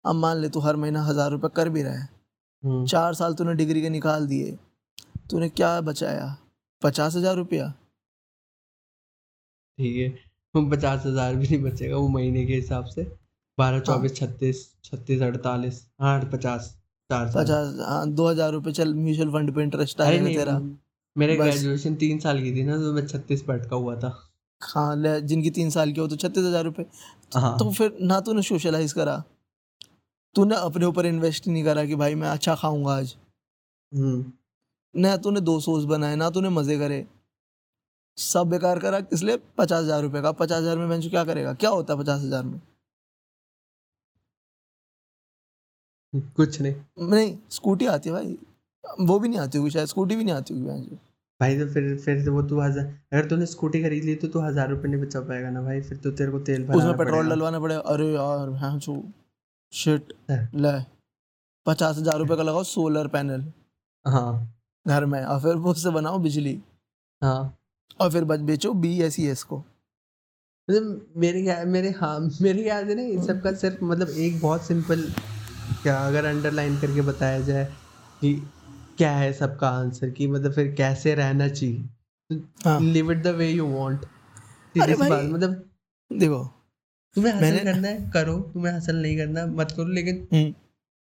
अब 0.05 0.15
मान 0.15 0.37
ले 0.37 0.49
तू 0.49 0.59
हर 0.59 0.75
महीना 0.75 1.03
हज़ार 1.03 1.31
रुपये 1.31 1.49
कर 1.55 1.69
भी 1.69 1.83
रहा 1.83 1.93
है। 1.93 2.85
चार 2.87 3.13
साल 3.13 3.33
तूने 3.33 3.53
डिग्री 3.55 3.81
के 3.81 3.89
निकाल 3.89 4.27
दिए। 4.27 4.51
तूने 5.31 5.49
क्या 5.51 5.79
बचाया? 5.81 6.35
पचास 6.81 7.15
हज़ार 7.15 7.35
रुपया। 7.35 7.69
ठीक 9.77 9.95
है। 9.97 10.32
पचास 10.55 11.05
हज़ार 11.05 11.35
भी 11.35 11.47
नहीं 11.47 11.61
बचेगा 11.61 11.97
वो 11.97 12.07
महीने 12.09 12.45
के 12.45 12.53
हिसाब 12.55 12.85
से। 12.85 13.03
बारह 13.57 13.79
चौबीस 13.81 14.15
छत्तीस 14.15 14.65
छत्तीस 14.85 15.21
अड़तालीस 15.21 15.85
हाँ 16.01 16.19
पचास 16.33 16.69
चार 17.09 17.31
पचास 17.35 17.75
हाँ 17.79 18.09
दो 18.11 18.27
हज़ार 18.27 18.51
रुपये 18.51 18.73
चल 18.73 18.93
म्यूचुअल 18.95 19.31
फंड 19.31 19.53
पे 19.55 19.63
इंटरेस्ट 19.63 20.01
आएगा 20.01 20.23
नहीं 20.23 20.35
तेरा। 20.37 20.59
मेरे। 21.15 21.35
ग्रेजुएशन 21.35 21.95
तीन 21.95 22.19
साल 22.19 22.41
की 22.43 22.55
थी 22.55 22.63
ना 22.63 22.77
तो 22.77 22.93
मैं 22.93 23.05
छत्तीस 23.07 23.41
पे 23.41 23.53
अटका 23.53 23.75
हुआ 23.75 23.95
था। 23.95 24.11
हाँ 24.61 24.95
ले 24.95 25.19
जिनकी 25.23 25.49
तीन 25.51 25.69
साल 25.69 25.91
की 25.91 25.99
हो 25.99 26.07
तो 26.07 26.15
छत्तीस 26.15 26.43
हज़ार 26.45 26.63
रुपये 26.63 26.85
हाँ। 27.35 27.57
तो 27.59 27.71
फिर 27.71 27.97
ना 28.01 28.19
तूने 28.19 28.41
सोशलाइज 28.41 28.93
करा। 28.93 29.23
तूने 30.35 30.55
अपने 30.57 30.85
ऊपर 30.85 31.05
इन्वेस्ट 31.05 31.47
नहीं 31.47 31.63
करा 31.63 31.85
कि 31.85 31.95
भाई 31.95 32.15
मैं 32.15 32.29
अच्छा 32.29 32.55
खाऊँगा 32.55 32.93
आज। 32.93 33.15
हम्म, 33.91 34.23
ना 34.95 35.15
तूने 35.17 35.41
दो 35.41 35.59
सोर्स 35.59 35.85
बनाए 35.85 36.15
ना 36.15 36.29
तूने 36.29 36.49
मज़े 36.51 36.77
करे। 36.77 37.05
सब 38.17 38.49
बेकार 38.49 38.79
करा 38.79 39.01
इसलिए 39.13 39.37
पचास 39.57 39.83
हज़ार 39.83 40.01
रुपये 40.01 40.21
का। 40.21 40.31
पचास 40.33 40.61
हज़ार 40.61 40.77
में 40.77 40.89
बेंच 40.89 41.07
क्या 41.07 41.23
करेगा? 41.25 41.53
क्या 41.55 41.69
होता 41.71 41.93
है 41.93 41.99
पचास 41.99 42.21
हज़ार 42.21 42.43
में? 42.43 42.59
कुछ 46.37 46.59
नहीं। 46.61 47.07
नहीं 47.09 47.35
स्कूटी 47.51 47.85
आती 47.87 48.09
है 48.09 48.15
भाई। 48.15 48.37
वो 49.01 49.17
भी 49.19 49.27
नहीं 49.27 49.39
आती 49.39 49.57
होगी 49.57 49.69
शायद 49.71 49.87
स्कूटी 49.87 50.15
भी 50.15 50.23
नहीं 50.23 50.35
आती 50.35 50.53
होगी 50.53 50.65
बेंच 50.65 50.99
भाई 51.39 51.57
तो 51.59 51.67
फिर 51.73 51.97
फिर 51.99 52.23
तो 52.25 52.31
वो 52.33 52.41
तू 52.49 52.59
हज़ार 52.59 52.85
अगर 53.13 53.25
तूने 53.29 53.45
स्कूटी 53.45 53.81
खरीद 53.83 54.03
ली 54.03 54.15
तो 54.15 54.27
तू 54.27 54.39
हज़ार 54.39 54.69
रुपये 54.69 54.91
नहीं 54.91 55.01
बचा 55.01 55.19
पाएगा 55.21 55.49
ना 55.49 55.61
भाई। 55.61 55.81
फिर 55.81 55.97
तो 55.97 56.11
तेरे 56.11 56.31
को 56.31 56.39
तेल 56.41 56.69
उसमें 56.71 56.97
पेट्रोल 56.97 57.29
डलवाना 57.29 57.59
पड़ेगा। 57.59 57.79
अरे 57.83 58.07
यार 58.07 58.49
हाँ 58.59 58.77
छो 58.79 58.95
शिट 59.73 60.13
ले 60.29 60.73
पचास 61.65 61.97
हज़ार 61.97 62.17
रुपये 62.19 62.37
का 62.37 62.43
लगाओ 62.43 62.63
सोलर 62.65 63.07
पैनल 63.07 63.43
हाँ। 64.05 64.31
घर 64.85 65.05
में 65.05 65.23
और 65.23 65.39
फिर 65.41 65.55
उससे 65.71 65.89
बनाओ 65.91 66.19
बिजली। 66.19 66.61
हाँ। 67.21 67.57
और 68.01 68.11
फिर 68.11 68.23
बच 68.23 68.39
बेचो 68.39 68.73
बी 68.73 69.01
एस 69.01 69.19
ई 69.19 69.25
एस 69.27 69.43
को। 69.43 69.57
मतलब 70.69 71.13
मेरे 71.17 71.65
मेरे 71.65 71.89
हाँ 71.89 72.19
मेरे 72.41 72.63
ख्याल 72.63 72.87
से 72.87 72.95
ना 72.95 73.01
इन 73.01 73.21
सब 73.21 73.41
का 73.41 73.51
सिर्फ़ 73.53 73.83
मतलब 73.85 74.09
एक 74.09 74.41
बहुत 74.41 74.67
सिंपल 74.67 75.01
क्या 75.83 75.97
अगर 76.07 76.25
अंडरलाइन 76.25 76.77
करके 76.79 77.01
बताया 77.01 77.39
जाए 77.39 77.65
कि 78.21 78.33
क्या 78.97 79.11
है 79.11 79.33
सबका 79.33 79.69
आंसर 79.69 80.09
कि 80.09 80.27
मतलब 80.27 80.53
फिर 80.53 80.75
कैसे 80.75 81.15
रहना 81.15 81.47
चाहिए? 81.47 81.83
Live 82.93 83.11
it 83.11 83.23
the 83.23 83.27
way 83.27 83.49
you 83.51 83.67
want 83.67 84.05
see 84.75 84.79
मतलब 85.27 85.69
देखो 86.11 86.43
तुम्हें 87.15 87.33
हासिल 87.33 87.59
करना 87.63 87.87
है 87.87 88.11
करो 88.11 88.39
तुम्हें 88.39 88.73
हासिल 88.73 88.95
नहीं 88.95 89.17
करना 89.17 89.45
मत 89.45 89.71
करो 89.71 89.85
लेकिन 89.85 90.27
हम्म, 90.33 90.53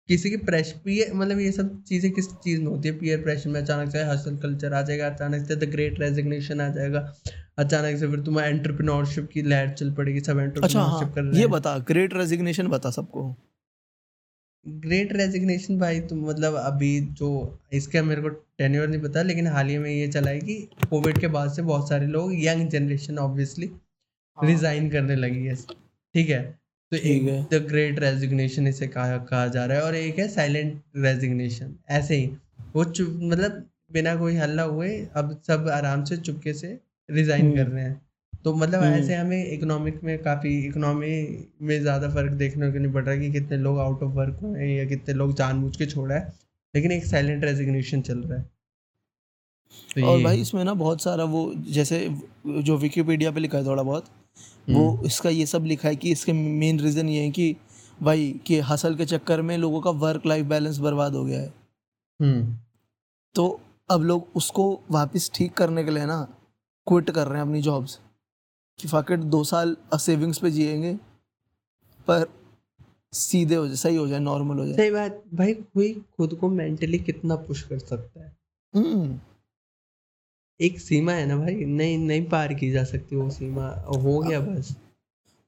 किसी 0.08 0.30
के 0.30 0.36
प्रेशर 0.36 0.78
पीयर 0.84 1.12
मतलब 1.14 1.38
ये 1.40 1.50
सब 1.52 1.82
चीज़ें 1.84 2.10
किस 2.12 2.28
चीज़ 2.34 2.60
में 2.60 2.66
होती 2.66 2.88
है? 2.88 2.98
पीयर 2.98 3.22
प्रेशर 3.22 3.50
में 3.50 3.60
अचानक 3.62 3.90
से 3.92 4.02
हसल 4.04 4.36
कल्चर 4.36 4.74
आ 4.74 4.82
जाएगा 4.82 5.06
अचानक 5.06 5.46
से 5.48 5.56
द 5.56 5.64
ग्रेट 5.70 6.00
रेजिग्नेशन 6.00 6.60
आ 6.60 6.68
जाएगा 6.68 7.12
अचानक 7.58 7.98
से 7.98 8.08
फिर 8.08 8.20
तुम्हें 8.20 8.46
एंटरप्रेन्योरशिप 8.46 9.28
की 9.32 9.42
लहर 9.42 9.68
चल 9.68 9.90
पड़ेगी 9.92 10.20
सब 10.20 10.38
अच्छा 10.38 10.80
हाँ 10.80 11.00
एंटरप्रेन्योरशिप 11.00 11.14
कर 11.14 11.22
रहे 11.22 11.40
ये 11.40 11.46
बता 11.46 11.78
ग्रेट 11.78 12.14
रेजिग्नेशन 12.14 12.68
बता 12.68 12.90
सबको। 12.90 13.36
ग्रेट 14.68 15.12
रेजिग्नेशन 15.12 15.78
भाई 15.78 16.00
तुम 16.00 16.28
मतलब 16.30 16.54
अभी 16.54 17.00
जो 17.00 17.58
इसका 17.72 18.02
मेरे 18.02 18.22
को 18.22 18.28
टेन्योर 18.28 18.88
नहीं 18.88 19.00
पता 19.00 19.22
लेकिन 19.22 19.46
हाल 19.46 19.68
ही 19.68 19.78
में 19.78 19.90
ये 19.90 20.08
चला 20.08 20.30
है 20.30 20.40
कि 20.40 20.68
कोविड 20.90 21.18
के 21.18 21.26
बाद 21.26 21.52
से 21.52 21.62
बहुत 21.62 21.88
सारे 21.88 22.06
लोग 22.06 22.32
यंग 22.34 22.68
जनरेशन 22.68 23.18
ऑब्वियसली 23.18 23.66
हाँ। 23.66 24.46
रिजाइन 24.48 24.90
करने 24.90 25.16
लगी 25.16 25.44
है। 25.44 25.54
ठीक 26.14 26.28
है? 26.28 26.57
तो 26.92 26.96
एक 26.96 27.26
द 27.52 27.54
ग्रेट 27.68 27.98
रेजिग्नेशन 27.98 28.66
इसे 28.66 28.86
कहा 28.88 29.16
कहा 29.24 29.46
जा 29.46 29.64
रहा 29.64 29.78
है 29.78 29.84
और 29.84 29.94
एक 29.94 30.18
है 30.18 30.28
साइलेंट 30.28 30.80
रेजिग्नेशन 30.96 31.74
ऐसे 31.90 32.16
ही। 32.16 32.26
वो 32.74 32.84
चुप 32.84 33.18
मतलब 33.22 33.64
बिना 33.92 34.14
कोई 34.16 34.36
हल्ला 34.36 34.62
हुए 34.62 34.90
अब 35.16 35.40
सब 35.46 35.68
आराम 35.68 36.04
से 36.04 36.16
चुपके 36.16 36.52
से 36.52 36.78
रिजाइन 37.08 37.46
हम्म। 37.46 37.56
कर 37.56 37.66
रहे 37.66 37.84
हैं। 37.84 38.00
तो 38.44 38.54
मतलब 38.54 38.82
हम्म। 38.82 38.94
ऐसे 38.94 39.14
हमें 39.14 39.52
इकोनॉमिक 39.52 40.02
में 40.04 40.16
काफ़ी 40.18 40.58
इकोनॉमी 40.66 41.10
में 41.62 41.80
ज़्यादा 41.80 42.08
फ़र्क 42.08 42.32
देखने 42.32 42.70
को 42.72 42.78
नहीं 42.78 42.92
पड़ 42.92 43.04
रहा 43.04 43.16
कि 43.16 43.30
कितने 43.32 43.56
लोग 43.56 43.78
आउट 43.78 44.02
ऑफ़ 44.02 44.12
वर्क 44.14 44.38
हुए 44.42 44.60
हैं 44.60 44.76
या 44.78 44.84
कितने 44.84 45.14
लोग 45.14 45.34
जानबूझ 45.36 45.76
के 45.76 45.86
छोड़ा 45.86 46.14
है 46.14 46.32
लेकिन 46.74 46.92
एक 46.92 47.04
साइलेंट 47.04 47.44
रेजिग्नेशन 47.44 48.00
चल 48.00 48.18
रहा 48.18 48.38
है। 48.38 48.46
तो 49.94 50.06
और 50.06 50.22
भाई 50.22 50.40
इसमें 50.40 50.64
ना 50.64 50.74
बहुत 50.74 51.02
सारा 51.02 51.24
वो 51.24 51.52
जैसे 51.70 51.98
जो 52.46 52.76
विकिपीडिया 52.78 53.30
पे 53.30 53.40
लिखा 53.40 53.58
है 53.58 53.64
थोड़ा 53.66 53.82
बहुत 53.82 54.04
वो 54.70 54.88
हम्म, 54.90 55.06
इसका 55.06 55.30
ये 55.30 55.46
सब 55.46 55.64
लिखा 55.64 55.88
है 55.88 55.96
कि 55.96 56.10
इसके 56.12 56.32
मेन 56.32 56.80
रीज़न 56.80 57.08
ये 57.08 57.22
है 57.22 57.30
कि 57.30 57.56
भाई 58.02 58.30
कि 58.46 58.58
हसल 58.60 58.94
के 58.96 59.04
चक्कर 59.06 59.42
में 59.42 59.56
लोगों 59.58 59.80
का 59.80 59.90
वर्क 59.90 60.26
लाइफ 60.26 60.46
बैलेंस 60.46 60.78
बर्बाद 60.78 61.14
हो 61.14 61.24
गया 61.24 61.40
है। 61.40 61.52
हम्म, 62.20 62.56
तो 63.34 63.60
अब 63.90 64.02
लोग 64.02 64.26
उसको 64.36 64.80
वापस 64.90 65.30
ठीक 65.34 65.52
करने 65.52 65.84
के 65.84 65.90
लिए 65.90 66.06
ना 66.06 66.20
क्विट 66.86 67.10
कर 67.10 67.26
रहे 67.26 67.40
हैं 67.40 67.46
अपनी 67.46 67.62
जॉब्स 67.62 67.98
कि 68.78 68.88
फाकेट 68.88 69.20
दो 69.20 69.42
साल 69.44 69.76
सेविंग्स 69.94 70.38
पे 70.38 70.50
जिएँगे 70.50 70.94
पर 72.08 72.26
सीधे 73.12 73.54
हो 73.54 73.66
जाए 73.66 73.76
सही 73.76 73.96
हो 73.96 74.06
जाए 74.08 74.18
नॉर्मल 74.18 74.58
हो 74.58 74.66
जाए। 74.66 74.76
सही 74.76 74.90
बात। 74.90 75.22
भाई 75.34 75.54
कोई 75.54 75.92
खुद 76.16 76.34
को 76.34 76.48
मेंटली 76.48 76.98
कितना 76.98 77.36
पुश 77.36 77.62
कर 77.62 77.78
सकता 77.78 78.24
है? 78.24 78.36
हम्म, 78.74 79.18
एक 80.60 80.80
सीमा 80.80 81.12
है 81.12 81.26
ना 81.26 81.36
भाई? 81.36 81.54
नहीं 81.54 81.98
नहीं 81.98 82.28
पार 82.28 82.54
की 82.54 82.70
जा 82.70 82.84
सकती 82.84 83.16
वो 83.16 83.30
सीमा। 83.30 83.66
हो 83.96 84.18
गया 84.18 84.40
बस। 84.40 84.76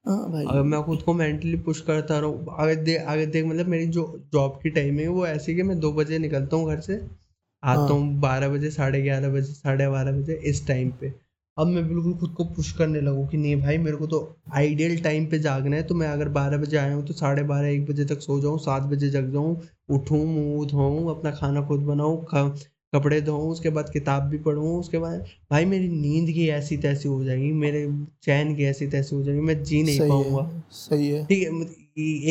हाँ 0.07 0.31
भाई। 0.33 0.45
अगर 0.47 0.63
मैं 0.63 0.83
खुद 0.83 1.03
को 1.03 1.13
मेंटली 1.15 1.57
पुश 1.57 1.81
करता 1.81 2.19
रहूँ। 2.19 2.47
अगर 2.59 2.75
देख 2.75 3.01
अगर 3.01 3.27
देख 3.27 3.45
मतलब 3.45 3.67
मेरी 3.67 3.87
जो 3.87 4.05
जॉब 4.33 4.61
की 4.63 4.71
टाइमिंग 4.71 5.01
है 5.01 5.09
वो 5.09 5.27
ऐसी 5.27 5.55
कि 5.55 5.63
मैं 5.63 5.81
दो 5.81 5.93
बजे 5.93 6.19
निकलता 6.19 6.57
हूँ 6.57 6.69
घर 6.69 6.81
से 6.81 6.95
आता 7.63 7.81
हाँ। 7.81 7.89
हूँ 7.89 8.21
बारह 8.21 8.49
बजे 8.49 8.71
साढ़े 8.71 9.03
ग्यारह 9.03 9.29
बजे 9.29 9.53
साढ़े 9.53 9.89
बारह 9.89 10.13
बजे 10.13 10.35
इस 10.45 10.67
टाइम 10.67 10.91
पे। 10.91 11.13
अब 11.59 11.67
मैं 11.67 11.89
बिल्कुल 11.89 12.15
खुद 12.15 12.31
को 12.31 12.45
पुश 12.45 12.73
करने 12.73 13.01
लगूँ 13.01 13.29
कि 13.29 13.37
नहीं 13.37 13.57
भाई 13.63 13.79
मेरे 13.79 13.97
को 13.97 14.07
तो 14.07 14.37
आइडियल 14.55 15.01
टाइम 15.03 15.27
पे 15.27 15.39
जागना 15.39 15.77
है 15.77 15.83
तो 15.83 15.95
मैं 15.95 16.09
अगर 16.09 16.29
बारह 16.29 16.57
बजे 16.57 16.77
आया 16.77 16.95
हूँ 16.95 17.07
तो 17.07 17.15
साढ़े 17.15 17.43
बारह 17.43 17.69
एक 17.69 17.87
बजे 17.87 18.05
तक 18.05 18.21
सो 18.21 18.41
जाऊँ 18.41 18.59
सात 18.59 18.83
बजे 18.83 19.11
जग 19.11 19.33
जाऊँ 19.33 19.61
उठूँ 19.91 20.25
मुँह 20.27 20.67
धोऊँ 20.67 21.11
अपना 21.11 21.31
खाना 21.31 21.67
खुद 21.67 21.81
बनाऊँ 21.81 22.25
कपड़े 22.93 23.21
धोऊं 23.21 23.51
उसके 23.51 23.71
बाद 23.71 23.91
किताब 23.93 24.23
भी 24.23 24.39
पढ़ूं 24.39 24.79
उसके 24.79 24.99
बाद 24.99 25.25
भाई 25.51 25.65
मेरी 25.65 25.89
नींद 25.89 26.31
की 26.35 26.49
ऐसी 26.51 26.77
तैसी 26.77 27.09
हो 27.09 27.23
जाएगी 27.25 27.51
मेरे 27.57 27.87
चैन 28.23 28.55
की 28.57 28.65
ऐसी 28.65 28.87
तैसी 28.87 29.15
हो 29.17 29.23
जाएगी 29.23 29.41
मैं 29.41 29.63
जी 29.63 29.83
नहीं 29.83 30.09
पाऊँगा। 30.09 30.49
सही 30.73 31.09
है। 31.09 31.25
ठीक 31.27 31.43
है 31.43 31.79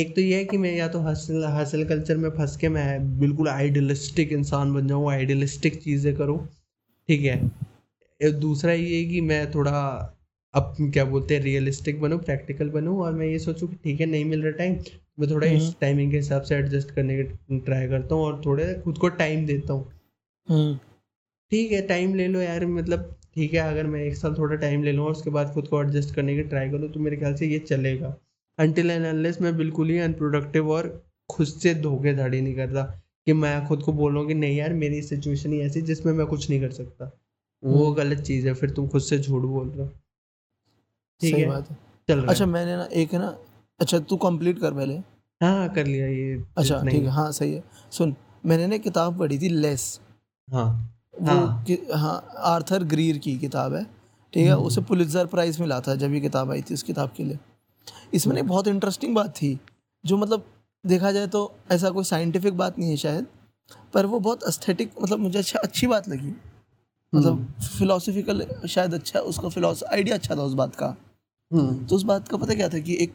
एक 0.02 0.14
तो 0.16 0.22
ये 0.22 0.38
है 0.38 0.44
कि 0.46 0.58
मैं 0.58 0.74
या 0.76 0.88
तो 0.88 1.00
हसल 1.02 1.46
हसल 1.52 1.84
कल्चर 1.86 2.18
में 2.18 2.30
फंस 2.30 2.56
के 2.58 2.70
मैं 2.70 3.20
बिल्कुल 3.20 3.48
आइडियलिस्टिक 3.50 4.32
इंसान 4.34 4.74
बन 4.74 4.88
जाऊँ 4.88 5.10
आइडियलिस्टिक 5.12 5.82
चीज़ें 5.84 6.16
करूँ 6.16 6.38
ठीक 7.10 7.22
है। 7.22 8.32
दूसरा 8.40 8.74
ये 8.74 8.98
है 8.98 9.04
कि 9.06 9.22
मैं 9.22 9.50
थोड़ा 9.52 9.72
अब 10.54 10.76
क्या 10.94 11.06
बोलते 11.06 11.36
हैं 11.36 11.42
रियलिस्टिक 11.44 12.02
बनूं 12.02 12.18
प्रैक्टिकल 12.20 12.70
बनूं 12.70 12.98
और 13.00 13.14
मैं 13.14 13.28
ये 13.28 13.40
सोचूं 13.40 13.68
कि 13.68 13.76
ठीक 13.84 14.00
है 14.00 14.06
नहीं 14.06 14.26
मिल 14.26 14.42
रहा 14.44 14.52
टाइम 14.58 14.78
मैं 15.20 15.30
थोड़ा 15.32 15.48
इस 15.48 15.62
हम्म। 15.62 15.74
टाइमिंग 15.82 16.12
के 16.12 16.18
हिसाब 16.18 16.42
से 16.42 16.56
एडजस्ट 16.56 16.92
करने 16.92 17.18
की 17.18 17.60
ट्राई 17.60 17.88
करता 17.88 18.16
हूँ 18.16 18.24
और 18.24 18.42
थोड़े 18.46 18.74
खुद 18.84 18.98
को 18.98 19.10
टाइम 19.18 19.46
देता 19.46 19.74
हूँ। 19.74 19.92
हम्म। 20.50 20.76
ठीक 21.52 21.72
है 21.72 21.82
टाइम 21.88 22.14
ले 22.16 22.28
लो 22.28 22.42
यार 22.42 22.66
मतलब 22.68 23.16
ठीक 23.36 23.54
है 23.54 23.60
अगर 23.62 23.88
मैं 23.88 24.00
एक 24.04 24.16
साल 24.16 24.34
थोड़ा 24.38 24.56
टाइम 24.56 24.84
ले 24.84 24.92
लूँ 24.92 25.06
और 25.06 25.12
उसके 25.12 25.30
बाद 25.30 25.54
खुद 25.54 25.68
को 25.68 25.82
एडजस्ट 25.82 26.16
करने 26.16 26.36
की 26.36 26.44
ट्राई 26.44 26.70
करूँ 26.70 26.90
तो 26.92 27.00
मेरे 27.00 27.18
ख्याल 27.18 27.36
से 27.36 27.48
ये 27.48 27.60
चलेगा। 27.60 28.16
अनटिल 28.60 28.92
एंड 28.92 29.06
अनलेस 29.06 29.42
मैं 29.42 29.56
बिल्कुल 29.58 29.90
ही 29.90 29.98
अनप्रोडक्टिव 30.00 30.70
और 30.72 30.88
खुद 31.30 31.48
से 31.48 31.74
धोखेधड़ी 31.76 32.42
नहीं 32.42 32.56
कर 32.56 32.70
रहा 32.70 32.84
कि 33.28 33.34
मैं 33.34 33.68
खुद 33.68 33.84
को 33.84 33.94
बोलूँ 33.94 34.26
कि 34.28 34.34
नहीं 34.34 34.58
यार 34.58 34.74
मेरी 34.74 35.02
सिचुएशन 35.02 35.54
ही 35.54 35.60
ऐसी 35.62 35.82
जिसमें 35.82 36.12
मैं 36.14 36.26
कुछ 36.28 36.50
नहीं 36.50 36.60
कर 36.62 36.72
सकता। 36.72 37.12
वो 37.64 37.86
हम्म। 37.86 37.96
गलत 37.96 38.20
चीज़ 38.22 38.48
है 38.48 38.54
फिर 38.54 38.70
तुम 38.70 38.88
खुद 38.88 39.02
से 39.02 39.18
झूठ 39.20 39.42
बोल 39.42 39.68
रहे 39.70 39.86
हो। 39.86 39.90
ठीक 41.22 41.36
है 41.36 41.48
बात 41.48 41.70
है। 41.70 41.78
चल 42.10 42.26
अच्छा 42.26 42.46
मैंने 42.46 42.76
ना 42.78 42.88
एक 42.94 43.14
है 43.14 43.20
ना 43.20 43.38
अच्छा 43.80 44.00
तू 44.00 44.18
कंप्लीट 44.18 44.60
कर 44.60 44.74
पहले। 44.74 44.96
हाँ 45.42 45.70
कर 45.74 45.86
लिया 45.86 46.08
ये 46.08 46.44
अच्छा 46.58 46.82
ठीक 46.84 47.04
है 47.04 47.10
हाँ 47.12 47.32
सही 47.32 47.54
है। 47.54 47.64
सुन 47.92 48.16
मैंने 48.46 48.68
ना 48.68 48.78
किताब 48.80 49.20
पढ़ी 49.20 49.38
थी 49.40 49.50
लेस 49.50 50.00
हाँ। 50.50 50.70
वो 51.22 51.28
हाँ। 51.28 51.66
हाँ 51.96 52.34
आर्थर 52.48 52.84
ग्रीर 52.84 53.18
की 53.18 53.38
किताब 53.38 53.74
है 53.74 53.84
ठीक 54.34 54.46
है? 54.46 54.58
उसे 54.58 54.82
हम्म 54.82 54.88
पुलित्जर 54.88 55.26
प्राइज 55.26 55.60
मिला 55.62 55.80
था 55.82 55.96
जब 55.96 56.14
ये 56.14 56.20
किताब 56.20 56.52
आई 56.52 56.62
थी 56.62 56.74
उस 56.74 56.84
किताब 56.84 57.12
के 57.18 57.24
लिए। 57.24 57.40
इसमें 58.14 58.34
ना 58.34 58.40
एक 58.40 58.44
हम्म 58.44 58.50
बहुत 58.50 58.68
इंटरेस्टिंग 58.68 59.16
बात 59.16 59.36
थी 59.36 59.60
जो 60.04 60.18
मतलब 60.18 60.46
देखा 60.84 61.12
जाए 61.12 61.28
तो 61.28 61.52
ऐसा 61.72 61.90
कोई 61.90 62.04
साइंटिफिक 62.04 62.58
बात 62.58 62.80
नहीं 62.80 62.90
है 62.90 62.98
शायद 62.98 63.26
पर 63.94 64.06
वो 64.06 64.20
बहुत 64.20 64.44
अस्थेटिक 64.44 64.92
मतलब 65.02 65.20
मुझे 65.20 65.40
अच्छा 65.40 65.60
अच्छी 65.60 65.88
बात 65.88 66.10
लगी। 66.10 66.34
मतलब 67.14 67.34
हम्म। 67.34 67.78
फिलोसफिकल 67.78 68.46
शायद 68.70 68.94
अच्छा 68.94 69.20
उसका 69.20 69.50
फिलोस 69.50 69.84
आइडिया 69.84 70.16
अच्छा 70.16 70.36
था 70.36 70.42
उस 70.42 70.54
बात 70.54 70.76
का। 70.76 70.96
हम्म। 71.52 71.86
तो 71.86 71.96
उस 71.96 72.04
बात 72.04 72.28
का 72.28 72.38
पता 72.38 72.54
क्या 72.54 72.70
था 72.70 72.80
कि 72.80 72.98
एक 73.02 73.14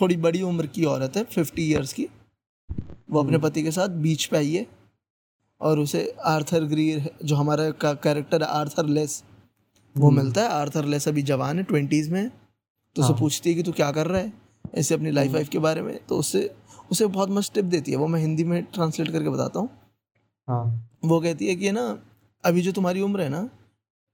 थोड़ी 0.00 0.16
बड़ी 0.16 0.42
उम्र 0.42 0.66
की 0.66 0.84
औरत 0.84 1.16
है 1.16 1.24
फिफ्टी 1.24 1.62
ईयर्स 1.62 1.92
की। 1.92 2.06
वो 3.10 3.20
अपने 3.20 3.36
हम्म 3.36 3.42
पति 3.42 3.62
के 3.62 3.70
साथ 3.70 3.88
बीच 3.98 4.24
पे 4.24 4.36
आई 4.36 4.54
है। 4.54 4.66
और 5.60 5.78
उसे 5.78 6.02
आर्थर 6.26 6.64
ग्रीर 6.64 7.10
जो 7.24 7.36
हमारा 7.36 7.70
का 7.82 7.92
कैरेक्टर 8.02 8.42
है 8.42 8.48
आर्थर 8.50 8.86
लेस 8.88 9.22
वो 9.96 10.08
हम्म 10.08 10.16
मिलता 10.16 10.42
है। 10.42 10.48
आर्थर 10.50 10.84
लेस 10.84 11.08
अभी 11.08 11.22
जवान 11.22 11.58
है 11.58 11.64
ट्वेंटीज़ 11.64 12.10
में 12.10 12.28
तो 12.28 13.02
उसे 13.02 13.12
हाँ। 13.12 13.18
पूछती 13.20 13.50
है 13.50 13.56
कि 13.56 13.62
तू 13.62 13.72
क्या 13.72 13.90
कर 13.92 14.06
रहा 14.06 14.20
है 14.20 14.32
ऐसे 14.74 14.94
अपनी 14.94 15.10
लाइफ 15.10 15.32
वाइफ 15.32 15.48
के 15.48 15.58
बारे 15.58 15.82
में। 15.82 15.98
तो 16.06 16.18
उससे 16.18 16.50
उसे 16.90 17.06
बहुत 17.06 17.30
मस्त 17.30 17.54
टिप 17.54 17.64
देती 17.64 17.92
है। 17.92 17.98
वो 17.98 18.06
मैं 18.06 18.20
हिंदी 18.20 18.44
में 18.44 18.62
ट्रांसलेट 18.64 19.10
करके 19.12 19.28
बताता 19.28 19.60
हूँ। 19.60 19.68
हाँ। 20.48 20.90
वो 21.04 21.20
कहती 21.20 21.48
है 21.48 21.54
कि 21.56 21.72
ना 21.72 21.82
अभी 22.44 22.62
जो 22.62 22.72
तुम्हारी 22.72 23.00
उम्र 23.00 23.22
है 23.22 23.28
ना 23.28 23.48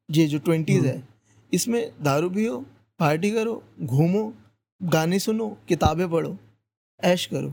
ये 0.09 0.27
जो 0.27 0.39
ट्वेंटीज़ 0.39 0.79
हम्म 0.79 0.89
है 0.89 1.09
इसमें 1.53 1.91
दारू 2.03 2.31
पियो 2.31 2.59
पार्टी 3.01 3.31
करो 3.31 3.63
घूमो 3.83 4.33
गाने 4.81 5.19
सुनो 5.19 5.49
किताबें 5.69 6.09
पढ़ो 6.11 6.37
ऐश 7.01 7.27
करो। 7.27 7.53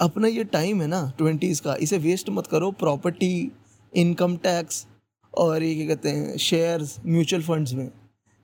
अपना 0.00 0.28
ये 0.28 0.44
टाइम 0.44 0.80
है 0.80 0.86
ना 0.86 1.12
ट्वेंटीज़ 1.18 1.62
का 1.62 1.74
इसे 1.74 1.98
वेस्ट 1.98 2.30
मत 2.30 2.46
करो 2.46 2.70
प्रॉपर्टी 2.70 3.52
इनकम 3.96 4.36
टैक्स 4.36 4.86
और 5.34 5.62
ये 5.62 5.74
क्या 5.74 5.86
कहते 5.86 6.08
हैं 6.08 6.36
शेयर्स 6.36 7.00
म्यूचुअल 7.06 7.42
फंड्स 7.42 7.74
में। 7.74 7.90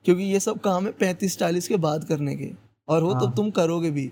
क्योंकि 0.05 0.23
ये 0.23 0.39
सब 0.39 0.59
काम 0.59 0.85
है 0.85 0.91
पैंतीस 0.91 1.37
चालीस 1.37 1.67
के 1.67 1.77
बाद 1.77 2.03
करने 2.03 2.35
के। 2.35 2.51
और 2.87 3.03
वो 3.03 3.13
तो 3.13 3.25
हाँ। 3.25 3.35
तुम 3.35 3.51
करोगे 3.51 3.91
भी। 3.91 4.11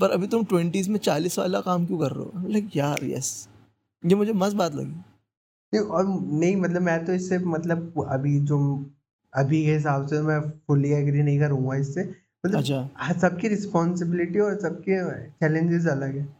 पर 0.00 0.10
अभी 0.10 0.26
तुम 0.26 0.44
ट्वेंटीज़ 0.44 0.90
में 0.90 0.98
चालीस 0.98 1.38
वाला 1.38 1.60
काम 1.60 1.86
क्यों 1.86 1.98
कर 1.98 2.10
रहे 2.10 2.24
हो? 2.24 2.48
लाइक 2.48 2.76
यार 2.76 3.04
यस 3.04 3.48
ये 4.06 4.14
मुझे 4.14 4.32
मस्त 4.32 4.56
बात 4.56 4.74
लगी। 4.74 4.94
नहीं 5.74 5.80
और 5.80 6.06
नहीं 6.32 6.56
मतलब 6.56 6.82
मैं 6.82 7.04
तो 7.04 7.12
इससे 7.12 7.38
मतलब 7.38 8.06
अभी 8.08 8.40
जो 8.40 8.58
अभी 9.34 9.64
के 9.64 9.74
हिसाब 9.74 10.06
से 10.06 10.22
मैं 10.22 10.40
फुली 10.40 10.90
एग्री 10.90 11.22
नहीं 11.22 11.40
करूँगा 11.40 11.76
इससे। 11.76 12.02
मतलब 12.46 12.58
अच्छा। 12.58 12.88
हाँ, 12.96 13.14
सबकी 13.14 13.48
रिस्पॉन्सिबिलिटी 13.48 14.38
और 14.38 14.60
सबके 14.60 15.20
चैलेंजेस 15.30 15.86
अलग 15.86 16.16
है। 16.16 16.39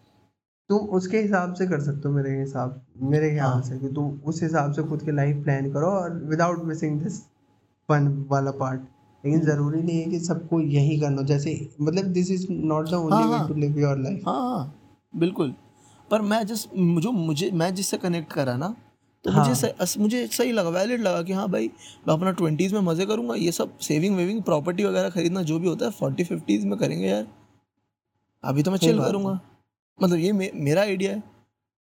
तुम 0.71 0.79
उसके 0.97 1.19
हिसाब 1.19 1.55
से 1.55 1.67
कर 1.67 1.81
सकते 1.81 2.09
हो 2.09 2.15
मेरे 2.15 2.41
हिसाब 2.41 2.81
मेरे 3.03 3.31
ख्याल 3.31 3.53
हाँ 3.53 3.63
से 3.63 3.79
कि 3.79 3.89
तुम 3.89 4.11
उस 4.25 4.43
हिसाब 4.43 4.73
से 4.73 4.83
खुद 4.83 5.03
की 5.03 5.13
लाइफ 5.13 5.43
प्लान 5.45 5.71
करो 5.73 5.87
और 5.87 6.13
विदाउट 6.25 6.65
मिसिंग 6.65 7.01
दिस 7.01 7.21
फन 7.89 8.07
वाला 8.31 8.51
पार्ट 8.61 8.81
लेकिन 9.25 9.41
ज़रूरी 9.41 9.83
नहीं 9.83 10.03
है 10.03 10.11
कि 10.11 10.19
सबको 10.21 10.61
यही 10.61 10.99
करना 11.01 11.17
हो। 11.17 11.27
जैसे 11.27 11.55
मतलब 11.81 12.05
दिस 12.13 12.31
इज़ 12.31 12.47
नॉट 12.51 12.89
द 12.89 12.95
हाँ 12.95 13.01
ओनली 13.01 13.27
वे 13.29 13.37
हाँ। 13.37 13.49
टू 13.49 13.55
लिव 13.55 13.79
योर 13.79 13.99
लाइफ 13.99 14.23
हाँ 14.27 14.41
हाँ 14.43 14.75
बिल्कुल। 15.15 15.55
पर 16.11 16.21
मैं 16.23 16.47
जिस 16.47 16.67
जो 16.77 17.11
मुझे 17.13 17.51
मैं 17.55 17.75
जिससे 17.75 17.97
कनेक्ट 17.97 18.33
करा 18.33 18.57
ना 18.57 18.75
तो 19.25 19.31
मुझे 19.31 19.41
हाँ। 19.41 19.55
सही, 19.55 19.71
अस- 19.81 19.99
मुझे 19.99 20.27
सही 20.27 20.53
लगा 20.53 20.69
वैलिड 20.69 21.01
लगा 21.01 21.23
कि 21.23 21.33
हाँ 21.33 21.49
भाई 21.49 21.71
मैं 22.09 22.15
अपना 22.15 22.31
ट्वेंटीज़ 22.33 22.75
में 22.75 22.81
मज़े 22.81 23.07
करूँगा 23.07 23.35
ये 23.35 23.53
सब 23.53 23.77
सेविंग 23.81 24.17
वेविंग 24.17 24.43
प्रॉपर्टी 24.43 24.85
वगैरह 24.85 25.11
खरीदना 25.11 25.43
जो 25.43 25.59
भी 25.59 25.69
होता 25.69 25.85
है 25.85 25.91
फोर्टी 25.91 26.25
फिफ्टीज़ 26.25 26.67
में 26.67 26.79
करेंगे 26.79 27.07
यार। 27.07 27.27
अभी 28.45 28.63
तो 28.63 28.71
मैं 28.71 28.79
सही 28.79 28.87
चिल 28.89 29.01
है। 29.01 29.07
करूँगा। 29.07 29.41
मतलब 30.03 30.19
ये 30.19 30.33
मे, 30.33 30.51
मेरा 30.55 30.83
आइडिया 30.83 31.13
है। 31.13 31.23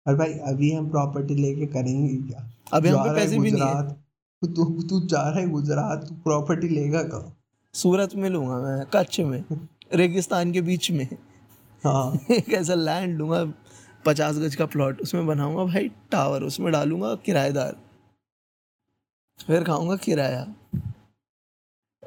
और 0.07 0.17
भाई 0.17 0.33
अभी 0.33 0.73
हम 0.73 0.91
प्रॉपर्टी 0.91 1.35
लेके 1.35 1.67
करेंगे 1.67 2.29
क्या? 2.29 2.51
अभी 2.73 2.89
हम 2.89 3.15
पैसे 3.15 3.39
भी 3.39 3.51
नहीं 3.51 3.63
है। 3.63 3.93
तू 4.43 4.83
तू 4.83 5.01
जा 5.07 5.29
रहा 5.29 5.41
है 5.41 5.49
गुजरात 5.49 6.09
तू 6.09 6.15
प्रॉपर्टी 6.15 6.69
लेगा 6.69 7.03
कहाँ 7.03 7.37
सूरत 7.75 8.15
में 8.15 8.31
लूँगा 8.31 8.59
मैं 8.59 8.87
कच्छ 8.95 9.21
में 9.21 9.45
रेगिस्तान 9.95 10.53
के 10.53 10.61
बीच 10.61 10.91
में। 10.91 11.09
हाँ। 11.85 12.19
एक 12.31 12.53
ऐसा 12.53 12.75
लैंड 12.75 13.19
लूँगा 13.19 13.45
पचास 14.07 14.39
गज 14.39 14.55
का 14.55 14.67
प्लॉट 14.67 15.01
उसमें 15.01 15.27
बनाऊँगा 15.27 15.65
भाई 15.65 15.89
टावर 16.11 16.43
उसमें 16.43 16.73
डालूँगा 16.73 17.15
किराएदार। 17.15 17.77
फिर 19.47 19.65
खाऊँगा 19.65 19.97
किराया। 19.97 20.55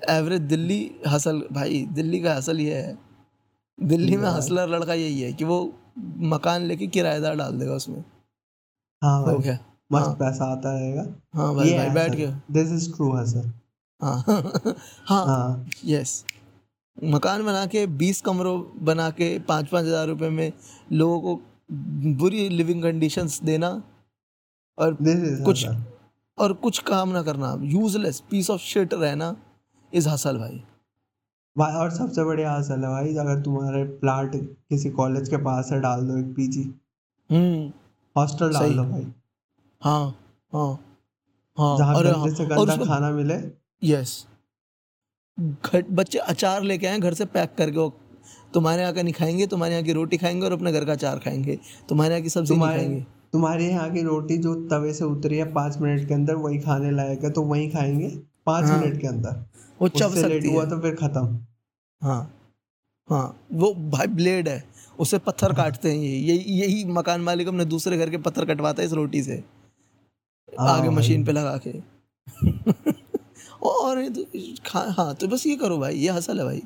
एवरेज 0.09 0.41
दिल्ली 0.41 0.91
हसल 1.07 1.43
भाई 1.51 1.85
दिल्ली 1.91 2.21
का 2.21 2.35
हसल 2.35 2.59
ये 2.59 2.75
है। 2.75 2.97
दिल्ली 3.83 4.17
में 4.17 4.29
हसलर 4.29 4.67
लड़का 4.67 4.93
यही 4.93 5.21
है 5.21 5.33
कि 5.33 5.43
वो 5.43 5.80
मकान 5.97 6.61
लेके 6.61 6.87
किराएदार 6.87 7.35
डाल 7.35 7.59
देगा 7.59 7.73
उसमें। 7.73 8.03
हाँ 9.01 9.19
हो 9.19 9.25
भाई 9.25 9.37
गया 9.37 9.57
मस्त 9.91 10.05
हाँ। 10.05 10.15
पैसा 10.15 10.45
आता 10.45 10.71
रहेगा। 10.71 11.05
हाँ 11.35 11.53
भाई 11.55 11.73
भाई 11.73 11.89
बैठ 11.89 12.15
दिस 12.51 12.71
इज़ 12.71 12.95
ट्रू 12.95 13.11
हाँ 13.11 14.23
हाँ। 14.23 15.25
हाँ 15.25 15.65
यस 15.85 16.23
मकान 17.03 17.43
बना 17.45 17.65
के 17.65 17.85
बीस 17.87 18.21
कमरों 18.21 18.61
बना 18.85 19.09
के 19.09 19.37
पाँच 19.39 19.67
पाँच 19.67 19.85
हज़ार 19.85 20.07
रुपये 20.07 20.29
में 20.29 20.51
लोगों 20.91 21.19
को 21.21 21.41
बुरी 22.19 22.47
लिविंग 22.49 22.83
कंडीशंस 22.83 23.39
देना 23.43 23.69
और 24.77 24.97
कुछ 25.01 25.65
और 26.37 26.53
कुछ 26.53 26.79
काम 26.79 27.09
ना 27.09 27.21
करना। 27.23 27.55
यूजलेस 27.61 28.19
पीस 28.31 28.49
ऑफ़ 28.49 28.61
शिट 28.61 28.93
रहना 28.93 29.35
इज़ 29.93 30.09
हसल 30.09 30.37
भाई। 30.37 30.61
भाई 31.55 31.73
और 31.73 31.89
सबसे 31.91 32.23
बढ़िया 32.23 32.51
हसल 32.51 32.83
है 32.83 32.89
भाई 32.89 33.15
अगर 33.15 33.41
तुम्हारे 33.43 33.83
प्लाट 34.01 34.35
किसी 34.35 34.89
कॉलेज 34.89 35.29
के 35.29 35.37
पास 35.37 35.69
है 35.71 35.79
डाल 35.81 36.05
दो 36.07 36.17
एक 36.17 36.33
पीजी। 36.35 36.61
हम्म 37.29 37.71
हॉस्टल 38.15 38.53
डाल 38.53 38.67
सही। 38.67 38.75
दो 38.75 38.83
भाई। 38.83 39.05
हाँ 39.81 40.05
हाँ 40.53 40.71
हाँ 41.57 41.77
जहाँ 41.77 41.95
और 41.95 42.07
गंदे 42.07 42.35
से 42.35 42.43
और 42.43 42.49
गंदा 42.49 42.73
उसमें 42.73 42.87
खाना 42.87 43.09
मिले। 43.11 43.35
यस 43.81 44.25
घर 45.37 45.83
बच्चे 45.91 46.19
अचार 46.19 46.63
लेके 46.63 46.87
आए 46.87 46.99
घर 46.99 47.13
से 47.13 47.25
पैक 47.27 47.55
करके 47.57 47.77
वो 47.77 47.93
तुम्हारे 48.53 48.81
यहाँ 48.81 48.93
का 48.93 49.01
नहीं 49.01 49.13
खाएँगे 49.13 49.47
तुम्हारे 49.47 49.73
यहाँ 49.73 49.85
की 49.85 49.93
रोटी 49.93 50.17
खाएँगे 50.17 50.45
और 50.45 50.51
अपने 50.51 50.71
घर 50.71 50.85
का 50.85 50.91
अचार 50.91 51.19
खाएँगे। 51.19 51.59
तुम्हारे 51.89 52.13
यहाँ 52.13 52.23
की 52.23 52.29
सब्ज़ी 52.29 52.53
नहीं 52.53 52.59
तुम्हारे 52.59 52.79
खाएँगे। 52.79 53.05
तुम्हारे 53.31 53.67
यहाँ 53.67 53.89
की 53.91 54.01
रोटी 54.03 54.37
जो 54.37 54.53
तवे 54.67 54.93
से 54.93 55.05
उतरी 55.05 55.37
है 55.37 55.51
पाँच 55.53 55.77
मिनट 55.77 56.07
के 56.07 56.13
अंदर 56.13 56.35
वही 56.35 56.59
खाने 56.59 56.91
लायक 56.91 57.23
है 57.23 57.29
तो 57.31 57.41
वही 57.43 57.69
खाएँगे? 57.69 58.09
पाँच 58.47 58.65
हाँ। 58.65 58.79
मिनट 58.81 58.99
के 59.01 59.07
अंदर। 59.07 59.43
वो 59.81 59.87
चब 59.87 60.15
सकती 60.15 60.53
हुआ 60.53 60.65
तो 60.65 60.79
फिर 60.79 60.95
खत्म। 60.95 61.39
हाँ। 62.01 62.21
हाँ 63.09 63.39
वो 63.53 63.73
भाई 63.73 64.07
ब्लेड 64.07 64.47
है। 64.49 64.63
उससे 64.99 65.17
पत्थर 65.17 65.53
काटते 65.53 65.91
हैं 65.91 65.97
ये। 65.97 66.17
यही 66.17 66.59
यही 66.59 66.83
मकान 66.85 67.21
मालिक 67.21 67.47
अपने 67.47 67.65
दूसरे 67.65 67.97
घर 67.97 68.09
के 68.09 68.17
पत्थर 68.17 68.45
कटवाता 68.45 68.81
है 68.81 68.87
इस 68.87 68.93
रोटी 68.93 69.23
से। 69.23 69.43
हाँ 70.59 70.69
आगे 70.69 70.89
मशीन 70.89 71.25
पे 71.25 71.31
लगा 71.31 71.59
के। 71.67 71.71
और 73.61 74.07
तो 74.09 74.25
हाँ 74.91 75.13
तो 75.15 75.27
बस 75.27 75.45
ये 75.47 75.55
करो 75.55 75.77
भाई। 75.77 75.95
ये 75.95 76.09
हसल 76.09 76.39
है 76.39 76.45
भाई। 76.45 76.61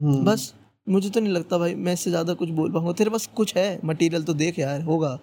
हम्म। 0.00 0.24
बस 0.24 0.52
मुझे 0.86 1.10
तो 1.10 1.20
नहीं 1.20 1.32
लगता 1.32 1.58
भाई 1.58 1.74
मैं 1.74 1.92
इससे 1.92 2.10
ज़्यादा 2.10 2.34
कुछ 2.34 2.48
बोल 2.48 2.72
पाऊँगा। 2.72 2.92
तेरे 2.92 3.10
पास 3.10 3.26
कुछ 3.26 3.56
है? 3.56 3.80
मटेरियल 3.84 4.22
तो 4.22 4.34
देख 4.34 4.58
यार 4.58 4.82
होगा। 4.82 5.18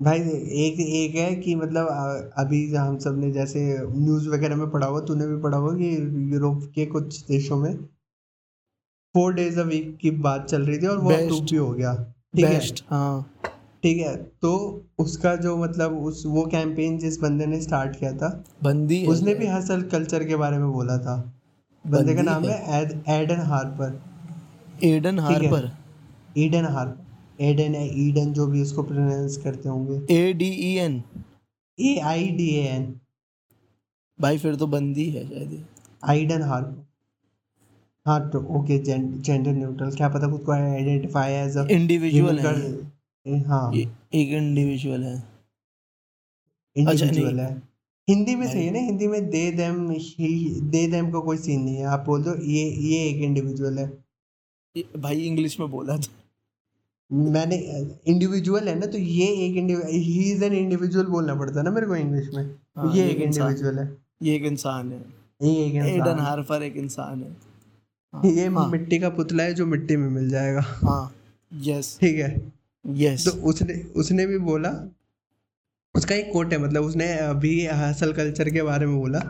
भाई 0.00 0.20
एक 0.20 0.80
एक 0.80 1.14
है 1.14 1.34
कि 1.34 1.54
मतलब 1.54 1.86
अ, 1.86 2.30
अभी 2.42 2.74
हम 2.74 2.98
सबने 2.98 3.30
जैसे 3.30 3.60
न्यूज़ 3.82 4.28
वगैरह 4.28 4.56
में 4.56 4.70
पढ़ा 4.70 4.86
हुआ 4.86 5.00
तूने 5.00 5.26
भी 5.26 5.36
पढ़ा 5.42 5.58
होगा 5.58 5.74
कि 5.74 6.32
यूरोप 6.32 6.62
के 6.74 6.86
कुछ 6.86 7.20
देशों 7.26 7.56
में 7.56 7.74
फोर 9.14 9.34
डेज़ 9.34 9.60
अ 9.60 9.62
वीक 9.62 9.96
की 9.96 10.10
बात 10.10 10.46
चल 10.46 10.62
रही 10.62 10.78
थी 10.78 10.86
और 10.86 10.98
वो 10.98 11.08
बेस्ट 11.10 11.50
भी 11.50 11.56
हो 11.56 11.70
गया। 11.72 11.94
ठीक 11.94 12.44
है? 12.44 12.50
बेस्ट 12.50 12.84
हाँ। 12.90 13.30
ठीक 13.82 13.98
है 13.98 14.14
तो 14.42 14.52
उसका 14.98 15.34
जो 15.36 15.56
मतलब 15.56 15.96
उस 16.04 16.22
वो 16.26 16.44
कैंपेन 16.46 16.98
जिस 16.98 17.18
बंदे 17.20 17.46
ने 17.46 17.60
स्टार्ट 17.60 17.96
किया 17.98 18.12
था 18.12 18.28
बंदी 18.64 18.98
है। 18.98 19.08
उसने 19.08 19.34
भी 19.34 19.46
हसल 19.46 19.82
कल्चर 19.92 20.24
के 20.24 20.36
बारे 20.36 20.58
में 20.58 20.70
बोला 20.72 20.98
था। 20.98 21.16
बंदे 21.84 22.14
का 22.14 22.22
बंदी 22.22 22.30
नाम 22.30 22.44
है। 22.44 22.58
है 22.58 22.82
एड, 22.82 23.02
एडन 23.08 23.40
हार्पर 23.42 24.00
एडन 24.84 25.10
ठीक 25.10 25.42
है? 25.42 25.50
हार्पर 25.50 25.70
ईडन 26.38 26.64
हार्पर 26.64 27.03
एडन 27.38 27.74
है 27.74 27.86
ईडन 28.00 28.32
जो 28.32 28.46
भी 28.46 28.62
इसको 28.62 28.82
प्रोनाउंस 28.82 29.36
करते 29.44 29.68
होंगे। 29.68 30.14
A 30.14 30.32
D 30.32 30.48
E 30.62 30.74
N 30.78 31.02
A 31.78 31.96
I 32.04 32.28
D 32.30 32.48
A 32.50 32.62
N 32.68 32.94
भाई 34.18 34.38
फिर 34.38 34.56
तो 34.56 34.66
बंदी 34.68 35.08
है 35.10 35.28
शायद। 35.28 35.64
आइडन 36.02 36.42
हार्पर 36.42 36.82
हाँ 38.06 38.18
तो 38.30 38.38
ओके 38.58 38.78
जेंडर 38.78 39.52
न्यूट्रल 39.52 39.90
क्या 39.90 40.08
पता 40.08 40.28
खुद 40.30 40.40
को 40.46 40.52
आइडेंटिफाई 40.52 41.32
एज 41.34 41.56
अ 41.56 41.66
इंडिविजुअल 41.72 42.38
है 42.38 43.42
हाँ। 43.42 43.72
एक 43.74 44.32
इंडिविजुअल 44.32 45.04
है। 45.04 45.14
अच्छा 46.76 47.04
इंडिविजुअल 47.04 47.38
है। 47.40 47.52
हिंदी 48.08 48.34
में 48.34 48.46
सही 48.46 48.64
है 48.66 48.72
ना? 48.72 48.78
हिंदी 48.78 49.06
में 49.06 49.28
they 49.30 49.50
them 49.52 49.90
he 49.90 50.60
they 50.62 50.86
them 50.88 51.10
का 51.12 51.20
कोई 51.20 51.36
सीन 51.38 51.60
नहीं 51.62 51.76
है। 51.76 51.84
आप 51.86 52.04
बोल 52.06 52.22
दो 52.24 52.34
ये 52.44 52.64
ये 52.88 52.98
एक 53.08 53.22
इंडिविजुअल 53.22 53.78
है। 53.78 53.86
भाई 54.98 55.20
इंग्लिश 55.22 55.58
में 55.60 55.70
बोला 55.70 55.96
तो 55.96 56.08
मैंने 57.14 57.56
इंडिविजुअल 58.06 58.68
है 58.68 58.78
ना 58.78 58.86
तो 58.86 58.98
ये 58.98 59.26
एक 59.26 59.54
ही 59.90 60.32
इज़ 60.32 60.44
एन 60.44 60.52
इंडिविजुअल 60.52 61.06
बोलना 61.06 61.34
पड़ता 61.34 61.58
है 61.58 61.64
ना 61.64 61.70
मेरे 61.70 61.86
को 61.86 61.96
इंग्लिश 61.96 62.30
में। 62.34 62.48
तो 62.48 62.80
हाँ 62.80 62.96
ये 62.96 63.08
एक 63.10 63.16
इंडिविजुअल 63.16 63.78
है। 63.78 63.96
ये 64.22 64.36
एक 64.36 64.42
इंसान 64.42 64.92
है। 64.92 65.04
ये 65.42 65.66
एक 65.66 65.74
एडन 65.74 65.86
इंसान 65.86 66.18
हार्पर 66.18 66.62
एक 66.62 66.76
इंसान 66.76 67.22
है। 67.22 67.36
हाँ। 68.12 68.22
है 68.24 68.30
ये 68.36 68.46
हाँ। 68.46 68.68
मिट्टी 68.68 68.98
का 68.98 69.08
पुतला 69.08 69.42
है 69.42 69.54
जो 69.54 69.66
मिट्टी 69.66 69.96
में 69.96 70.08
मिल 70.08 70.30
जाएगा। 70.30 70.60
हाँ 70.60 71.14
यस 71.52 71.98
ठीक 72.00 72.16
है। 72.16 72.52
यस 72.88 73.24
तो 73.24 73.30
उसने 73.30 73.74
उसने 73.96 74.26
भी 74.26 74.38
बोला 74.38 74.90
उसका 75.96 76.14
एक 76.14 76.32
कोट 76.32 76.52
है 76.52 76.58
मतलब 76.58 76.84
उसने 76.84 77.14
अभी 77.18 77.66
हसल 77.66 78.12
कल्चर 78.12 78.50
के 78.50 78.62
बारे 78.62 78.86
में 78.86 78.98
बोला। 78.98 79.20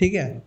ठीक 0.00 0.14
है? 0.14 0.42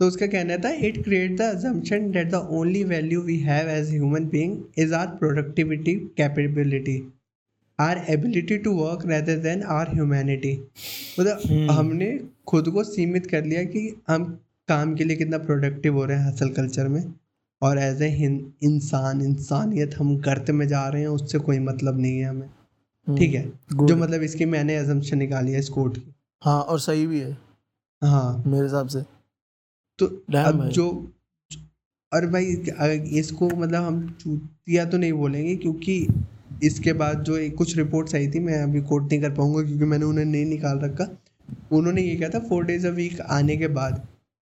तो 0.00 0.06
उसका 0.06 0.26
कहना 0.26 0.56
था 0.56 0.70
it 0.86 1.02
create 1.04 1.36
the 1.38 1.42
assumption 1.56 2.10
that 2.10 2.30
the 2.30 2.34
only 2.34 2.84
value 2.84 3.20
we 3.22 3.36
have 3.38 3.68
as 3.70 3.90
human 3.90 4.24
being 4.28 4.56
is 4.78 4.94
our 4.94 5.06
productivity 5.16 5.94
capability 6.16 6.96
our 7.78 8.04
ability 8.08 8.58
to 8.58 8.72
work 8.72 9.06
rather 9.06 9.38
than 9.38 9.62
our 9.72 9.94
humanity 9.94 10.52
मतलब 11.20 11.40
हम्म 11.46 11.70
हमने 11.70 12.18
खुद 12.46 12.68
को 12.68 12.84
सीमित 12.84 13.26
कर 13.26 13.44
लिया 13.44 13.62
कि 13.64 13.88
हम 14.08 14.24
काम 14.68 14.94
के 14.94 15.04
लिए 15.04 15.16
कितना 15.16 15.38
प्रोडक्टिव 15.38 15.94
हो 15.94 16.04
रहे 16.04 16.18
हैं 16.18 16.26
हसल 16.26 16.48
कल्चर 16.48 16.88
में 16.88 17.02
और 17.62 17.78
एज 17.78 18.02
ए 18.02 18.08
इंसान 18.62 19.20
इंसानियत 19.22 19.94
हम 19.98 20.16
करते 20.20 20.52
में 20.52 20.66
जा 20.68 20.86
रहे 20.88 21.02
हैं 21.02 21.08
उससे 21.08 21.38
कोई 21.38 21.58
मतलब 21.58 22.00
नहीं 22.00 22.18
है 22.18 22.24
हमें। 22.24 22.48
ठीक 23.06 23.34
हम्म 23.34 23.38
है 23.38 23.86
जो 23.88 23.96
मतलब 23.96 24.22
इसकी 24.22 24.44
मैंने 24.44 24.76
एजम्पन 24.78 25.18
निकाली 25.18 25.52
है 25.52 25.58
इस 25.58 25.68
कोट 25.68 25.96
की। 25.96 26.14
हाँ 26.42 26.60
और 26.62 26.80
सही 26.80 27.06
भी 27.06 27.20
है। 27.20 27.36
हाँ। 28.02 28.42
मेरे 28.46 28.64
हिसाब 28.64 28.88
से। 28.88 29.13
तो 29.98 30.06
अब 30.38 30.68
जो 30.68 30.86
और 32.12 32.26
भाई 32.26 32.44
इसको 33.18 33.48
मतलब 33.48 33.82
हम 33.82 34.08
चूतिया 34.20 34.84
तो 34.84 34.98
नहीं 34.98 35.12
बोलेंगे 35.12 35.54
क्योंकि 35.56 35.96
इसके 36.62 36.92
बाद 36.92 37.22
जो 37.24 37.36
एक 37.36 37.54
कुछ 37.56 37.76
रिपोर्ट्स 37.76 38.14
आई 38.14 38.28
थी 38.30 38.40
मैं 38.40 38.62
अभी 38.62 38.80
कोट 38.82 39.10
नहीं 39.10 39.20
कर 39.22 39.30
पाऊँगा 39.34 39.62
क्योंकि 39.62 39.84
मैंने 39.84 40.04
उन्हें 40.04 40.24
नहीं 40.24 40.44
निकाल 40.46 40.78
रखा। 40.78 41.06
उन्होंने 41.72 42.02
ये 42.02 42.14
कहा 42.16 42.28
था 42.28 42.38
फोर 42.48 42.64
डेज़ 42.64 42.86
अ 42.86 42.90
वीक 42.90 43.20
आने 43.20 43.56
के 43.56 43.68
बाद 43.68 44.06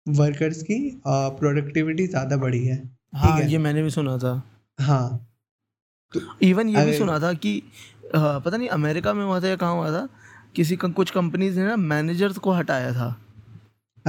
वर्कर्स 0.06 0.62
की 0.64 0.80
प्रोडक्टिविटी 1.08 2.08
ज़्यादा 2.08 2.38
बढ़ी 2.38 2.66
है। 2.66 2.78
हाँ 3.16 3.40
है? 3.40 3.50
ये 3.52 3.58
मैंने 3.58 3.84
भी 3.84 3.90
सुना 3.90 4.18
था। 4.18 4.42
हाँ। 4.80 5.26
तो 6.14 6.22
इवन 6.42 6.70
ये 6.70 6.86
भी 6.86 6.94
सुना 6.94 7.20
था 7.20 7.34
कि 7.36 7.62
पता 8.16 8.58
नहीं 8.58 8.70
अमेरिका 8.70 9.14
में 9.14 9.24
हुआ 9.26 9.40
था 9.42 9.48
या 9.48 9.56
कहाँ 9.56 9.74
हुआ 9.76 9.92
था 9.92 10.08
किसी 10.56 10.76
कुछ 10.78 11.12
कंपनीज़ 11.12 11.60
ने 11.60 11.66
ना 11.66 11.76
मैनेजर्स 11.76 12.38
को 12.38 12.52
हटाया 12.52 12.92
था। 12.94 13.16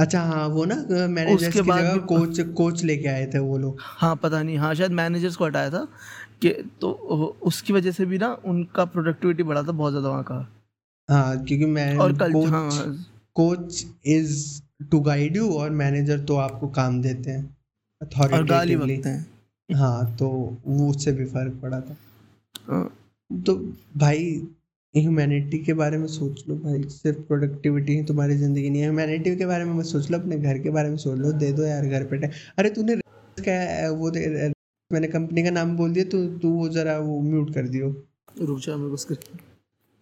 अच्छा 0.01 0.21
हाँ 0.21 0.47
वो 0.47 0.65
ना 0.65 0.75
मैनेजर्स 1.07 1.47
उसके 1.47 1.61
की 1.61 1.69
बाद 1.69 1.79
जगह 1.79 1.93
भी 1.93 1.99
कोच 2.07 2.39
कोच 2.57 2.83
लेके 2.83 3.07
आए 3.07 3.25
थे 3.25 3.39
वो 3.39 3.57
लोग। 3.57 3.77
हाँ 3.81 4.15
पता 4.15 4.41
नहीं 4.43 4.57
हाँ 4.57 4.73
शायद 4.75 4.91
मैनेजर्स 4.91 5.35
को 5.35 5.45
हटाया 5.45 5.69
था 5.69 5.87
कि 6.41 6.49
तो 6.81 6.91
उसकी 7.43 7.73
वजह 7.73 7.91
से 7.91 8.05
भी 8.05 8.17
ना 8.17 8.33
उनका 8.45 8.85
प्रोडक्टिविटी 8.85 9.43
बढ़ा 9.43 9.63
था 9.63 9.71
बहुत 9.71 9.91
ज़्यादा 9.91 10.09
वहाँ 10.09 10.23
का। 10.23 10.35
हाँ 11.09 11.43
क्योंकि 11.45 11.65
मैं 11.65 11.97
और 11.97 12.11
कल 12.13 12.33
कोच 12.33 12.47
हाँ 12.47 12.95
coach 13.35 13.85
is 14.05 14.61
to 14.91 14.99
guide 14.99 15.35
you 15.37 15.49
और 15.53 15.69
मैनेजर 15.69 16.19
तो 16.25 16.35
आपको 16.35 16.67
काम 16.67 17.01
देते 17.01 17.31
हैं 17.31 17.43
और 17.43 18.43
गाली 18.43 18.75
अथॉरिटेटिवली 18.75 18.97
बकते 18.97 19.09
हैं। 19.09 19.77
हाँ 19.77 20.15
तो 20.15 20.29
वो 20.65 20.89
उससे 20.89 21.11
भी 21.11 21.25
फ़र्क 21.25 21.59
पड़ा 21.61 21.79
था। 21.81 21.95
हाँ, 22.69 22.83
तो 23.31 23.55
भाई 23.97 24.25
ह्यूमैनिटी 24.95 25.57
के 25.59 25.73
बारे 25.73 25.97
में 25.97 26.07
सोच 26.07 26.43
लो 26.49 26.55
भाई 26.55 26.81
सिर्फ़ 26.89 27.19
प्रोडक्टिविटी 27.27 27.93
ही 27.97 28.03
तुम्हारी 28.03 28.35
ज़िंदगी 28.37 28.69
नहीं 28.69 28.81
है। 28.81 28.87
ह्यूमैनिटी 28.87 29.35
के 29.35 29.45
बारे 29.45 29.65
में 29.65 29.73
मत 29.73 29.85
सोच 29.85 30.09
लो 30.11 30.17
अपने 30.19 30.37
घर 30.37 30.57
के 30.59 30.69
बारे 30.69 30.89
में 30.89 30.97
सोच 30.97 31.17
लो 31.19 31.31
दे 31.33 31.51
दो 31.53 31.63
यार 31.63 31.85
घर 31.87 32.03
पे 32.03 32.27
अरे 32.59 32.69
तूने 32.69 32.95
क्या 33.37 33.89
वो 33.91 34.09
दे- 34.11 34.51
मैंने 34.91 35.07
कंपनी 35.07 35.43
का 35.43 35.49
नाम 35.49 35.75
बोल 35.77 35.93
दिया 35.93 36.05
तो 36.05 36.25
तू 36.39 36.49
वो 36.51 36.67
जरा 36.69 36.97
वो 36.99 37.19
म्यूट 37.21 37.53
कर 37.53 37.67
दियो। 37.67 37.89
रुक 38.41 38.59
जा 38.59 38.75
मेरे 38.77 38.89
को 38.89 38.97
स्क्रीन 38.97 39.39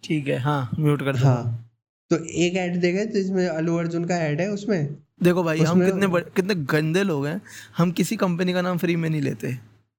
ठीक 0.02 0.28
है 0.28 0.38
हाँ 0.38 0.60
म्यूट 0.78 1.02
कर 1.02 1.16
हाँ 1.16 1.66
तो 2.10 2.16
एक 2.44 2.54
ऐड 2.56 2.80
देगा 2.80 3.04
जिसमें 3.04 3.46
अल्लू 3.46 3.76
अर्जुन 3.76 4.04
का 4.04 4.16
ऐड 4.16 4.40
है 4.40 4.48
उसमें? 4.50 4.96
देखो 5.22 5.42
भाई 5.42 5.60
हम 5.60 5.84
कितने 5.84 6.06
बड़े 6.06 6.24
कितने 6.36 6.54
गंदे 6.72 7.02
लोग 7.02 7.26
हैं 7.26 7.40
हम 7.76 7.90
किसी 7.92 8.16
कंपनी 8.16 8.52
का 8.52 8.62
नाम 8.62 8.78
फ्री 8.78 8.96
में 8.96 9.08
नहीं 9.10 9.20
लेते। 9.22 9.48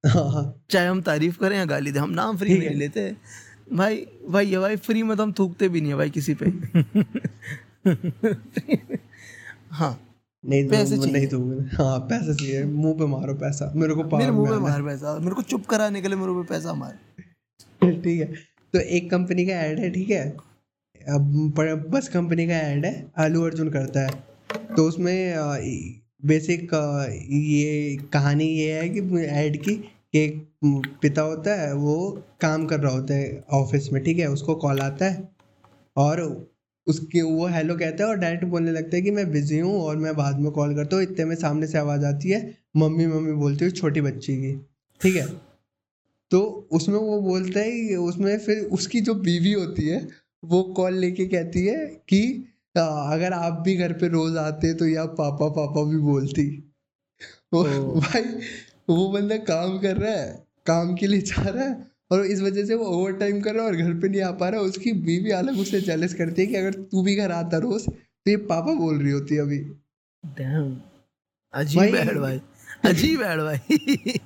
हाँ 0.04 0.30
हाँ। 0.32 0.44
चाहे 0.72 0.88
हम 0.88 1.02
तारीफ़ 1.02 1.38
करें 1.40 1.58
या 1.58 1.66
गाली 1.66 1.92
दें 1.92 2.00
हम 2.00 2.10
नाम 2.10 2.38
फ्री 2.38 2.54
में 2.54 2.60
नहीं 2.60 2.76
लेते। 2.76 3.10
भाई 3.74 4.08
भाई 4.30 4.48
ये 4.48 4.60
भाई 4.60 4.76
फ्री 4.76 5.04
में 5.04 5.18
तो 5.18 5.24
हम 5.24 5.34
थूकते 5.34 5.70
भी 5.70 5.82
नहीं 5.82 5.92
है 5.92 5.98
भाई 5.98 6.10
किसी 6.10 6.34
पे। 6.34 6.46
हाँ। 9.72 10.08
नहीं 10.46 10.70
पैसे 10.70 10.98
चाहिए। 10.98 11.14
नहीं 11.14 11.28
तो 11.28 11.60
हाँ 11.84 12.00
पैसा 12.00 12.34
चाहिए। 12.34 12.64
मुँह 12.64 12.94
पे 12.94 13.06
मारो 13.06 13.34
पैसा। 13.34 13.74
मेरे 13.76 13.94
को 13.94 14.18
मेरे 14.18 14.32
मुँह 14.32 14.50
पे 14.50 14.58
मार 14.58 14.84
पैसा। 14.84 15.20
मेरे 15.20 15.36
को 15.36 15.42
चुप 15.42 15.66
कराने 15.66 16.02
के 16.02 16.08
लिए 16.08 16.18
मेरे 16.18 16.34
पे 16.34 16.44
पैसा 16.44 16.74
मार। 16.74 17.00
ठीक 17.84 18.08
है। 18.08 18.34
तो 18.74 18.80
एक 18.80 19.12
कंपनी 19.12 19.46
का 19.46 19.54
ऐड 19.54 19.80
है 19.80 19.92
ठीक 19.92 20.10
है? 20.10 20.38
अब 21.02 21.54
बस 21.90 22.10
कंपनी 22.10 22.48
का 22.48 22.54
ऐड 22.54 22.86
है। 22.86 23.12
आलू 23.18 23.44
अर्जुन 23.44 23.70
करता 23.70 24.02
है। 24.02 24.24
तो 24.76 24.88
उसमें 24.88 25.36
बेसिक 26.26 26.70
ये 27.32 27.98
कहानी 28.14 28.46
ये 28.46 28.74
है 28.74 28.90
कि 28.90 29.26
ऐड 29.26 29.58
की 29.58 29.90
कि 30.14 30.20
एक 30.20 30.48
पिता 31.02 31.22
होता 31.22 31.56
है 31.56 31.74
वो 31.76 31.96
काम 32.42 32.66
कर 32.66 32.80
रहा 32.80 32.92
होता 32.94 33.14
है 33.14 33.44
ऑफ़िस 33.54 33.92
में 33.94 34.04
ठीक 34.04 34.20
है? 34.20 34.28
उसको 34.28 34.56
कॉल 34.56 34.82
आता 34.82 35.06
है 35.06 35.28
और 35.96 36.22
उसके 36.88 37.22
वो 37.22 37.48
हेलो 37.48 37.76
कहता 37.76 38.04
है 38.04 38.10
और 38.10 38.18
डायरेक्ट 38.18 38.46
बोलने 38.46 38.72
लगता 38.72 38.96
है 38.96 39.02
कि 39.02 39.12
मैं 39.12 39.32
बिज़ी 39.32 39.60
हूँ 39.60 39.82
और 39.82 39.98
मैं 39.98 40.16
बाद 40.16 40.40
में 40.40 40.52
कॉल 40.52 40.76
करता 40.76 40.96
हूँ। 40.96 41.04
इतने 41.04 41.26
में 41.26 41.36
सामने 41.36 41.68
से 41.68 41.78
आवाज़ 41.78 42.06
आती 42.06 42.30
है 42.30 42.42
मम्मी 42.78 43.06
मम्मी 43.08 43.34
बोलती 43.34 43.66
हुई 43.66 43.72
छोटी 43.72 44.02
बच्ची 44.02 44.36
की 44.38 44.54
ठीक 45.02 45.16
है? 45.16 45.28
तो 46.32 46.40
उसमें 46.72 46.98
वो 47.00 47.22
बोलता 47.22 47.60
है 47.60 47.96
उसमें 47.98 48.38
फिर 48.40 48.60
उसकी 48.74 49.02
जो 49.02 49.14
बीवी 49.16 49.52
होती 49.54 49.88
है 49.88 50.08
वो 50.44 50.64
कॉल 50.78 50.94
लेके 50.96 51.26
कहती 51.28 51.66
है 51.66 51.86
कि 52.10 52.22
"आ, 52.76 52.82
अगर 53.14 53.34
आप 53.34 53.62
भी 53.66 53.76
घर 53.78 53.94
पे 53.94 54.08
रोज 54.08 54.38
आते 54.38 54.74
तो 54.74 54.88
या 54.88 55.06
पापा 55.06 55.48
पापा 55.50 55.84
भी 55.84 55.98
बोलती। 55.98 56.46
ओ। 57.54 57.64
भाई 58.00 58.24
वो 58.96 59.10
बंदा 59.10 59.38
काम 59.38 59.78
कर 59.80 59.98
रहा 59.98 60.12
है 60.12 60.46
काम 60.66 60.96
के 60.96 61.08
लिए 61.08 61.22
जा 61.22 61.50
रहा 61.50 61.64
है 61.64 61.92
और 62.12 62.26
इस 62.26 62.42
वजह 62.42 62.66
से 62.66 62.76
वो 62.76 62.86
ओवर 62.86 63.12
टाइम 63.14 63.42
कर 63.42 63.56
रहा 63.56 63.66
है 63.66 63.72
और 63.72 63.78
घर 63.78 63.94
पे 63.94 64.10
नहीं 64.10 64.22
आ 64.22 64.32
पा 64.32 64.50
रहा 64.50 64.62
है 64.62 64.66
उसकी 64.68 64.94
बीवी 64.94 65.32
अलग 65.32 65.60
उससे 65.60 65.82
जेलस 65.82 66.14
करती 66.14 66.42
है 66.42 66.48
कि 66.48 66.56
अगर 66.56 66.74
तू 66.74 67.04
भी 67.04 67.16
घर 67.16 67.32
आता 67.32 67.58
रोज 67.58 67.86
तो 67.90 68.32
ये 68.32 68.38
पापा 68.38 68.74
बोल 68.74 69.02
रही 69.04 69.12
होती 69.12 69.36
है 69.36 69.42
अभी। 69.42 69.60
अजीब 71.54 71.80
भाई- 71.80 71.96
ऐड 71.96 72.18
भाई 72.18 72.42
अजीब 72.86 73.22
ऐड 73.22 73.40
भाई। 73.40 74.20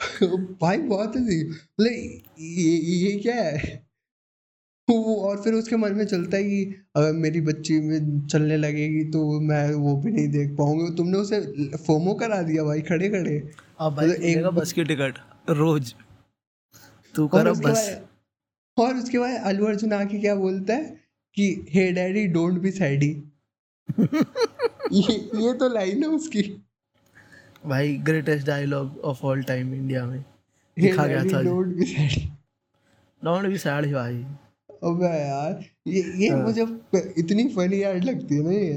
भाई 0.62 0.78
बहुत 0.78 1.16
है 1.16 1.44
मतलब 1.48 1.92
ये 2.40 2.76
ये 2.76 3.18
क्या 3.18 3.34
है? 3.34 3.85
और 4.90 5.42
फिर 5.42 5.54
उसके 5.54 5.76
मन 5.76 5.92
में 5.92 6.04
चलता 6.06 6.36
है 6.36 6.42
कि 6.42 6.74
अगर 6.96 7.12
मेरी 7.12 7.40
बच्ची 7.40 7.80
में 7.80 8.26
चलने 8.26 8.56
लगेगी 8.56 9.04
तो 9.04 9.40
मैं 9.40 9.74
वो 9.74 9.96
भी 9.96 10.12
नहीं 10.12 10.28
देख 10.28 10.50
पाऊँगा। 10.50 10.94
तुमने 10.94 11.18
उसे 11.18 11.40
फोमो 11.76 12.14
करा 12.14 12.42
दिया 12.42 12.64
भाई 12.64 12.80
खड़े 12.80 13.08
खड़े। 13.08 13.50
अब 13.80 13.96
भाई 13.96 14.06
मतलब 14.06 14.22
एक 14.22 14.46
बस 14.46 14.72
की 14.72 14.84
टिकट 14.84 15.18
रोज। 15.50 15.94
तू 17.14 17.26
कर 17.28 17.52
बस। 17.52 18.00
और 18.78 18.94
उसके 18.94 19.18
बाद 19.18 19.40
अल्लू 19.40 19.66
अर्जुन 19.66 19.92
आके 19.92 20.18
क्या 20.18 20.34
बोलता 20.34 20.74
है 20.74 21.00
कि 21.34 21.66
hey 21.70 21.92
daddy 21.92 22.26
don't 22.26 22.60
be 22.60 22.70
saddy. 22.70 23.10
ये 24.92 25.14
ये 25.34 25.54
तो 25.54 25.68
लाइन 25.68 26.02
है 26.02 26.08
उसकी। 26.08 26.42
भाई 27.66 27.94
greatest 27.96 28.46
dialogue 28.46 28.98
of 28.98 29.22
all 29.22 29.42
time 29.42 29.74
India 29.74 30.06
में। 30.06 30.24
लिखा 30.78 31.06
गया 31.06 31.24
था 31.24 31.42
don't 31.42 31.66
be 31.66 31.84
saddy. 31.84 32.28
Don't 33.24 33.46
be 33.46 33.58
sad 33.58 33.92
भाई। 33.92 34.26
अबे 34.86 35.06
यार। 35.06 35.64
ये 35.86 36.02
ये 36.16 36.28
हाँ। 36.28 36.42
मुझे 36.42 36.62
इतनी 37.18 37.48
फनी 37.48 37.82
यार 37.82 38.02
लगती 38.02 38.34
है 38.34 38.42
ना 38.42 38.50
ये। 38.50 38.72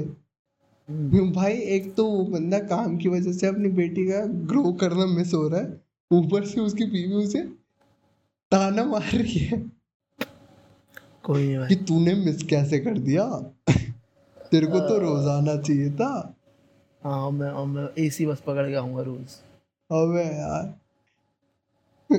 हम्म। 0.88 1.32
भाई 1.32 1.52
एक 1.52 1.94
तो 1.94 2.04
वो 2.04 2.24
बंदा 2.24 2.58
काम 2.58 2.96
की 2.96 3.08
वजह 3.08 3.32
से 3.32 3.46
अपनी 3.46 3.68
बेटी 3.68 4.06
का 4.06 4.24
ग्रो 4.46 4.72
करना 4.72 5.06
मिस 5.06 5.34
हो 5.34 5.48
रहा 5.48 5.60
है। 5.60 5.80
ऊपर 6.12 6.44
से 6.44 6.60
उसकी 6.60 6.84
बीवी 6.84 7.14
उसे 7.14 7.40
ताना 8.52 8.84
मार 8.84 9.10
रही 9.12 9.38
है। 9.38 9.70
कोई 11.24 11.56
नहीं 11.56 11.68
कि 11.68 11.74
तूने 11.84 12.14
मिस 12.14 12.42
कैसे 12.42 12.78
कर 12.78 12.98
दिया? 12.98 13.24
तेरे 14.50 14.66
को 14.66 14.80
तो 14.80 14.98
रोज़ाना 14.98 15.56
चाहिए 15.56 15.90
था। 15.90 16.36
हाँ 17.04 17.30
मैं 17.30 17.50
और 17.50 17.66
मैं 17.66 17.88
एसी 17.98 18.26
बस 18.26 18.42
पकड़ 18.46 18.68
के 18.68 18.74
आऊँगा 18.74 19.02
रोज 19.02 19.36
अबे 19.90 20.24
यार। 20.24 20.80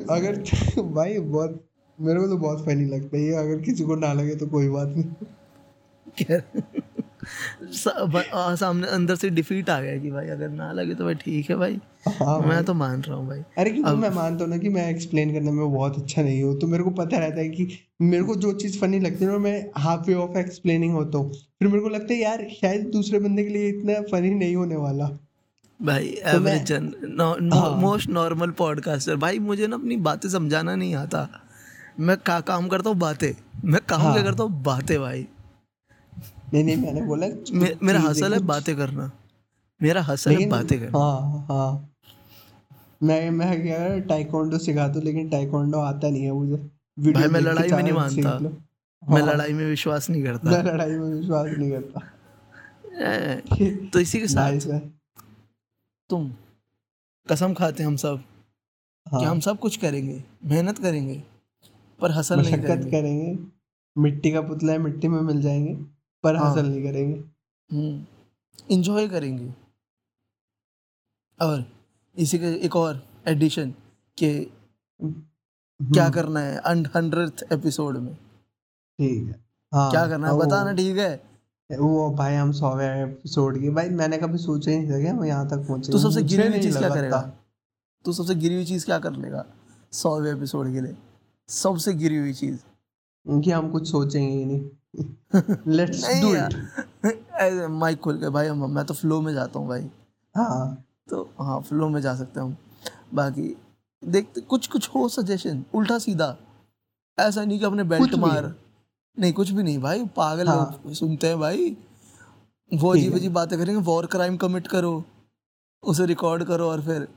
अगर 0.10 0.36
भाई 0.94 1.20
बहुत 1.20 1.64
मेरे 2.02 2.20
को 2.20 2.28
तो 2.28 2.38
बहुत 2.38 2.66
फनी 2.66 2.86
लगता 2.86 3.18
है 3.18 3.24
ये 3.24 3.34
अगर 3.34 3.62
किसी 3.62 3.84
को 3.84 3.96
ना 3.96 4.14
लगे 4.14 4.36
तो 4.36 4.48
कोई 4.48 4.70
बात 4.70 4.88
नहीं। 4.88 5.12
सा- 7.66 8.56
सामने 8.56 8.88
अंदर 8.88 9.16
से 9.16 9.30
डिफीट 9.30 9.70
आ 9.70 9.82
गया 9.82 9.98
कि 9.98 10.12
भाई 10.12 10.28
अगर 10.28 10.50
ना 10.50 10.72
लगे 10.72 10.96
तो 10.96 11.06
भाई 11.06 11.16
ठीक 11.16 11.50
है 11.50 11.56
भाई। 11.56 11.80
हाँ 12.08 12.40
मैं 12.40 12.64
तो 12.64 12.74
मान 12.74 13.02
रहा 13.02 13.16
हूँ 13.16 13.28
भाई। 13.28 13.40
अरे 13.58 13.72
क्योंकि 13.72 13.92
मैं 13.92 14.10
मानता 14.10 14.44
हूँ 14.44 14.52
ना 14.52 14.58
कि 14.58 14.70
मैं 14.70 14.90
एक्सप्लेन 14.90 15.34
करने 15.34 15.52
में 15.52 15.74
बहुत 15.74 15.98
अच्छा 15.98 16.22
नहीं 16.22 16.44
हूँ 16.44 16.60
तो 16.60 16.68
मेरे 16.68 16.84
को 16.84 16.90
पता 16.90 17.18
रहता 17.18 17.40
है 17.40 17.50
कि 17.50 17.80
मेरे 18.02 18.24
को 18.24 18.36
जो 18.36 18.54
चीज़ 18.54 18.80
फनी 18.80 19.00
लगती 19.00 19.26
है 19.26 19.32
ना 19.32 19.38
मैं 19.38 19.70
हाफ़ 19.78 20.08
वे 20.08 20.14
ऑफ़ 20.14 20.38
एक्सप्लेनिंग 20.38 20.94
होता 20.94 21.18
हूँ। 21.18 21.34
फिर 21.34 21.68
मेरे 21.68 21.82
को 21.82 21.90
लगता 21.90 22.14
है 22.14 22.20
यार 22.20 22.48
शायद 22.62 22.86
दूसरे 22.86 23.20
बंदे 23.20 23.44
के 23.44 23.50
लिए 23.50 23.70
इतना 23.70 23.94
फनी 24.02 24.30
नहीं 24.30 24.56
होने 24.56 24.76
वाला। 24.76 25.10
भाई 25.82 26.18
एवरेज। 26.26 26.74
मोस्ट 27.84 28.10
नॉर्मल 28.10 28.52
पॉडकास्टर 28.52 29.16
भाई 29.16 29.40
मुझे 29.40 29.68
ना 29.68 29.76
अपनी 29.76 29.98
बातें 29.98 30.30
समझाना 30.30 30.76
नहीं 30.76 30.96
आता। 30.96 31.41
मैं 32.00 32.18
का 32.18 32.40
काम 32.40 32.68
करता 32.68 32.90
हूँ 32.90 32.98
बातें। 32.98 33.32
मैं 33.66 33.82
काम 33.90 34.02
हाँ। 34.02 34.14
क्या 34.14 34.24
हाँ। 34.24 34.32
करता 34.32 34.44
हूँ? 34.44 34.64
बातें 34.64 35.00
भाई। 35.00 35.28
नहीं 36.54 36.64
नहीं 36.64 36.78
मैंने 36.78 37.02
बोला 37.02 37.28
मे, 37.54 37.76
मेरा 37.84 38.00
हसल 38.00 38.34
है 38.34 38.40
बातें 38.40 38.76
करना। 38.76 39.12
मेरा 39.82 40.02
हसल 40.02 40.32
है 40.32 40.50
बातें 40.50 40.80
करना। 40.80 41.00
हाँ 41.00 41.46
हाँ। 41.50 41.88
मैं 43.04 43.30
मैं 43.32 43.62
क्या 43.62 44.00
टाइकोंडो 44.00 44.58
सिखा 44.58 44.88
दूँ 44.88 45.02
लेकिन 45.04 45.30
टाइकोंडो 45.30 45.80
आता 45.80 46.10
नहीं 46.10 46.24
है 46.24 46.32
मुझे। 46.32 46.56
भाई, 47.12 47.28
मैं 47.28 47.42
लड़ाई 47.42 47.70
में 47.72 47.84
नहीं 47.84 47.94
मानता। 47.94 48.38
मैं 49.10 49.22
हाँ, 49.22 49.34
लड़ाई 49.34 49.54
में 49.54 49.66
विश्वास 49.66 50.10
नहीं 50.10 50.24
करता। 50.24 50.52
मैं 50.52 50.64
लड़ाई 50.64 50.90
में 50.90 51.14
विश्वास 51.14 51.48
नहीं 51.58 51.72
करता। 51.72 52.00
तो 53.90 54.00
इसी 54.00 54.20
के 54.20 54.28
साथ 54.28 54.52
है 54.52 54.80
तुम 56.10 56.32
कसम 57.28 57.54
खाते 57.54 57.84
हम 57.84 57.96
सब। 57.96 58.24
हाँ। 59.08 59.20
कि 59.20 59.26
हाँ। 59.26 59.32
हम 59.34 59.40
सब 59.40 59.60
कुछ 59.60 59.78
करेंगे 59.78 60.24
मेहनत 60.46 60.80
करेंगे। 60.80 61.24
पर 62.02 62.12
हसल 62.12 62.42
नहीं 62.42 62.58
करेंगे। 62.58 62.92
करेंगे। 62.92 63.38
मिट्टी 63.96 64.32
का 64.32 64.42
पुतला 64.42 64.72
है 64.74 64.78
मिट्टी 64.80 65.08
में 65.08 65.20
मिल 65.22 65.42
जाएँगे 65.42 65.74
पर 66.24 66.36
हाँ। 66.36 66.48
हासिल 66.48 66.66
नहीं 66.66 66.84
करेंगे। 66.84 68.74
इंजॉय 68.74 69.08
करेंगे। 69.08 69.54
और 71.40 71.64
इसी 72.18 72.38
के 72.40 72.54
एक 72.66 72.76
और 72.76 73.04
एडिशन 73.28 73.74
के 74.18 74.34
क्या 75.00 76.04
हम्म, 76.04 76.14
करना 76.14 76.40
है 76.40 76.58
हंड्रेड 76.96 77.44
एपिसोड 77.54 77.98
में। 77.98 78.14
ठीक 78.16 79.24
है। 79.24 79.40
हाँ 79.72 79.90
क्या 79.92 80.06
करना 80.08 80.28
है 80.28 80.38
बताना 80.38 80.74
ठीक 80.74 80.98
है। 80.98 81.14
वो 81.70 82.10
भाई 82.16 82.34
हम 82.36 82.52
सौवे 82.52 82.86
एपिसोड 83.04 83.60
की 83.60 83.70
भाई 83.70 83.90
मैंने 83.92 84.18
कभी 84.18 84.38
सोचा 84.38 84.72
ही 84.72 84.78
नहीं 84.78 84.92
था 84.92 85.00
कि 85.00 85.08
हम 85.08 85.24
यहाँ 85.26 85.48
तक 85.50 85.68
पहुँचे 85.68 85.92
तो 85.92 86.00
सबसे 86.00 86.24
गिरी 86.24 86.48
हुई 86.48 86.60
चीज़ 86.62 86.78
क्या 86.78 86.90
करेगा। 86.90 87.20
तू 88.06 88.14
सबसे 88.14 88.36
गिरी 88.36 88.56
हुई 88.56 88.66
चीज़ 88.66 88.86
क्या 88.86 89.00
कर 89.00 89.12
लेगा 89.14 89.46
सौवे 89.94 90.32
एपिसोड 90.32 90.72
के 90.74 90.82
लिए? 90.82 90.96
सबसे 91.52 91.94
गिरी 91.94 92.18
हुई 92.18 92.34
चीज़। 92.34 92.60
कि 93.26 93.52
हम 93.52 93.70
कुछ 93.72 93.90
सोचेंगे 93.92 94.32
ही 94.32 94.46
नहीं। 94.46 95.56
लेट्स 95.68 96.06
डू 96.22 96.34
इट 96.36 97.68
माइक 97.72 98.00
खोल 98.00 98.18
के 98.18 98.30
भाई 98.30 98.48
हम 98.48 98.70
मैं 98.76 98.86
तो 98.86 98.94
फ्लो 98.94 99.22
में 99.22 99.34
जाता 99.34 99.60
हूँ 99.60 99.68
भाई। 99.68 99.90
हाँ। 100.36 100.86
तो 101.10 101.22
हाँ 101.42 101.60
फ्लो 101.62 101.90
में 101.90 102.02
जा 102.02 102.16
सकते 102.16 102.40
हैं 102.40 102.48
हम। 102.48 102.56
बाकी 103.14 103.56
देखते 104.04 104.42
कुछ 104.42 104.68
कुछ 104.68 104.90
हो 104.96 105.08
सजेशन 105.10 105.64
उल्टा 105.74 105.98
सीधा। 106.00 106.36
ऐसा 107.18 107.44
नहीं 107.46 107.60
कि 107.60 107.66
अपने 107.66 107.84
बेल्ट 107.84 108.16
मार। 108.16 108.54
नहीं 109.20 109.34
कुछ 109.34 109.50
भी 109.50 109.64
नहीं 109.64 109.80
भाई 109.80 110.06
पागल 110.16 110.48
हाँ। 110.48 110.56
लोग 110.58 110.94
सुनते 110.94 111.28
हैं 111.28 111.40
भाई। 111.40 111.78
वो 112.72 112.94
अजीब 112.94 113.16
अजीब 113.16 113.34
बातें 113.34 113.58
करेंगे 113.60 113.82
वॉर 113.82 114.06
क्राइम 114.06 114.38
कमिट 114.38 114.68
करो 114.68 115.04
उसे 115.84 116.06
रिकॉर्ड 116.06 116.44
करो 116.44 116.70
और 116.70 116.82
फिर 116.82 117.08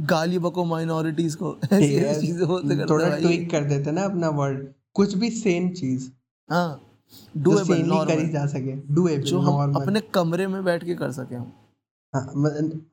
गाली 0.00 0.38
बको 0.38 0.64
माइनॉरिटीज 0.64 1.34
को। 1.34 1.58
ऐसी 1.72 1.96
ऐसी 1.96 2.26
चीज़ें 2.26 2.86
थोड़ा 2.90 3.16
ट्विक 3.16 3.50
कर 3.50 3.64
देते 3.64 3.92
ना 3.92 4.02
अपना 4.02 4.28
वर्ड 4.28 4.66
कुछ 4.94 5.14
भी 5.14 5.30
सेम 5.30 5.70
चीज़। 5.70 6.10
हाँ 6.50 6.80
डूएबल 7.36 8.06
करी 8.06 8.28
जा 8.28 8.46
सके। 8.46 8.94
डूएबल 8.94 9.22
जो 9.22 9.38
हम 9.38 9.74
अपने 9.76 10.00
कमरे 10.00 10.46
में 10.46 10.64
बैठ 10.64 10.84
के 10.84 10.94
कर 10.94 11.12
सके 11.12 11.34
हम। 11.34 11.52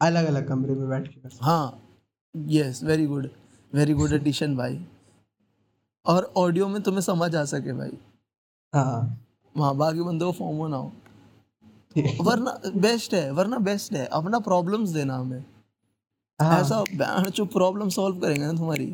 अलग 0.02 0.26
अलग 0.26 0.48
कमरे 0.48 0.76
में 0.76 0.90
बैठ 0.90 1.08
के 1.08 1.22
कर 1.22 1.30
सकते 1.30 1.46
हाँ 1.46 1.84
yes 2.36 2.84
very 2.84 3.06
good 3.06 3.30
very 3.74 3.94
good 3.94 4.14
edition 4.14 4.56
भाई। 4.58 4.86
और 6.06 6.34
ऑडियो 6.38 6.68
में 6.68 6.82
तुम्हें 6.82 7.02
समझ 7.02 7.36
आ 7.36 7.46
सके 7.46 7.74
भाई। 7.74 7.98
हाँ 8.76 9.26
वहाँ 9.58 9.76
बाकी 9.76 10.02
बंदों 10.02 10.32
को 10.34 10.40
फॉर्म 10.40 10.68
ना 10.68 10.78
हो। 10.78 10.92
वरना 12.24 12.60
बेस्ट 12.76 13.14
है 13.14 13.32
वरना 13.32 13.58
बेस्ट 13.58 13.94
है। 13.94 14.06
अपना 14.06 14.40
प्रॉब्लम्स 14.40 14.90
देना 14.90 15.16
हमें। 15.18 15.40
हाँ, 15.40 15.51
ऐसा 16.42 16.84
बैठ 16.84 17.30
जो 17.30 17.46
प्रॉब्लम 17.46 17.90
सॉल्व 17.90 18.20
करेंगे 18.20 18.46
ना 18.46 18.54
तुम्हारी। 18.54 18.86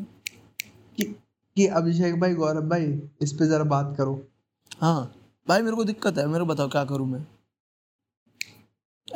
कि, 0.96 1.04
कि 1.56 1.66
अभिषेक 1.66 2.20
भाई 2.20 2.34
गौरव 2.34 2.68
भाई 2.68 3.02
इस 3.22 3.32
पे 3.32 3.46
जरा 3.46 3.64
बात 3.64 3.94
करो। 3.98 4.22
हाँ। 4.80 5.14
भाई 5.48 5.62
मेरे 5.62 5.76
को 5.76 5.84
दिक्कत 5.84 6.18
है 6.18 6.26
मेरे 6.26 6.38
को 6.38 6.46
बताओ 6.46 6.68
क्या 6.68 6.84
करूँ 6.84 7.06
मैं? 7.06 7.26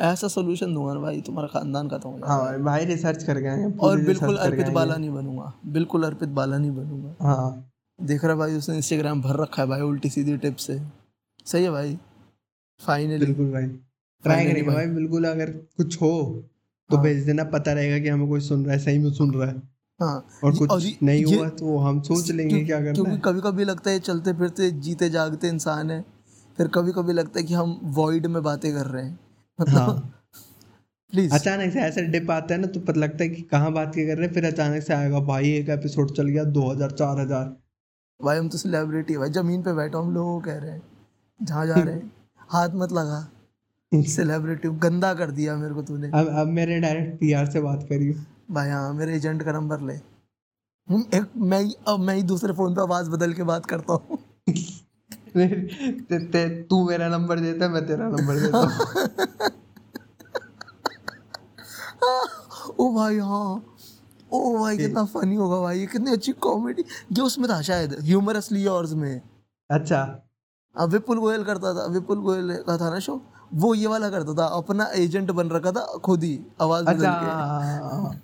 ऐसा 0.01 0.27
सोल्यूशन 0.27 0.73
दूँगा 0.73 0.93
ना 0.93 0.99
भाई 0.99 1.21
तुम्हारा 1.21 1.47
खानदान 1.47 1.89
खत्म 1.89 2.09
हो 2.09 2.19
जाएगा। 2.19 2.33
हाँ 2.33 2.59
भाई 2.59 2.85
रिसर्च 2.85 3.23
करके 3.23 3.47
आएँगे 3.47 3.77
और 3.77 4.01
बिल्कुल 4.01 4.37
अर्पित। 4.37 4.67
बाला 4.67 4.97
नहीं 4.97 5.09
बनूँगा। 5.09 5.53
बिल्कुल 5.65 6.03
अर्पित 6.03 6.29
बाला 6.29 6.57
नहीं 6.57 6.71
बनूँगा। 6.71 7.15
हाँ। 7.21 7.71
देख 8.01 8.25
रहा 8.25 8.35
भाई 8.35 8.53
उसने 8.53 8.75
इंस्टाग्राम 8.75 9.21
भर 9.21 9.35
रखा 9.35 9.61
है 9.63 9.69
भाई 9.69 9.81
उल्टी 9.81 10.09
सीधी 10.09 10.37
टिप 10.37 10.55
से। 10.55 10.81
सही 11.45 11.63
है 11.63 11.71
भाई? 11.71 11.99
फाइनली 12.85 13.25
बिल्कुल 13.25 13.51
भाई। 13.51 13.67
ट्राई 14.23 14.45
करेंगे। 14.45 14.71
भाई 14.71 14.87
बिल्कुल 14.87 15.25
अगर 15.25 15.49
कुछ 15.51 16.01
हो 16.01 16.43
तो 16.89 16.95
हाँ। 16.95 17.03
भेज 17.05 17.25
देना 17.25 17.43
पता 17.43 17.73
रहेगा 17.73 17.99
कि 17.99 18.09
हमें 18.09 18.27
कोई 18.27 18.39
सुन 18.39 18.65
रहा 18.65 18.73
है 18.73 18.79
सही 18.79 18.99
में 18.99 19.11
सुन 19.11 19.33
रहा 19.33 19.49
है। 19.49 19.61
हाँ। 19.99 20.25
और 20.43 20.55
कुछ 20.55 20.83
ये- 20.85 21.03
नहीं 21.03 21.23
हुआ 21.25 21.49
तो 21.49 21.77
हम 21.77 22.01
सोच 22.01 22.31
लेंगे 22.31 22.63
क्या 22.65 22.79
करना 22.79 22.93
क्योंकि 22.93 23.17
कभी 23.17 23.41
कभी 23.41 23.63
लगता 23.63 23.91
है 23.91 23.99
चलते 23.99 24.33
फिरते 24.33 24.71
जीते 24.71 25.09
जागते 25.09 25.47
इंसान 25.47 25.91
है। 25.91 26.05
फिर 26.57 26.67
कभी 26.67 26.91
कभी 26.91 27.13
लगता 27.13 27.39
है 27.39 27.45
कि 27.45 27.53
हम 27.53 27.79
वॉइड 27.83 28.25
में 28.25 28.43
बातें 28.43 28.73
कर 28.73 28.85
रहे 28.85 29.03
हैं। 29.05 29.19
मतलब 29.59 29.77
हाँ। 29.77 30.13
प्लीज़ 31.13 31.33
अचानक 31.33 31.73
से 31.73 31.79
ऐसा 31.79 32.01
डिप 32.01 32.31
आता 32.31 32.53
है 32.53 32.61
ना 32.61 32.67
तो 32.67 32.79
पता 32.79 32.99
लगता 32.99 33.23
है 33.23 33.29
कि 33.29 33.41
कहाँ 33.41 33.71
बात 33.73 33.95
कर 33.95 34.17
रहे 34.17 34.25
हैं 34.27 34.33
फिर 34.33 34.45
अचानक 34.45 34.83
से 34.83 34.93
आएगा 34.93 35.19
भाई 35.19 35.51
एक 35.51 35.69
एपिसोड 35.69 36.11
चल 36.11 36.27
गया 36.27 36.43
दो 36.43 36.71
हज़ार 36.71 36.91
चार 36.91 37.19
हज़ार। 37.19 37.55
भाई 38.23 38.37
हम 38.37 38.49
तो 38.49 38.57
सेलिब्रिटी 38.57 39.17
भाई 39.17 39.29
ज़मीन 39.29 39.61
पे 39.61 39.73
बैठो 39.73 40.01
हम 40.01 40.13
लोगों 40.13 40.39
को 40.39 40.45
कह 40.45 40.57
रहे 40.57 40.71
हैं। 40.71 40.81
जहाँ 41.39 41.65
जा 41.67 41.73
रहे 41.83 41.93
हैं। 41.95 42.11
हाथ 42.49 42.69
मत 42.75 42.91
लगा। 42.91 43.27
सेलिब्रिटी 44.01 44.69
गंदा 44.79 45.13
कर 45.13 45.31
दिया 45.31 45.55
मेरे 45.55 45.73
को 45.73 45.81
तूने। 45.81 46.07
अब 46.13 46.27
अब 46.39 46.47
मेरे 46.47 46.79
डायरेक्ट 46.79 47.19
पीआर 47.19 47.49
से 47.51 47.61
बात 47.61 47.85
करिए 47.89 48.15
भाई 48.51 48.69
हाँ 48.69 48.93
मेरे 48.93 49.15
एजेंट 49.15 49.43
का 49.43 49.51
नंबर 49.51 49.81
ले। 49.81 49.93
एक 51.17 51.25
मैं 51.37 51.63
अब 51.87 51.99
मैं 51.99 52.15
ही 52.15 52.23
दूसरे 52.23 52.53
फ़ोन 52.53 52.75
पे 52.75 52.81
आवाज़ 52.81 53.09
बदल 53.09 53.33
के 53.33 53.43
बात 53.43 53.65
करता 53.65 53.93
हूँ। 53.93 54.17
ते, 55.33 56.19
ते, 56.19 56.61
तू 56.63 56.89
मेरा 56.89 57.07
नंबर 57.09 57.39
देता 57.39 57.69
मैं 57.69 57.85
तेरा 57.87 58.07
नंबर 58.09 58.39
देता 58.39 58.57
हूँ। 58.57 58.69
ओ 62.79 62.93
भाई 62.95 63.17
हाँ 63.17 63.65
ओ 64.31 64.57
भाई 64.59 64.77
कितना 64.77 65.05
फनी 65.05 65.35
होगा 65.35 65.59
भाई 65.61 65.79
ये 65.79 65.85
कितनी 65.85 66.11
अच्छी 66.11 66.31
कॉमेडी 66.31 66.81
ये 67.13 67.21
उसमें 67.21 67.49
था 67.49 67.61
शायद 67.61 67.95
ह्यूमरसली 68.01 68.63
योर्स 68.63 68.93
में। 68.93 69.21
अच्छा। 69.69 70.01
अब 70.75 70.89
विपुल 70.89 71.17
गोयल 71.19 71.43
करता 71.43 71.73
था 71.73 71.85
विपुल 71.85 72.19
गोयल 72.19 72.55
का 72.67 72.77
था 72.77 72.89
ना 72.89 72.99
शो 72.99 73.21
वो 73.55 73.73
ये 73.73 73.87
वाला 73.87 74.09
करता 74.09 74.33
था 74.33 74.45
अपना 74.45 74.89
एजेंट 74.95 75.31
बन 75.31 75.49
रखा 75.49 75.71
था 75.71 75.85
खुद 75.85 76.23
ही 76.23 76.39
आवाज़ 76.61 76.85
अच्छा 76.85 77.11
के। 77.11 77.25
हाँ, 77.25 78.21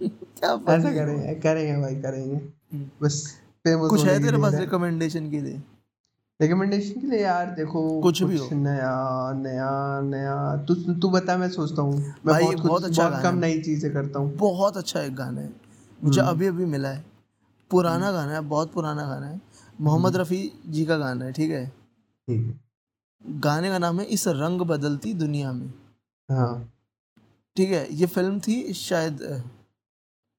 क्या 0.00 0.54
funny 0.54 0.70
ऐसा 0.70 0.88
है। 0.88 1.06
वो। 1.06 1.12
करेंगे 1.12 1.34
करेंगे 1.34 1.82
भाई 1.82 1.94
करेंगे। 1.94 2.36
हम्म। 2.36 2.90
बस 3.02 3.38
फ़ेमस 3.64 3.90
कुछ 3.90 4.04
है 4.04 4.22
तेरे 4.22 4.38
पास 4.38 4.54
रिकमेंडेशन 4.54 5.30
के 5.30 5.40
लिए? 5.40 5.62
रिकमेंडेशन 6.42 7.00
के 7.00 7.06
लिए 7.06 7.20
यार 7.20 7.46
देखो 7.46 8.00
कुछ 8.00 8.22
भी 8.22 8.36
हो। 8.38 8.48
नया 8.52 9.32
नया 9.32 10.00
नया। 10.00 10.64
तू 10.68 10.74
तू 10.74 11.10
बता 11.10 11.36
मैं 11.36 11.50
सोचता 11.50 11.82
हूँ। 11.82 11.98
मैं 11.98 12.14
भाई, 12.26 12.42
बहुत 12.42 12.56
बहुत 12.56 12.82
कुछ 12.82 12.90
अच्छा 12.90 13.10
बहुत 13.10 13.22
कम 13.22 13.34
नई 13.38 13.62
चीज़ें 13.62 13.92
करता 13.92 14.18
हूँ। 14.18 14.36
बहुत 14.36 14.76
अच्छा 14.76 15.00
एक 15.00 15.14
गाना 15.16 15.40
है। 15.40 15.52
मुझे 16.04 16.20
हम्म। 16.20 16.30
अभी 16.30 16.46
अभी 16.46 16.64
मिला 16.64 16.88
है। 16.88 17.04
पुराना 17.70 18.12
गाना 18.12 18.32
है 18.32 18.40
बहुत 18.40 18.72
पुराना 18.72 19.06
गाना 19.06 19.26
है। 19.26 19.40
मोहम्मद 19.80 20.12
हम्म। 20.12 20.20
रफ़ी 20.20 20.52
जी 20.66 20.84
का 20.86 20.96
गाना 20.96 21.24
है 21.24 21.32
ठीक 21.32 21.50
है? 21.50 21.66
ठीक 21.66 22.46
है। 22.46 22.67
गाने 23.24 23.68
का 23.68 23.78
नाम 23.78 24.00
है 24.00 24.04
इस 24.06 24.26
रंग 24.28 24.60
बदलती 24.62 25.12
दुनिया 25.14 25.52
में। 25.52 25.72
हाँ। 26.28 26.70
ठीक 27.56 27.70
है 27.70 27.86
ये 27.94 28.06
फ़िल्म 28.06 28.40
थी 28.40 28.72
शायद 28.74 29.18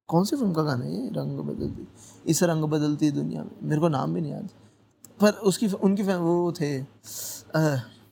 कौन 0.09 0.23
सी 0.25 0.36
फ़िल्म 0.36 0.53
का 0.53 0.63
गाना 0.63 0.86
है 0.86 0.91
ये? 0.93 1.09
रंग 1.09 1.39
बदलती 1.39 1.88
इस 2.25 2.41
रंग 2.43 2.63
बदलती 2.65 3.11
दुनिया 3.11 3.43
में। 3.43 3.51
मेरे 3.63 3.82
को 3.82 3.88
नाम 3.89 4.13
भी 4.13 4.21
नहीं 4.21 4.32
याद। 4.32 4.49
पर 5.21 5.34
उसकी 5.43 5.67
उनकी 5.67 6.03
फ़िल्म 6.03 6.19
वो 6.19 6.51
थे 6.51 6.71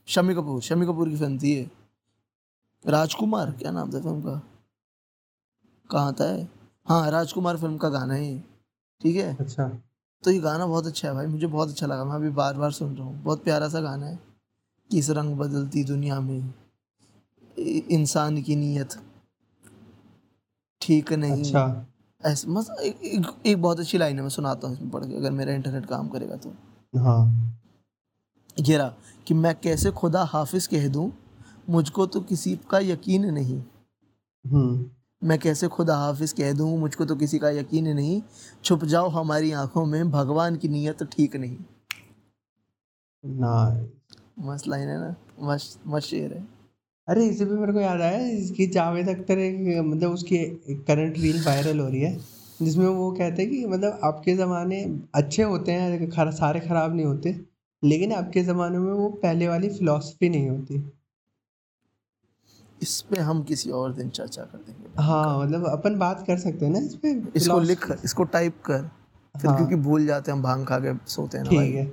शमी 0.08 0.34
कपूर। 0.34 0.60
शमी 0.62 0.86
कपूर 0.86 1.08
की 1.08 1.16
फ़िल्म 1.16 1.38
थी 1.38 1.54
ये। 1.54 1.68
राजकुमार 2.84 3.50
क्या 3.52 3.70
नाम 3.72 3.92
था 3.92 4.00
फ़िल्म 4.00 4.20
का? 4.22 4.40
कहाँ 5.90 6.12
था 6.14 6.24
है 6.24 6.48
हाँ 6.86 7.10
राजकुमार 7.10 7.56
फ़िल्म 7.56 7.76
का 7.78 7.88
गाना 7.88 8.14
है 8.14 8.38
ठीक 9.00 9.16
है? 9.16 9.36
अच्छा। 9.36 9.68
तो 10.24 10.30
ये 10.30 10.38
गाना 10.40 10.66
बहुत 10.66 10.86
अच्छा 10.86 11.08
है 11.08 11.14
भाई 11.14 11.26
मुझे 11.26 11.46
बहुत 11.46 11.68
अच्छा 11.70 11.86
लगा। 11.86 12.04
मैं 12.04 12.14
अभी 12.14 12.30
बार 12.32 12.54
बार 12.56 12.70
सुन 12.72 12.94
रहा 12.96 13.06
हूँ। 13.06 13.22
बहुत 13.22 13.44
प्यारा 13.44 13.68
सा 13.68 13.80
गाना 13.80 14.06
है। 14.06 14.18
किस 14.90 15.10
रंग 15.10 15.36
बदलती 15.36 15.84
दुनिया 15.84 16.20
में? 16.20 16.54
इंसान 17.90 18.42
की 18.42 18.56
नीयत 18.56 18.88
ठीक 20.82 21.12
नहीं 21.12 21.32
अच्छा। 21.32 21.86
ऐसे 22.26 22.48
मस्त 22.48 22.80
एक, 22.80 23.02
एक, 23.02 23.26
एक 23.46 23.62
बहुत 23.62 23.80
अच्छी 23.80 23.98
लाइन 23.98 24.16
है 24.16 24.22
मैं 24.22 24.28
सुनाता 24.28 24.66
हूँ 24.66 24.76
इसमें 24.76 24.90
पढ़ 24.90 25.04
के 25.04 25.16
अगर 25.16 25.30
मेरा 25.30 25.52
इंटरनेट 25.52 25.86
काम 25.86 26.08
करेगा 26.08 26.36
तो। 26.36 26.54
हाँ। 26.98 27.54
रहा 28.60 28.94
कि 29.26 29.34
मैं 29.34 29.54
कैसे 29.60 29.90
खुदा 29.90 30.24
हाफिज 30.24 30.66
कह 30.66 30.88
दूँ 30.88 31.12
मुझको 31.70 32.06
तो 32.06 32.20
किसी 32.20 32.58
का 32.70 32.78
यकीन 32.78 33.26
नहीं। 33.26 33.62
हम्म। 34.44 34.90
मैं 35.28 35.38
कैसे 35.38 35.68
खुदा 35.68 35.96
हाफिज 35.96 36.32
कह 36.32 36.52
दूँ 36.52 36.78
मुझको 36.78 37.04
तो 37.04 37.16
किसी 37.16 37.38
का 37.38 37.50
यकीन 37.50 37.88
नहीं। 37.88 38.22
छुप 38.64 38.84
जाओ 38.84 39.08
हमारी 39.08 39.52
आँखों 39.52 39.86
में 39.86 40.10
भगवान 40.10 40.56
की 40.56 40.68
नीयत 40.68 41.02
ठीक 41.02 41.36
नहीं। 41.36 41.56
ना 43.24 43.88
मस्त 44.38 44.68
लाइन 44.68 44.88
है 44.88 44.98
ना 45.00 45.14
मस्त 45.42 45.80
मस्त 45.86 46.08
शेर 46.08 46.32
है। 46.32 46.46
अरे 47.08 47.24
इसी 47.26 47.44
पे 47.44 47.54
मेरे 47.54 47.72
को 47.72 47.80
याद 47.80 48.00
आया 48.00 48.18
इसकी 48.28 48.66
जावेद 48.72 49.08
अख्तर 49.08 49.38
एक 49.38 49.56
मतलब 49.84 50.12
उसकी 50.12 50.38
करंट 50.88 51.18
रील 51.18 51.40
वायरल 51.44 51.78
हो 51.80 51.88
रही 51.88 52.00
है 52.00 52.16
जिसमें 52.60 52.86
वो 52.86 53.10
कहते 53.12 53.42
हैं 53.42 53.50
कि 53.50 53.64
मतलब 53.66 54.00
आपके 54.04 54.34
ज़माने 54.36 54.82
अच्छे 55.14 55.42
होते 55.42 55.72
हैं 55.72 56.10
खर, 56.10 56.30
सारे 56.32 56.60
ख़राब 56.60 56.94
नहीं 56.96 57.06
होते 57.06 57.34
लेकिन 57.82 58.12
आपके 58.12 58.42
ज़माने 58.44 58.78
में 58.78 58.92
वो 58.92 59.08
पहले 59.22 59.48
वाली 59.48 59.68
फिलॉसफी 59.70 60.28
नहीं 60.28 60.48
होती। 60.48 60.82
इस 62.80 63.00
पे 63.02 63.18
हम 63.20 63.42
किसी 63.42 63.70
और 63.72 63.92
दिन 63.92 64.08
चर्चा 64.10 64.42
कर 64.42 64.58
देंगे। 64.58 65.02
हाँ 65.02 65.38
मतलब 65.40 65.66
अपन 65.68 65.98
बात 65.98 66.24
कर 66.26 66.38
सकते 66.38 66.66
हैं 66.66 66.72
ना 66.72 66.78
इस 66.78 66.94
पे 66.94 67.12
इसको 67.36 67.58
लिख 67.60 67.86
इसको 68.04 68.24
टाइप 68.34 68.60
कर 68.66 68.82
फिर 69.34 69.50
हाँ। 69.50 69.56
क्योंकि 69.56 69.76
भूल 69.82 70.06
जाते 70.06 70.30
हैं 70.30 70.36
हम 70.36 70.42
भाँग 70.42 70.66
खा 70.66 70.78
के 70.78 70.96
सोते 71.10 71.38
हैं 71.38 71.44
ना 71.44 71.50
ठीक 71.50 71.74
है। 71.74 71.86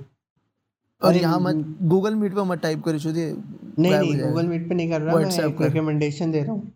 और 1.02 1.16
यहाँ 1.16 1.38
मत 1.40 1.64
गूगल 1.84 2.14
मीट 2.14 2.34
पे 2.34 2.42
मत 2.44 2.60
टाइप 2.60 2.82
करी 2.84 2.98
शुद्ध 2.98 3.16
नहीं 3.16 3.92
नहीं 3.92 4.18
गूगल 4.20 4.46
मीट 4.46 4.68
पे 4.68 4.74
नहीं 4.74 4.90
कर 4.90 5.00
रहा 5.02 5.16
मैं 5.16 5.44
एक 5.46 5.60
रिकमेंडेशन 5.62 6.30
दे 6.32 6.42
रहा 6.42 6.52
हूँ। 6.52 6.72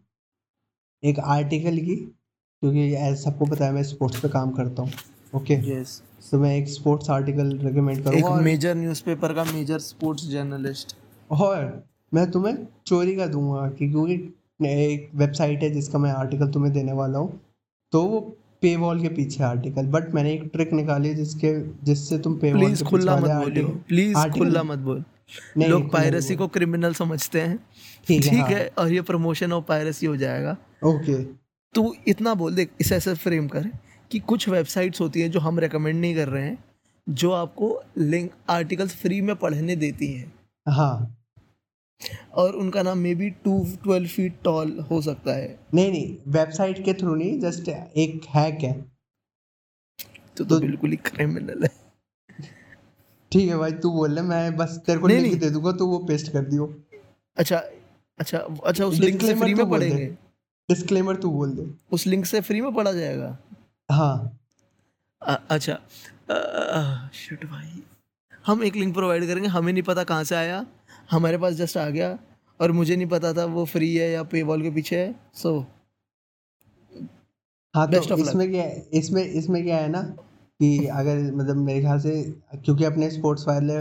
एक 1.03 1.19
आर्टिकल 1.19 1.77
की 1.79 1.97
क्योंकि 1.97 3.17
सबको 3.17 3.47
पता 3.47 3.65
है 3.65 3.73
मैं 3.73 3.83
स्पोर्ट्स 3.83 4.21
पे 4.21 4.29
काम 4.29 4.51
करता 4.53 4.83
हूँ 4.83 4.91
ओके 5.33 5.55
यस 5.71 6.01
तो 6.31 6.39
मैं 6.39 6.57
एक 6.57 6.69
स्पोर्ट्स 6.69 7.11
आर्टिकल 7.11 7.57
रिकमेंड 7.59 7.99
एक 7.99 8.05
करूँगा 8.05 8.29
और, 8.29 8.43
मेजर 8.43 8.75
न्यूज़पेपर 8.75 9.35
का 9.35 9.45
मेजर 9.45 9.79
स्पोर्ट्स 9.79 10.29
जर्नलिस्ट 10.31 10.97
और 11.31 11.83
मैं 12.15 12.31
तुम्हें 12.31 12.57
चोरी 12.87 13.17
का 13.17 13.27
दूँगा 13.27 13.69
कि 13.69 13.89
क्योंकि 13.91 14.15
एक 14.65 15.11
वेबसाइट 15.15 15.63
है 15.63 15.71
जिसका 15.71 15.99
मैं 15.99 16.11
आर्टिकल 16.13 16.51
तुम्हें 16.51 16.73
देने 16.73 16.93
वाला 16.93 17.19
हूँ। 17.19 17.41
तो 17.93 18.03
वो 18.03 18.21
पे 18.63 18.75
वॉल 18.77 19.01
के 19.03 19.09
पीछे 19.09 19.43
आर्टिकल 19.45 19.87
बट 19.87 20.15
मैंने 20.15 20.33
एक 20.33 20.51
ट्रिक 20.53 20.73
निकाली 20.73 21.15
जिसके 21.15 21.53
जिससे 21.85 22.19
तुम 22.19 22.37
पे 22.37 22.53
वॉल 22.53 22.63
प्लीज़ 22.63 22.85
खुला 22.85 23.17
मत 23.17 23.31
बोलियो 23.31 23.69
प्लीज़ 23.89 24.29
खुला 24.29 24.63
मत 24.63 24.79
बोल। 24.79 25.05
लोग 25.59 25.91
पायरेसी 25.93 26.37
को 26.37 26.49
क्रिमिनल 26.49 26.95
समझते 26.95 27.41
हैं। 27.41 27.59
ठीक 28.07 28.25
है, 28.25 28.39
हाँ। 28.39 28.49
है 28.49 28.71
और 28.79 28.93
ये 28.93 29.03
प्रमोशन 29.03 29.53
ऑफ़ 29.53 29.65
पायरेसी 29.65 30.07
हो 30.07 30.17
जाएगा। 30.17 30.57
ओके 30.85 31.23
तू 31.75 31.95
इतना 32.09 32.35
बोल 32.35 32.55
देख 32.55 32.71
इसे 32.81 32.97
ऐसे 32.97 33.15
फ्रेम 33.15 33.49
कर 33.49 33.71
कि 34.11 34.19
कुछ 34.19 34.49
वेबसाइट्स 34.49 35.01
होती 35.01 35.21
हैं 35.21 35.31
जो 35.31 35.41
हम 35.41 35.59
रेकमेंड 35.59 36.01
नहीं 36.01 36.15
कर 36.15 36.29
रहे 36.29 36.45
हैं 36.45 36.59
जो 37.09 37.31
आपको 37.33 37.83
लिंक 37.99 38.31
आर्टिकल्स 38.51 38.95
फ्री 38.97 39.21
में 39.21 39.37
पढ़ने 39.37 39.77
देती 39.77 40.13
हैं। 40.13 40.33
हाँ। 40.69 41.17
और 42.33 42.57
उनका 42.57 42.83
नाम 42.83 42.99
may 42.99 43.15
be 43.15 43.31
two 43.31 43.67
twelve 43.83 44.09
feet 44.09 44.43
tall 44.45 44.79
हो 44.79 45.03
सकता 45.03 45.33
है। 45.33 45.61
नहीं 45.75 45.91
नहीं 45.91 46.17
वेबसाइट 46.29 46.85
के 46.85 46.95
थ्रू 46.95 47.15
नहीं 47.15 47.41
जस्ट 47.41 47.69
एक 47.69 48.27
हैक 48.29 48.59
है। 48.63 48.81
तो 50.37 50.45
तो 50.45 50.45
तो- 50.45 50.61
बिल्कुल 50.61 50.91
ही 50.91 50.97
क्रिमिनल 50.97 51.63
है। 51.65 51.81
ठीक 53.33 53.51
है 53.51 53.57
भाई 53.57 53.73
तू 53.73 53.91
बोल 53.91 54.13
ले 54.13 54.21
मैं 54.21 54.57
बस 54.57 54.83
तेरे 54.87 54.99
को 54.99 55.07
नहीं, 55.07 55.19
लिंक 55.19 55.31
नहीं। 55.31 55.41
दे 55.41 55.51
दूँगा 55.51 55.73
तो 55.73 55.87
वो 55.87 55.99
पेस्ट 55.99 56.33
कर 56.33 56.45
दियो। 56.45 56.81
अच्छा 57.37 57.57
अच्छा 58.19 58.39
अच्छा 58.67 58.85
उस 58.85 58.99
लिंक 58.99 59.21
से 59.21 59.35
फ्री 59.35 59.55
में 59.55 59.71
पढ़ेंगे? 59.71 60.07
डिस्क्लेमर 60.71 61.17
तू 61.17 61.31
बोल 61.31 61.51
दे। 61.51 61.75
उस 61.93 62.07
लिंक 62.07 62.27
से 62.27 62.41
फ्री 62.41 62.61
में 62.61 62.75
पढ़ा 62.75 62.93
जाएगा? 62.93 63.39
हाँ। 63.93 64.39
अ- 65.23 65.47
अच्छा। 65.51 65.81
शिट 67.15 67.45
भाई। 67.45 67.83
हम 68.47 68.65
एक 68.65 68.77
लिंक 68.77 68.95
प्रोवाइड 68.95 69.27
करेंगे 69.27 69.49
हमें 69.49 69.73
नहीं 69.73 69.83
पता 69.83 70.05
कहाँ 70.05 70.25
से 70.25 70.35
आया। 70.35 70.67
हमारे 71.11 71.39
पास 71.39 71.55
जस्ट 71.55 71.77
आ 71.77 71.89
गया 71.89 72.19
और 72.61 72.73
मुझे 72.73 72.97
नहीं 72.97 73.07
पता 73.07 73.33
था 73.33 73.45
वो 73.45 73.65
फ्री 73.65 73.95
है 73.97 74.11
या 74.11 74.23
पे 74.23 74.43
वॉल 74.43 74.63
के 74.63 74.71
पीछे 74.71 74.97
है 74.97 75.15
सो 75.35 75.59
हाँ 77.75 77.91
तो 77.91 78.17
इसमें 78.19 78.51
क्या 78.51 78.63
है 78.63 78.87
इसमें 78.95 79.23
इसमें 79.25 79.63
क्या 79.65 79.77
है 79.77 79.89
ना 79.89 80.03
कि 80.61 80.87
अगर 80.87 81.21
मतलब 81.33 81.57
मेरे 81.57 81.81
ख्याल 81.81 81.99
से 81.99 82.23
क्योंकि 82.55 82.85
अपने 82.85 83.11
स्पोर्ट्स 83.11 83.47
वाले 83.49 83.79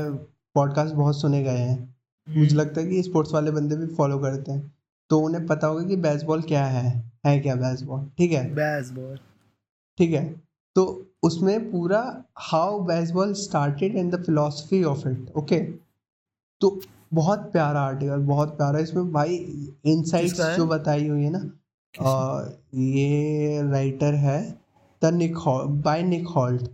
पॉडकास्ट 0.55 0.95
बहुत 0.95 1.21
सुने 1.21 1.41
गए 1.43 1.57
हैं 1.57 1.77
हम्म। 1.77 2.39
मुझे 2.39 2.55
लगता 2.55 2.81
है 2.81 2.87
कि 2.87 3.01
स्पोर्ट्स 3.03 3.33
वाले 3.33 3.51
बंदे 3.51 3.75
भी 3.75 3.87
फॉलो 3.95 4.19
करते 4.19 4.51
हैं। 4.51 4.71
तो 5.09 5.19
उन्हें 5.19 5.45
पता 5.47 5.67
होगा 5.67 5.83
कि 5.83 5.95
बेसबॉल 5.95 6.41
क्या 6.41 6.65
है 6.65 6.85
है 7.25 7.39
क्या 7.39 7.55
बेसबॉल 7.55 8.05
ठीक 8.17 8.31
है? 8.31 8.43
बैस 8.55 8.89
बॉल 8.91 9.17
ठीक 9.99 10.11
है? 10.11 10.23
तो 10.75 10.85
उसमें 11.23 11.71
पूरा 11.71 12.01
how 12.41 12.79
baseball 12.79 13.33
started 13.33 13.95
and 13.95 14.15
the 14.15 14.23
philosophy 14.25 14.83
of 14.83 15.07
it 15.07 15.31
okay 15.37 15.59
तो 16.61 16.79
बहुत 17.11 17.39
प्यारा 17.51 17.81
आर्टिकल 17.81 18.19
बहुत 18.25 18.49
प्यारा। 18.57 18.79
इसमें 18.79 19.11
भाई 19.11 19.35
इनसाइट्स 19.85 20.41
जो 20.57 20.65
बताई 20.67 21.07
हुई 21.07 21.23
है 21.23 21.29
ना 21.31 21.49
और 21.93 22.57
ये 22.75 23.61
राइटर 23.71 24.13
है 24.15 24.41
the 25.01 25.13
Nick 25.13 25.37
by 25.85 26.03
Nick 26.03 26.27
Holt 26.27 26.65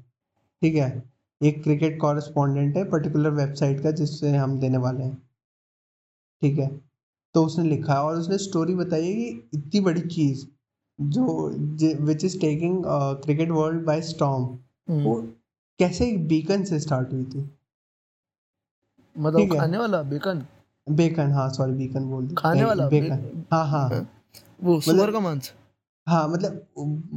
ठीक 0.61 0.75
है? 0.75 1.03
एक 1.41 1.61
क्रिकेट 1.63 1.99
कॉरेस्पॉन्डेंट 2.01 2.77
है 2.77 2.83
पर्टिकुलर 2.91 3.29
वेबसाइट 3.31 3.81
का 3.83 3.91
जिससे 3.91 4.35
हम 4.35 4.59
देने 4.59 4.77
वाले 4.77 5.03
हैं 5.03 5.17
ठीक 6.41 6.59
है? 6.59 6.69
तो 7.35 7.45
उसने 7.45 7.63
लिखा 7.69 7.93
है 7.93 7.99
और 7.99 8.17
उसने 8.17 8.37
स्टोरी 8.37 8.75
बताई 8.75 9.05
है 9.05 9.13
कि 9.13 9.49
इतनी 9.53 9.79
बड़ी 9.81 10.01
चीज़ 10.01 10.45
जो 10.99 11.47
which 12.01 12.23
is 12.25 12.39
taking 12.41 12.83
cricket 13.23 13.49
world 13.51 13.85
by 13.85 14.01
storm. 14.01 14.43
वो 15.03 15.15
कैसे 15.79 16.11
बीकन 16.27 16.63
से 16.63 16.79
स्टार्ट 16.79 17.13
हुई 17.13 17.23
थी? 17.25 17.49
मतलब 19.15 19.57
खाने 19.57 19.77
वाला 19.77 20.01
बेकन 20.03 20.45
बेकन 20.87 21.31
हाँ 21.31 21.49
सॉरी 21.49 21.73
बीकन 21.73 22.09
बोल 22.09 22.27
दी 22.27 22.35
खाने 22.35 22.63
वाला 22.65 22.87
बेकन 22.89 23.45
हाँ 23.51 23.65
हाँ। 23.67 23.87
हाँ। 23.89 24.07
वो 24.63 24.79
सुअर 24.81 25.11
का 25.11 25.19
मांस? 25.19 25.51
हाँ 26.07 26.27
मतलब 26.29 26.65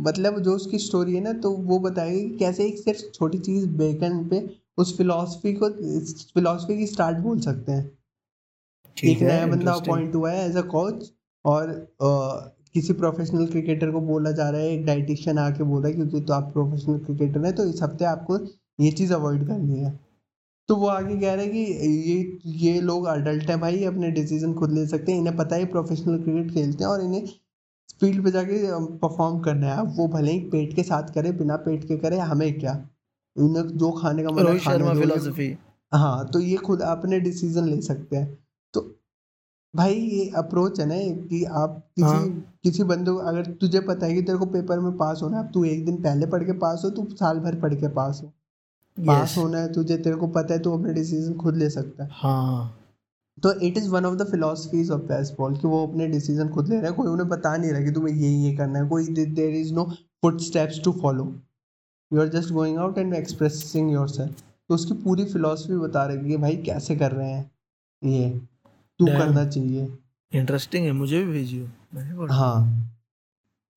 मतलब 0.06 0.38
जो 0.42 0.54
उसकी 0.56 0.78
स्टोरी 0.78 1.14
है 1.14 1.20
ना 1.20 1.32
तो 1.32 1.50
वो 1.50 1.78
बताएगी 1.78 2.28
कैसे 2.38 2.66
एक 2.66 2.78
सिर्फ़ 2.78 3.00
छोटी 3.14 3.38
चीज़ 3.38 3.66
बेकन 3.78 4.24
पे 4.28 4.48
उस 4.78 4.96
फिलॉसफी 4.98 5.52
को 5.54 5.68
फिलॉसफी 6.34 6.76
की 6.78 6.86
स्टार्ट 6.86 7.18
बोल 7.18 7.40
सकते 7.40 7.72
हैं। 7.72 7.84
एक 8.96 9.22
नया 9.22 9.46
बंदा 9.46 9.72
अपॉइंट 9.72 10.14
हुआ 10.14 10.30
है 10.30 10.48
एज 10.48 10.56
अ 10.56 10.60
कोच 10.60 11.10
और 11.44 11.72
किसी 12.74 12.92
प्रोफेशनल 12.92 13.46
क्रिकेटर 13.46 13.90
को 13.90 14.00
बोला 14.00 14.30
जा 14.30 14.48
रहा 14.50 14.60
है 14.60 14.70
एक 14.72 14.84
डाइटिशियन 14.86 15.38
आके 15.38 15.64
बोला 15.64 15.90
क्योंकि 15.90 16.20
तो 16.20 16.32
आप 16.32 16.50
प्रोफेशनल 16.52 16.98
क्रिकेटर 16.98 17.44
हैं 17.44 17.54
तो 17.54 17.64
इस 17.64 17.82
हफ़्ते 17.82 18.04
आपको 18.04 18.38
ये 18.78 18.90
चीज़ 18.92 19.14
अवॉइड 19.14 19.46
करनी 19.46 19.78
है। 19.78 19.98
तो 20.68 20.76
वो 20.76 20.86
आगे 20.88 21.16
कह 21.16 21.34
रहे 21.34 21.44
हैं 21.44 21.52
कि 21.52 21.60
ये 22.10 22.38
ये 22.66 22.80
लोग 22.80 23.06
अडल्ट 23.06 23.50
हैं 23.50 23.58
भाई 23.60 23.84
अपने 23.84 24.10
डिसीज़न 24.10 24.54
खुद 24.54 24.72
ले 24.72 24.86
सकते 24.86 25.12
हैं। 25.12 25.18
इन्हें 25.18 25.36
पता 25.36 25.56
है 25.56 25.66
प्रोफेशनल 25.66 26.18
क्रिकेट 26.22 26.50
खेलते 26.54 26.84
हैं 26.84 26.90
और 26.90 27.02
इन्हें 27.04 27.26
फ़ील्ड 28.00 28.24
पे 28.24 28.30
जाके 28.30 28.58
परफॉर्म 28.98 29.38
करना 29.40 29.74
है। 29.74 29.82
वो 29.96 30.08
भले 30.08 30.32
ही 30.32 30.40
पेट 30.50 30.74
के 30.76 30.82
साथ 30.82 31.14
करे 31.14 31.32
बिना 31.34 31.56
पेट 31.64 31.84
के 31.84 31.96
करे 31.98 32.18
हमें 32.18 32.58
क्या? 32.60 32.72
उन्हें 33.36 33.66
जो 33.78 33.90
खाने 33.92 34.22
का 34.22 34.30
मन 34.30 34.46
है 34.46 34.58
शर्मा 34.58 34.94
फिलोसफी 34.94 35.56
हाँ 35.92 36.28
तो 36.32 36.40
ये 36.40 36.56
खुद 36.58 36.82
अपने 36.82 37.20
डिसीज़न 37.20 37.68
ले 37.68 37.80
सकते 37.82 38.16
हैं। 38.16 38.38
तो 38.74 38.80
भाई 39.74 39.94
ये 39.94 40.30
अप्रोच 40.36 40.80
है 40.80 40.86
ना 40.86 40.96
कि 41.28 41.44
आप 41.44 41.82
किसी 41.96 42.04
हाँ। 42.04 42.58
किसी 42.64 42.82
बंदे 42.84 43.10
को 43.10 43.16
अगर 43.28 43.46
तुझे 43.60 43.80
पता 43.80 44.06
है 44.06 44.14
कि 44.14 44.22
तेरे 44.22 44.38
को 44.38 44.46
पेपर 44.46 44.80
में 44.80 44.96
पास 44.96 45.20
होना 45.22 45.38
है 45.38 45.50
तू 45.52 45.64
एक 45.64 45.84
दिन 45.86 45.96
पहले 46.02 46.26
पढ़ 46.26 46.44
के 46.44 46.52
पास 46.58 46.82
हो 46.84 46.90
तू 46.90 47.06
साल 47.14 47.38
भर 47.38 47.60
पढ़ 47.60 47.74
के 47.74 47.88
पास 47.94 48.20
हो। 48.24 48.32
पास 49.06 49.36
होना 49.38 49.58
है 49.58 49.72
तुझे 49.72 49.96
तेरे 49.96 50.16
को 50.16 50.26
पता 50.28 50.54
है 50.54 50.60
तू 50.60 50.78
अपने 50.78 50.92
डिसीज़न 50.92 51.34
खुद 51.34 51.56
ले 51.56 51.70
सकता 51.70 52.04
है। 52.04 52.10
हाँ। 52.12 52.74
तो 53.42 53.52
it 53.60 53.76
is 53.78 53.88
one 53.90 54.04
of 54.04 54.14
the 54.14 54.26
philosophies 54.30 54.90
of 54.90 55.02
baseball 55.02 55.56
कि 55.56 55.68
वो 55.68 55.86
अपने 55.86 56.06
डिसीज़न 56.06 56.48
खुद 56.48 56.68
ले 56.68 56.76
रहा 56.76 56.86
है 56.86 56.92
कोई 56.92 57.06
उन्हें 57.06 57.28
बता 57.28 57.56
नहीं 57.56 57.70
रहा 57.70 57.84
कि 57.84 57.90
तुम्हें 57.90 58.14
ये 58.14 58.28
ये 58.28 58.56
करना 58.56 58.78
है 58.78 58.88
कोई 58.88 59.06
there 59.06 59.54
is 59.54 59.72
no 59.74 59.84
footsteps 60.40 60.82
to 60.84 60.92
follow 60.92 61.32
you 62.12 62.20
are 62.20 62.28
just 62.28 62.52
going 62.52 62.78
out 62.78 62.98
and 62.98 63.14
expressing 63.14 63.92
yourself 64.08 64.42
तो 64.68 64.74
उसकी 64.74 64.94
पूरी 64.94 65.24
फिलोसफी 65.24 65.76
बता 65.76 66.04
रही 66.06 66.16
है 66.16 66.24
कि 66.24 66.36
भाई 66.36 66.56
कैसे 66.56 66.96
कर 66.96 67.12
रहे 67.12 67.30
हैं 67.30 67.50
ये 68.02 68.28
तू 69.00 69.06
करना 69.06 69.44
चाहिए। 69.46 69.88
इंटरेस्टिंग 70.32 70.86
है 70.86 70.92
मुझे 70.92 71.24
भी 71.24 71.32
भेजियो। 71.32 72.26
हाँ। 72.26 72.94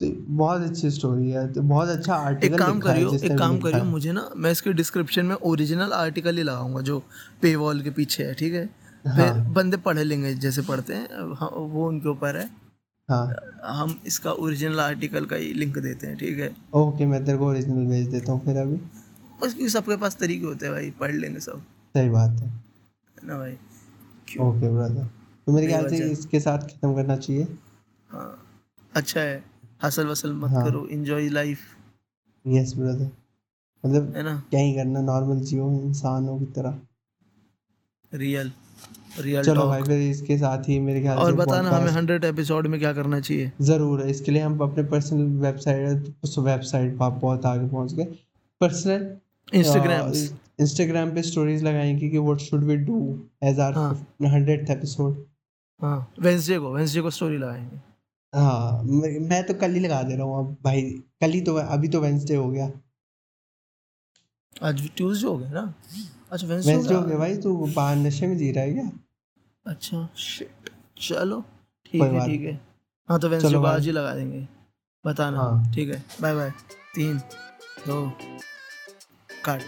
बहुत 0.01 0.61
अच्छी 0.61 0.89
स्टोरी 0.91 1.29
है 1.29 1.51
तो 1.53 1.61
बहुत 1.61 1.89
अच्छा 1.89 2.15
आर्टिकल 2.15 2.53
एक 2.53 2.59
काम 2.59 2.79
करियो 2.79 3.13
एक 3.15 3.37
काम 3.39 3.57
करियो 3.59 3.83
मुझे 3.83 4.11
ना 4.11 4.29
मैं 4.35 4.51
इसके 4.51 4.73
डिस्क्रिप्शन 4.73 5.25
में 5.25 5.35
ओरिजिनल 5.35 5.93
आर्टिकल 5.93 6.37
ही 6.37 6.43
लगाऊँगा 6.43 6.81
जो 6.81 6.99
पे 7.41 7.55
वॉल 7.55 7.81
के 7.81 7.89
पीछे 7.91 8.23
है 8.23 8.33
ठीक 8.33 8.53
है? 8.53 8.65
फिर 9.05 9.25
हाँ 9.25 9.53
बंदे 9.53 9.77
पढ़ 9.77 9.97
लेंगे 9.97 10.33
जैसे 10.35 10.61
पढ़ते 10.61 10.93
हैं 10.93 11.35
हाँ, 11.35 11.49
वो 11.49 11.87
उनके 11.87 12.09
ऊपर 12.09 12.37
है। 12.37 12.49
हाँ। 13.09 13.35
हम 13.65 13.99
इसका 14.07 14.31
ओरिजिनल 14.31 14.79
आर्टिकल 14.79 15.25
का 15.25 15.35
ही 15.35 15.53
लिंक 15.53 15.77
देते 15.77 16.07
हैं 16.07 16.17
ठीक 16.17 16.39
है? 16.39 16.51
ओके 16.73 17.05
मैं 17.05 17.23
तेरे 17.25 17.37
को 17.37 17.47
ओरिजिनल 17.47 17.85
भेज 17.85 18.07
देता 18.07 18.31
हूँ 18.31 18.45
फिर 18.45 18.57
अभी। 18.57 18.75
बस 19.41 19.53
क्योंकि 19.53 19.69
सबके 19.69 19.97
पास 19.97 20.17
तरीके 20.19 20.45
होते 20.45 20.65
हैं 20.65 20.73
भाई 20.75 20.91
पढ़ 20.99 21.11
लेंगे 21.11 21.39
सब। 21.39 21.61
सही 21.95 22.09
बात 22.09 22.41
है। 22.41 22.47
है 22.47 23.27
ना 23.27 23.37
भाई? 23.37 23.57
ओके 24.39 24.69
ब्रदर 24.69 25.07
तो 25.47 25.51
मेरे 25.51 25.67
ख्याल 25.67 25.87
से 25.89 25.97
इसके 26.11 26.39
साथ 26.39 26.67
खत्म 26.67 26.93
करना 26.95 27.15
चाहिए। 27.17 27.47
हाँ। 28.09 28.37
अच्छा 28.93 29.19
है। 29.19 29.43
हसल 29.81 30.07
वसल 30.07 30.33
मत 30.35 30.49
हाँ। 30.51 30.65
करो 30.65 30.87
एंजॉय 30.91 31.29
लाइफ 31.29 31.59
यस 32.45 32.73
ब्रदर 32.77 33.09
मतलब 33.83 34.15
है 34.15 34.23
ना? 34.23 34.35
क्या 34.49 34.59
ही 34.59 34.73
करना 34.75 35.01
नॉर्मल 35.03 35.39
जियो 35.41 35.71
इंसानों 35.73 36.37
की 36.39 36.45
तरह। 36.55 36.79
रियल 38.11 38.51
रियल 39.19 39.43
चलो 39.43 39.65
भाई 39.67 39.81
फिर 39.83 39.99
इसके 40.01 40.37
साथ 40.37 40.69
ही 40.69 40.79
मेरे 40.79 41.01
ख्याल 41.01 41.17
और 41.17 41.35
बताना 41.35 41.69
हमें 41.69 41.91
हंड्रेड 41.91 42.23
एपिसोड 42.25 42.67
में 42.67 42.79
क्या 42.79 42.93
करना 42.93 43.19
चाहिए। 43.19 43.51
ज़रूर 43.61 44.01
है 44.01 44.09
इसके 44.09 44.31
लिए 44.31 44.41
हम 44.41 44.59
अपने 44.61 44.83
पर्सनल 44.91 45.25
वेबसाइट 45.41 46.13
उस 46.23 46.37
वेबसाइट 46.39 47.01
आप 47.01 47.19
बहुत 47.21 47.45
आगे 47.45 47.67
पहुँच 47.67 47.93
गए। 47.93 48.05
पर्सनल 48.61 49.09
इंस्टाग्राम 49.53 50.11
इंस्टाग्राम 50.59 51.11
पे 51.15 51.21
स्टोरीज 51.23 51.63
लगाएँगे 51.63 52.09
कि 52.09 52.17
what 52.17 52.39
should 52.39 52.63
we 52.63 52.75
do 52.79 52.97
as 53.43 53.59
our 53.59 53.73
हाँ। 53.73 53.93
हंड्रेड 54.23 54.69
एपिसोड 54.69 55.23
हाँ 55.81 56.13
वेंसडे 56.19 56.57
को 56.59 56.73
वेंसडे 56.73 57.01
को 57.01 57.09
स्टोरी 57.09 57.37
लगाएँगे। 57.37 57.79
हाँ 58.33 58.83
मैं 58.83 59.19
मैं 59.29 59.43
तो 59.45 59.53
कल 59.61 59.73
ही 59.73 59.79
लगा 59.79 60.01
दे 60.03 60.15
रहा 60.15 60.25
हूँ 60.25 60.37
अब 60.39 60.55
भाई 60.63 60.81
कल 61.21 61.31
ही 61.31 61.41
तो 61.41 61.55
अभी 61.55 61.87
तो 61.89 62.01
वेंसडे 62.01 62.35
हो 62.35 62.49
गया। 62.51 62.71
आज 64.63 64.81
ट्यूसडे 64.95 65.27
हो 65.27 65.37
गया 65.37 65.49
ना? 65.51 65.73
अच्छा 66.31 66.47
वेंसडे 66.47 66.71
वेंसडे 66.73 66.93
हो 66.93 67.01
गया। 67.01 67.17
भाई 67.17 67.35
तू 67.37 67.55
बाहर 67.75 67.95
नशे 67.97 68.27
में 68.27 68.37
जी 68.37 68.51
रहा 68.51 68.63
है 68.63 68.73
क्या? 68.73 68.89
अच्छा 69.65 70.07
शिट 70.17 70.69
चलो 71.01 71.41
ठीक 71.85 72.01
कोई 72.01 72.09
है 72.09 72.17
बात 72.17 72.27
ठीक 72.27 72.41
है। 72.41 72.59
हाँ 73.09 73.19
तो 73.19 73.29
वेंसडे 73.29 73.49
चलो 73.49 73.59
को 73.59 73.65
भाई। 73.65 73.75
आज 73.75 73.85
ही 73.85 73.91
लगा 73.91 74.13
देंगे 74.15 74.47
बताना 75.05 75.37
हाँ। 75.37 75.71
ठीक 75.73 75.89
है 75.89 76.03
बाय 76.21 76.35
बाय 76.35 76.49
तीन 76.95 77.17
दो 77.87 78.01
काट। 79.45 79.61